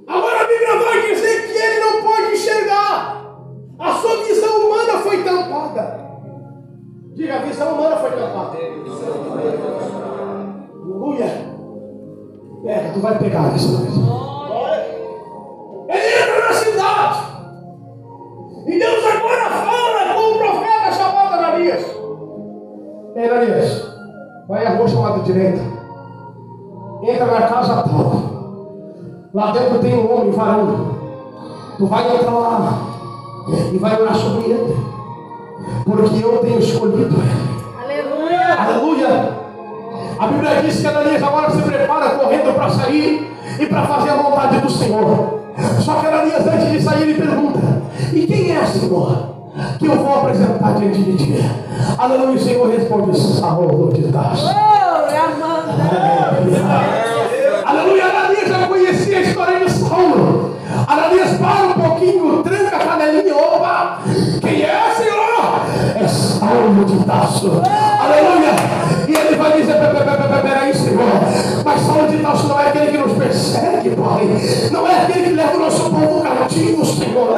Agora 0.06 0.40
a 0.40 0.46
Bíblia 0.46 0.78
vai 0.84 1.00
dizer 1.12 1.46
que 1.46 1.58
ele 1.58 1.80
não 1.80 2.02
pode 2.02 2.32
enxergar. 2.32 3.26
A 3.78 3.92
sua 3.94 4.24
visão 4.24 4.66
humana 4.66 4.98
foi 5.00 5.24
tampada. 5.24 6.06
Diga, 7.14 7.36
a 7.36 7.42
visão 7.42 7.74
humana 7.74 7.96
foi 7.96 8.10
tampada. 8.12 8.58
Aleluia. 10.84 11.56
Pega, 12.64 12.92
tu 12.92 13.00
vai 13.00 13.18
pegar 13.18 13.54
isso. 13.56 14.35
Ele 15.88 16.22
entra 16.22 16.48
na 16.48 16.52
cidade. 16.52 17.18
E 18.66 18.78
Deus 18.78 19.04
agora 19.04 19.50
fala 19.50 20.14
com 20.14 20.32
o 20.32 20.38
profeta 20.38 20.92
chamado 20.92 21.34
Ananias. 21.34 21.84
Ei, 23.14 23.28
Ananias, 23.28 23.98
vai 24.48 24.66
à 24.66 24.76
rua 24.76 24.88
chamada 24.88 25.22
direita. 25.22 25.60
Entra 27.02 27.26
na 27.26 27.42
casa 27.42 27.82
tal. 27.82 28.36
Lá 29.32 29.52
dentro 29.52 29.78
tem 29.78 29.94
um 29.94 30.12
homem, 30.12 30.32
varão. 30.32 30.96
Tu 31.78 31.86
vai 31.86 32.16
entrar 32.16 32.32
lá 32.32 32.78
e 33.72 33.78
vai 33.78 34.00
orar 34.00 34.14
sobre 34.14 34.50
ele. 34.50 34.76
Porque 35.84 36.24
eu 36.24 36.38
tenho 36.38 36.58
escolhido 36.58 37.14
ele. 37.14 37.82
Aleluia. 37.82 38.54
Aleluia! 38.58 39.35
A 40.18 40.26
Bíblia 40.28 40.62
diz 40.62 40.80
que 40.80 40.86
Ananias 40.86 41.22
agora 41.22 41.50
se 41.50 41.60
prepara 41.60 42.10
correndo 42.10 42.54
para 42.54 42.70
sair 42.70 43.36
e 43.58 43.66
para 43.66 43.82
fazer 43.82 44.10
a 44.10 44.14
vontade 44.14 44.60
do 44.60 44.70
Senhor. 44.70 45.40
Só 45.80 45.94
que 45.96 46.06
Ananias, 46.06 46.46
antes 46.46 46.72
de 46.72 46.82
sair, 46.82 47.02
ele 47.02 47.14
pergunta: 47.14 47.60
E 48.12 48.26
quem 48.26 48.56
é, 48.56 48.64
Senhor? 48.64 49.36
Que 49.78 49.86
eu 49.86 49.96
vou 49.96 50.14
apresentar 50.14 50.74
diante 50.74 51.02
de 51.02 51.16
ti. 51.16 51.50
Aleluia, 51.98 52.30
o 52.30 52.38
Senhor 52.38 52.68
responde: 52.70 53.18
Saulo 53.18 53.92
de 53.92 54.10
Tarso. 54.10 54.46
Oh, 54.46 55.06
Ramanda. 55.14 55.74
Aleluia, 57.66 58.04
Ananias 58.04 58.48
já 58.48 58.66
conhecia 58.66 59.18
a 59.18 59.20
história 59.20 59.60
de 59.60 59.70
Saulo. 59.70 60.56
Ananias 60.86 61.38
para 61.38 61.66
um 61.66 61.72
pouquinho, 61.74 62.42
tranca 62.42 62.76
a 62.76 62.80
canelinha, 62.80 63.36
opa! 63.36 63.98
Quem 64.40 64.62
é, 64.62 64.94
Senhor? 64.96 65.60
É 66.02 66.08
Saulo 66.08 66.84
de 66.86 67.04
Tarso. 67.04 67.62
Aleluia! 68.00 68.85
ele 69.26 69.36
vai 69.36 69.52
dizer: 69.52 69.76
peraí, 70.42 70.74
Senhor. 70.74 71.64
Mas 71.64 71.80
Saulo 71.82 72.08
de 72.08 72.18
Tarso 72.18 72.48
não 72.48 72.60
é 72.60 72.68
aquele 72.68 72.86
que 72.92 72.98
nos 72.98 73.12
persegue, 73.12 73.90
Pai. 73.90 74.28
Não 74.70 74.86
é 74.86 75.02
aquele 75.02 75.22
que 75.24 75.32
leva 75.32 75.56
o 75.56 75.60
nosso 75.60 75.90
povo 75.90 76.22
cativo, 76.22 76.84
Senhor. 76.84 77.36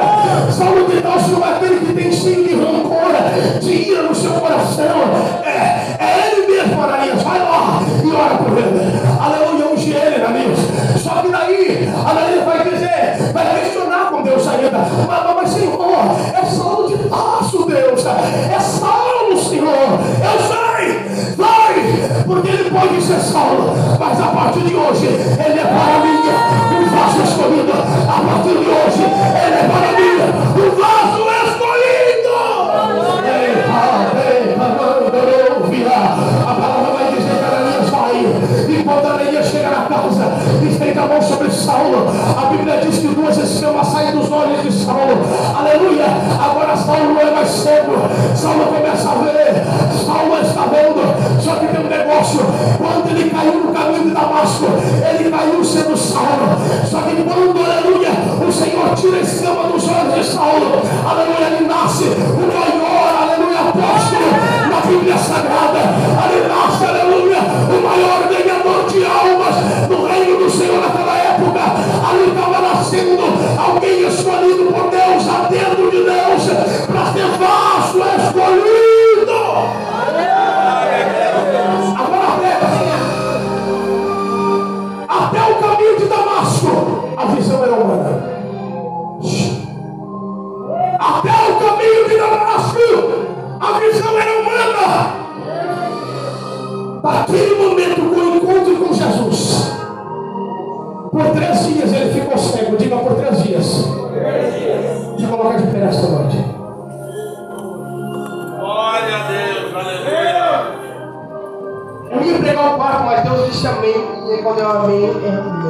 Saulo 0.51 0.87
de 0.87 1.01
Tarso 1.01 1.31
não 1.31 1.45
é 1.45 1.53
aquele 1.55 1.79
que 1.79 1.93
tem 1.93 2.11
cheio 2.11 2.47
de 2.47 2.55
rancor, 2.55 3.11
de 3.59 3.71
ira 3.71 4.03
no 4.03 4.15
seu 4.15 4.31
coração. 4.31 4.85
É, 5.43 5.95
é 5.99 6.31
ele 6.31 6.47
mesmo, 6.47 6.81
Ananias. 6.81 7.23
Vai 7.23 7.39
lá 7.39 7.81
e 8.03 8.11
ora 8.11 8.35
por 8.37 8.57
ele. 8.57 8.99
Aleluia, 9.19 9.73
unge 9.73 9.91
ele, 9.91 10.15
Ananias. 10.15 10.59
Só 11.01 11.21
que 11.21 11.29
daí, 11.29 11.89
Ananias 12.05 12.45
vai 12.45 12.63
dizer, 12.69 13.31
vai 13.33 13.61
questionar 13.61 14.09
com 14.11 14.21
Deus 14.21 14.47
ainda. 14.47 14.77
Mas, 15.07 15.35
mas 15.35 15.49
Senhor, 15.49 15.99
é 16.33 16.45
Saulo 16.45 16.87
de 16.87 17.09
Tarso, 17.09 17.65
Deus. 17.65 18.05
É 18.05 18.59
Saulo, 18.59 19.37
Senhor. 19.37 19.69
Eu 19.69 20.39
sei. 20.47 20.59
Vai, 21.37 22.23
porque 22.25 22.49
ele 22.49 22.69
pode 22.69 23.01
ser 23.01 23.19
Saulo. 23.19 23.75
Mas 23.99 24.19
a 24.19 24.27
partir 24.27 24.61
de 24.61 24.75
hoje, 24.75 25.05
ele 25.07 25.59
é 25.59 25.65
para 25.65 25.99
mim 26.03 26.19
um 26.75 26.85
vaso 26.89 27.21
escolhido. 27.23 27.73
A 27.73 28.21
partir 28.21 28.57
de 28.57 28.69
hoje, 28.69 29.03
ele 29.03 29.55
é 29.55 29.67
para 29.67 29.91
mim 29.99 30.13
um 30.55 30.69
vaso 30.75 31.21
escolhido. 31.47 31.69
A 36.47 36.55
palavra 36.55 36.98
Vai. 38.19 38.79
Enquanto 38.79 39.05
Ananias 39.05 39.47
chega 39.47 39.69
na 39.69 39.85
casa, 39.85 40.33
estende 40.69 40.99
a 40.99 41.05
mão 41.05 41.21
sobre 41.21 41.49
Saulo. 41.51 42.07
A 42.37 42.45
Bíblia 42.47 42.81
diz 42.81 42.99
que 42.99 43.07
duas 43.07 43.37
escamas 43.37 43.87
saem 43.87 44.11
dos 44.11 44.29
olhos 44.31 44.61
de 44.63 44.71
Saulo. 44.71 45.25
Aleluia. 45.57 46.05
Agora 46.39 46.75
Saulo 46.75 47.13
não 47.13 47.21
é 47.21 47.31
mais 47.31 47.49
cego. 47.49 47.93
Saulo 48.35 48.65
começa 48.65 49.09
a 49.09 49.15
ver. 49.15 49.63
Saulo 50.05 50.41
está 50.41 50.61
vendo. 50.65 51.41
Só 51.41 51.55
que 51.55 51.67
tem 51.67 51.85
um 51.85 51.89
negócio. 51.89 52.39
Quando 52.77 53.09
ele 53.09 53.29
caiu 53.29 53.63
no 53.63 53.73
caminho 53.73 54.03
de 54.03 54.11
Damasco, 54.11 54.65
ele 55.09 55.29
caiu 55.29 55.63
sendo 55.63 55.97
Saulo. 55.97 56.57
Só 56.85 57.01
que 57.01 57.15
quando, 57.23 57.59
aleluia, 57.63 58.09
o 58.45 58.51
Senhor 58.51 58.95
tira 58.95 59.17
a 59.17 59.21
escama 59.21 59.63
dos 59.69 59.87
olhos 59.87 60.15
de 60.15 60.23
Saulo. 60.23 60.81
Aleluia, 61.07 61.57
ele 61.57 61.67
nasce 61.67 62.05
o 62.05 62.47
maior, 62.47 63.23
aleluia, 63.23 63.59
apóstolo 63.59 64.49
na 64.69 64.81
Bíblia 64.81 65.17
Sagrada. 65.17 65.79
Ele 66.31 66.47
nasce, 66.47 66.85
aleluia, 66.85 66.98
maior 67.99 68.27
ganhador 68.29 68.85
de 68.89 69.05
almas 69.05 69.89
no 69.89 70.05
reino 70.05 70.37
do 70.37 70.49
Senhor 70.49 70.98
Daquele 97.29 97.55
momento, 97.55 97.95
com 97.95 98.19
o 98.19 98.35
encontro 98.37 98.75
com 98.87 98.91
Jesus, 98.91 99.71
por 101.11 101.25
três 101.35 101.67
dias 101.67 101.93
ele 101.93 102.11
ficou 102.19 102.35
cego. 102.35 102.75
Diga 102.75 102.97
por 102.97 103.13
três 103.13 103.43
dias. 103.43 103.85
Eu 105.19 105.27
colocar 105.29 105.57
de 105.57 105.67
pé 105.67 105.77
nesta 105.77 106.07
noite. 106.07 106.43
Glória 108.59 109.15
a 109.15 109.27
Deus, 109.27 109.75
aleluia. 109.75 110.49
Eu 112.09 112.23
ia 112.23 112.39
pregar 112.39 112.73
o 112.73 112.77
quarto, 112.77 113.03
mas 113.03 113.23
Deus 113.23 113.45
disse 113.51 113.67
amém. 113.67 113.93
E 114.27 114.31
aí, 114.31 114.41
quando 114.41 114.59
eu 114.59 114.71
amém, 114.71 115.03
é 115.03 115.29
amém. 115.29 115.69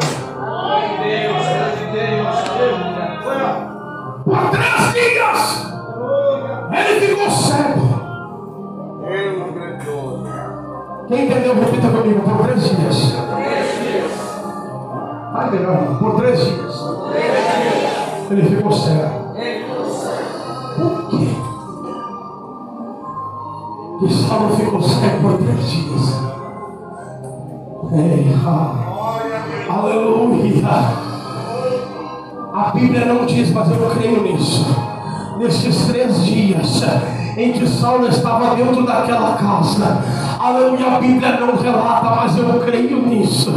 Deus, 1.03 1.45
Deus, 1.91 2.37
aleluia. 2.55 3.51
Por 4.23 4.49
três 4.51 4.93
dias 4.93 5.39
ele 6.71 6.99
ficou 7.01 7.29
cego. 7.29 7.68
Quem 11.09 11.25
entendeu, 11.25 11.55
repita 11.55 11.87
comigo. 11.87 12.21
Por 12.21 12.45
três 12.45 12.69
dias. 12.69 13.15
Vai 15.33 15.49
melhor. 15.49 15.97
Por 15.97 16.15
três 16.17 16.39
dias. 16.39 16.75
Ele 18.29 18.43
ficou 18.43 18.71
cego. 18.71 19.09
Por 20.77 21.09
quê? 21.09 21.27
Que 23.99 24.13
Saulo 24.13 24.55
ficou 24.55 24.81
cego 24.83 25.21
por 25.21 25.37
três 25.39 25.71
dias. 25.71 26.19
Ei, 27.91 28.35
ah, 28.45 28.75
aleluia. 29.67 30.69
A 32.53 32.71
Bíblia 32.75 33.05
não 33.05 33.25
diz, 33.25 33.51
mas 33.51 33.71
eu 33.71 33.89
creio 33.89 34.21
nisso. 34.21 34.63
Nestes 35.39 35.87
três 35.87 36.23
dias 36.23 36.83
em 37.35 37.53
que 37.53 37.67
Saulo 37.67 38.07
estava 38.07 38.55
dentro 38.55 38.85
daquela 38.85 39.37
casa, 39.37 40.03
aleluia, 40.39 40.95
a 40.95 40.99
Bíblia 40.99 41.37
não 41.39 41.55
relata, 41.57 42.09
mas 42.15 42.37
eu 42.37 42.59
creio 42.61 43.05
nisso. 43.05 43.51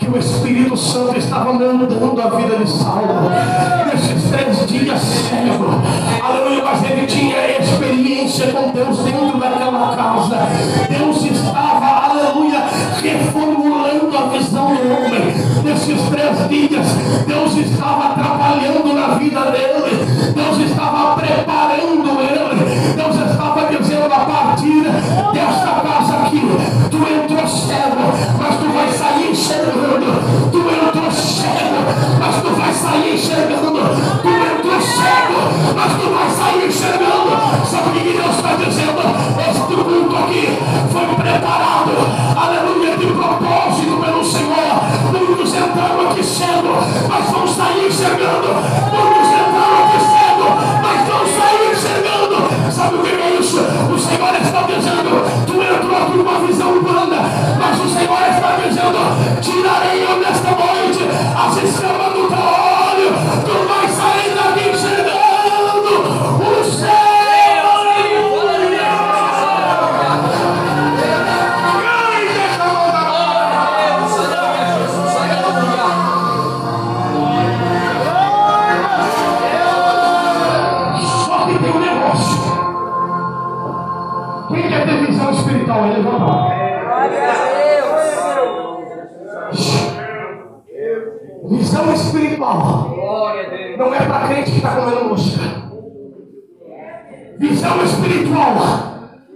Que 0.00 0.08
o 0.10 0.18
Espírito 0.18 0.76
Santo 0.76 1.16
estava 1.16 1.52
mandando 1.52 2.20
a 2.20 2.28
vida 2.30 2.56
de 2.56 2.68
Saulo. 2.68 3.30
Nestes 3.86 4.30
três 4.30 4.66
dias 4.66 5.00
cego, 5.00 5.80
aleluia, 6.22 6.64
mas 6.64 6.82
ele 6.90 7.06
tinha 7.06 7.58
experiência 7.58 8.48
com 8.48 8.70
Deus 8.70 8.98
dentro 8.98 9.38
daquela 9.38 9.96
casa. 9.96 10.36
Deus 10.90 11.24
estava, 11.24 12.10
aleluia, 12.10 12.64
reformulando 13.00 14.18
a 14.18 14.22
visão 14.36 14.74
do 14.74 14.82
homem. 14.82 15.34
Nesses 15.62 16.02
três 16.08 16.48
dias, 16.48 16.86
Deus 17.26 17.56
estava 17.56 18.14
trabalhando 18.14 18.92
na 18.92 19.14
vida 19.14 19.40
dele. 19.52 20.04
Deus 20.34 20.58
estava 20.58 21.14
preparando 21.14 22.20
ele. 22.20 22.94
Deus 22.96 23.30
estava 23.30 23.66
dizendo 23.66 24.12
a 24.12 24.20
partir 24.20 24.82
desta 25.32 25.83
vai 28.74 28.92
sair 28.92 29.30
enxergando. 29.30 30.50
Tu 30.50 30.58
entrou 30.58 31.10
cego, 31.12 31.80
mas 32.18 32.42
tu 32.42 32.50
vai 32.50 32.72
sair 32.74 33.14
enxergando. 33.14 33.80
Tu 34.22 34.28
entrou 34.28 34.80
cego, 34.80 35.40
mas 35.76 35.92
tu 35.92 36.10
vai 36.10 36.30
sair 36.30 36.66
enxergando. 36.66 37.30
Sabe 37.70 37.88
o 37.88 37.92
que 37.92 38.12
Deus 38.12 38.34
está 38.36 38.56
dizendo? 38.56 39.02
Este 39.38 39.74
culto 39.74 40.16
aqui 40.16 40.58
foi 40.92 41.06
preparado, 41.14 41.92
aleluia, 42.36 42.96
de 42.96 43.06
propósito 43.06 43.96
pelo 44.04 44.24
Senhor. 44.24 44.74
Muitos 45.12 45.54
entraram 45.54 46.10
aqui 46.10 46.24
cedo, 46.24 46.74
mas 47.08 47.30
vão 47.30 47.46
sair 47.46 47.86
enxergando. 47.86 48.48
Muitos 48.90 49.28
entraram 49.28 49.84
aqui 49.84 49.98
cedo, 50.02 50.46
mas 50.82 51.08
vão 51.08 51.24
sair 51.38 51.72
enxergando. 51.72 52.72
Sabe 52.72 52.96
o 52.96 53.02
que 53.02 53.08
é 53.08 53.38
isso? 53.38 53.63
Senhor 54.24 54.40
está 54.40 54.62
dizendo, 54.62 55.44
tu 55.46 55.62
entrou 55.62 55.96
aqui 55.96 56.16
numa 56.16 56.46
visão 56.46 56.72
urbana, 56.72 57.28
mas 57.58 57.78
o 57.78 57.88
Senhor 57.90 58.22
está 58.22 58.56
dizendo, 58.56 59.40
tirarei 59.42 60.02
eu 60.02 60.16
nesta 60.16 60.50
noite 60.50 61.04
as 61.36 61.56
escamas 61.62 62.12
do 62.14 62.28
teu 62.28 62.38
olho, 62.38 63.12
tu 63.44 63.68
vais 63.68 63.90
sair 63.90 64.34
daqui 64.34 64.70
enxergando 64.70 64.93
está 94.64 94.76
comendo 94.76 95.04
mosca. 95.10 95.42
Visão 97.38 97.84
espiritual 97.84 98.56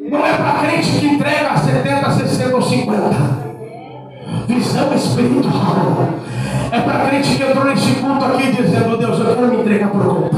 não 0.00 0.26
é 0.26 0.32
para 0.32 0.52
crente 0.60 0.90
que 0.98 1.06
entrega 1.06 1.56
70, 1.56 2.10
60 2.10 2.56
ou 2.56 2.62
50. 2.62 2.98
Visão 4.46 4.94
espiritual 4.94 6.08
é 6.72 6.80
para 6.80 7.06
crente 7.06 7.36
que 7.36 7.42
entrou 7.42 7.64
nesse 7.66 7.94
culto 7.96 8.24
aqui 8.24 8.52
dizendo: 8.52 8.96
Deus, 8.96 9.18
eu 9.18 9.34
quero 9.34 9.48
me 9.48 9.60
entregar 9.60 9.90
por 9.90 10.06
conta. 10.06 10.37